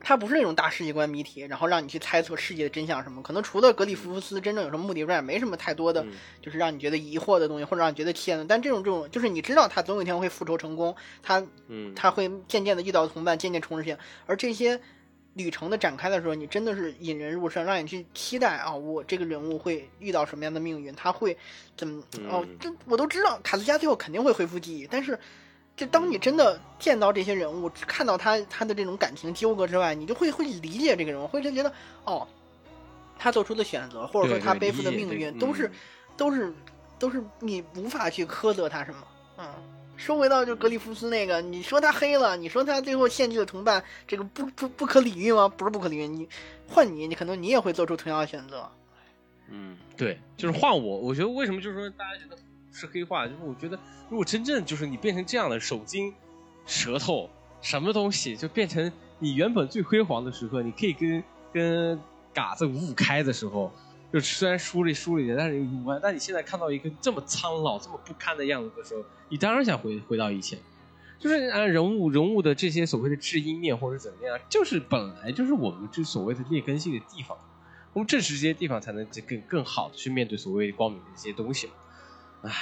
[0.07, 3.23] 它不是那种大世界观谜题，然后让你去猜测世界的真相什么。
[3.23, 8.45] 可能除了格里夫斯真正有什么目的之外，没什么太多的嗯，就是让你觉得疑惑的东西，或者让你觉得气焰的。
[8.45, 13.97] 但这种这种，就是你知道他总有一天会复仇成功，他嗯，他会渐渐的遇到同伴，渐渐重拾性。
[14.27, 14.79] 而这些
[15.35, 21.37] 旅程的展开的时候，你真的是引人入胜，让你去期待啊，我这个人物会遇到什么样的命运，他会
[21.77, 25.19] 怎么哦嗯，这我都知道，卡斯加最后肯定会恢复记忆，但是。
[25.77, 31.73] 就当你真的见到这些人物，看到他他的这种感情纠葛之外，你就会会理解这个人物，会就觉得
[32.05, 32.25] 哦，
[33.19, 35.73] 他做出的选择，或者说他背负的命运，都是嗯
[36.17, 36.55] 都是
[36.97, 39.05] 都是你无法去苛责他什么。
[39.39, 39.47] 嗯，
[39.97, 45.49] 说回到就格里夫斯那个，你说他黑了，你说他最后献祭了同伴，这个不不不可理喻吗？
[45.49, 46.29] 不是不可理喻，你
[46.69, 48.69] 换你，你可能你也会做出同样的选择。
[49.49, 52.37] 嗯，对，就是换我，我觉得为什么就是说大家觉得
[52.73, 56.13] 是黑化，就是我觉得如果真正就是你变成这样的手筋、
[56.67, 57.31] 舌头
[57.61, 61.23] 什么东西，就变成你原本最辉煌的时刻，你可以跟
[61.53, 62.01] 跟
[62.33, 63.71] 嘎子五五开的时候，
[64.15, 70.57] 就虽然输了输了一点，但是五万，但你现在看到一个这么苍老、这么不堪的样子的时候，你当然想回回到以前。
[71.19, 77.37] 就是按人物人物的这些所谓的至阴面或者怎么样，就是本来就是我们这所谓的劣根性的地方。
[77.93, 81.73] 我们正视这些地方，才能更更好的去面对所谓光明的这些东西嘛。
[82.43, 82.53] 唉，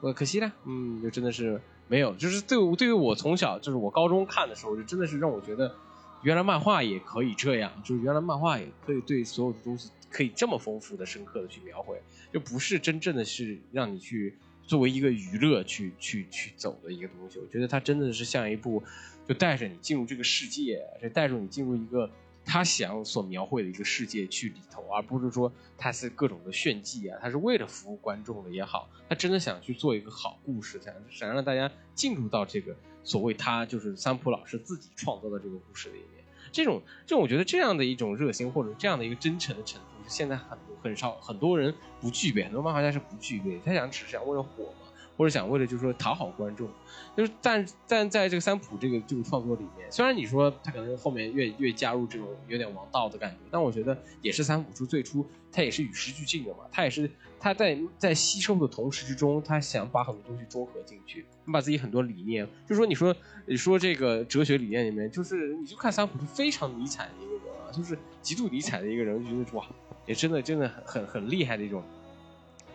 [0.00, 5.74] 我可惜了，嗯，就真的是没有，就是对对于我从小就是我高中看的时候，就真的是让我觉得，
[6.22, 12.00] 原来漫画也可以这样，就是原来漫画也可以对所有的东西可以这么丰富的、深刻的去描绘，
[12.32, 17.38] 就不是真正的是让你去作为一个娱乐去去去走的一个东西。
[17.38, 18.82] 我觉得它真的是像一部，
[19.26, 22.10] 就带着你进入这个世界，就带着你进入一个。
[22.42, 32.74] 他想所描绘的一个世界去里头，而不是说他是各种的炫技啊，他是为了服务观众的也好，他真的想去做一个好故事，想想让大家进入到这个
[33.04, 36.24] 所谓他就是三浦老师自己创造的这个故事里面。
[36.50, 43.60] 这种这种，我觉得这样的一种热心或者这样的一个真诚的程度，是现在很多很少很多人不具备，很多漫画家是不具备。
[43.64, 44.72] 他想只是想为了火，
[45.20, 46.66] 或者想为了就是说讨好观众。
[47.14, 63.14] 就是但但在这个三浦这个这个创作里面，虽然你说他可能后面越越加入这种有点王道的感觉，但我觉得也是三浦出最初他也是与时俱进的嘛，他也是他在在吸收的同时之中，他想把很多东西综合进去，把自己很多理念，就说你说
[63.44, 69.66] 你说这个哲学理念里面，就是你就看三浦是非常尼采的一个人啊，就是极度尼采的一个人，就觉得哇，
[70.06, 71.82] 也真的真的很很很厉害的一种，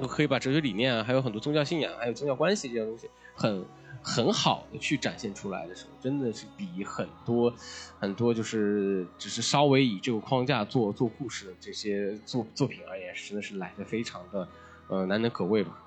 [0.07, 3.65] 可以把哲学理念啊，还有很多宗教信仰，还有宗教关系这些东西很。
[4.07, 7.51] 很好的去展现出来的时候，真的是比很多
[7.99, 14.47] 很多就是只是稍微以这个框架做做故事的这些作作品而言，真的是来的非常的
[14.89, 15.83] 呃难能可贵吧。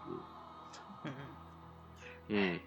[1.04, 1.12] 嗯
[2.26, 2.60] 嗯，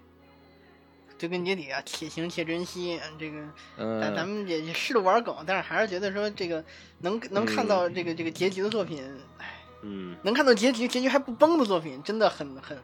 [1.19, 2.97] 归根结底啊，且行且珍惜。
[3.19, 3.45] 这个，
[3.77, 6.63] 咱咱们也试着玩梗，但是还是觉得说这个
[6.99, 9.03] 能能看到这个这个结局的作品，
[9.37, 12.77] 哎，嗯，能看到结局结局还不崩的作品，真的很很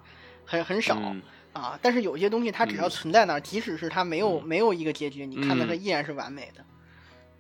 [0.46, 1.16] 很很少。
[1.54, 1.80] 啊！
[1.82, 6.64] 但是有些东西它只要存在那儿，即使是它没有没有一个结局，你看到它依然是完美的。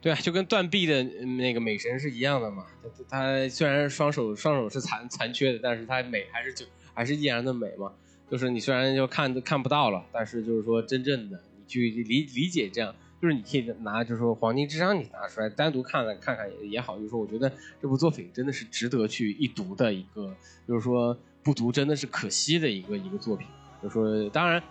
[0.01, 2.65] 对啊，就跟断臂的那个美神是一样的嘛。
[3.09, 6.65] 他虽然双手双手是残残缺的，但是他美还是就
[6.95, 7.91] 还是依然的美嘛。
[8.31, 16.97] 就是你虽然就看都看不到了，但是就是说真正的你去理理解这样，就是你可以拿就是说黄金智商你拿出来单独看看看看也也好。
[16.97, 20.35] 就是说我觉得这部作品真的是值得去一读的一个，
[20.67, 23.47] 就是说不读真的是可惜的一个一个作品。
[23.81, 24.61] 就是说当然，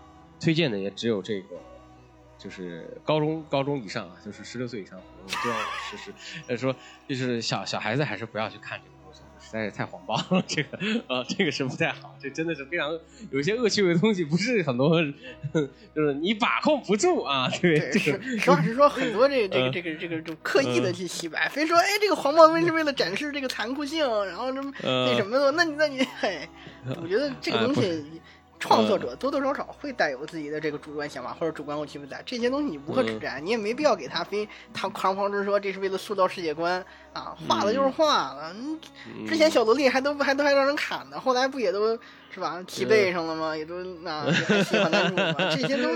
[0.41, 1.57] 推荐的也只有这个，
[2.39, 5.01] 就是高中高中以上啊，就是十六岁以上，
[5.43, 5.59] 这样
[5.91, 6.13] 是是，
[6.49, 6.75] 呃说
[7.09, 8.96] 就是小小孩子还是不要去看这个，
[9.47, 12.99] 实在是太黄暴了， 这个呃这个是不太好，这真的是非常
[13.31, 15.01] 有些恶趣味的东西，不是很多，
[15.95, 26.41] 就是你把控不住啊，对，实实话实说，很多这 个这个这个这个就刻意的去洗白，非说哎这个黄暴为是为了展示这个残酷性，然后什么那什么的，那你那你嘿，
[27.01, 28.05] 我觉得这个东西。
[28.59, 38.55] 创作者多多少少会带有自己的这个主观想法或者主观问题在，这些东西你无可指摘，你也没必要给他非他狂狂之说这是为了塑造世界观啊，画了就是画了。
[39.27, 41.99] 之前小萝莉还都还都还让人砍呢，后来不也都
[42.31, 43.57] 是吧骑背上了吗？
[43.57, 45.91] 也都那喜欢男主嘛， 这些都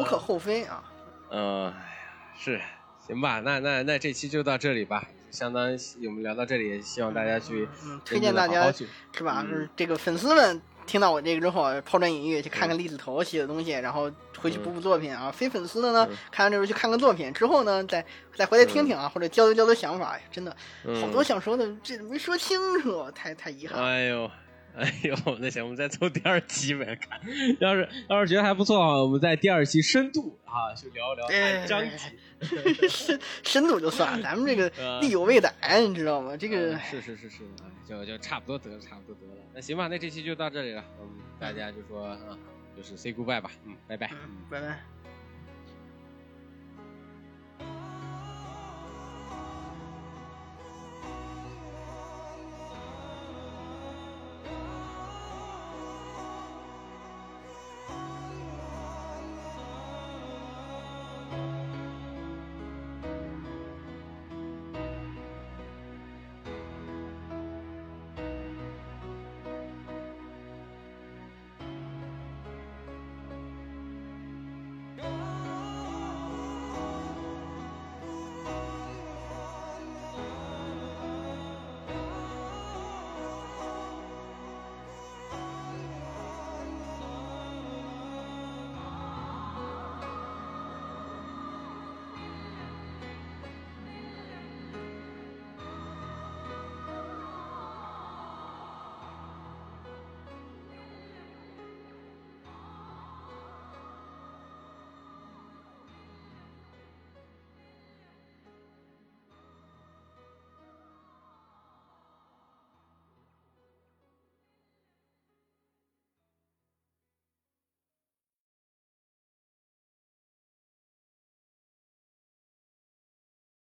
[0.00, 0.82] 无可厚非啊。
[1.30, 1.74] 嗯，
[2.38, 2.60] 是
[3.06, 3.40] 行吧？
[3.40, 5.76] 那那那这期就到这里吧，相当
[6.06, 8.70] 我们聊到这里，希望大家去嗯推荐大家
[9.12, 9.44] 是吧？
[9.48, 10.62] 是这个粉丝们。
[10.86, 15.30] 听到我这个之后，抛砖引玉，去看看栗子头写的东西，然后回去补补作品啊。
[15.30, 18.04] 非粉丝的呢，看完这后去看看作品，之后呢，再
[18.34, 20.18] 再回来听听啊，或者交流交流想法。
[20.30, 20.56] 真的，
[21.00, 23.82] 好多想说的，这没说清楚，太太遗憾。
[23.82, 24.30] 哎呦。
[24.76, 27.18] 哎呦，那行，我们再做第二期呗，看，
[27.60, 34.68] 要是要是觉得还不错啊，我们在第二期深度啊，就聊一聊章节，深深度就算了，咱们这个
[35.00, 35.50] 力有未逮，
[35.88, 36.36] 你知道吗？
[36.36, 37.38] 这个是是是是，
[37.88, 39.40] 就就差不多得了，差不多得了。
[39.54, 41.08] 那行吧，那这期就到这里了，嗯，
[41.40, 42.18] 大家就说啊，
[42.76, 44.95] 就是 say goodbye 吧，嗯，拜拜，嗯拜拜。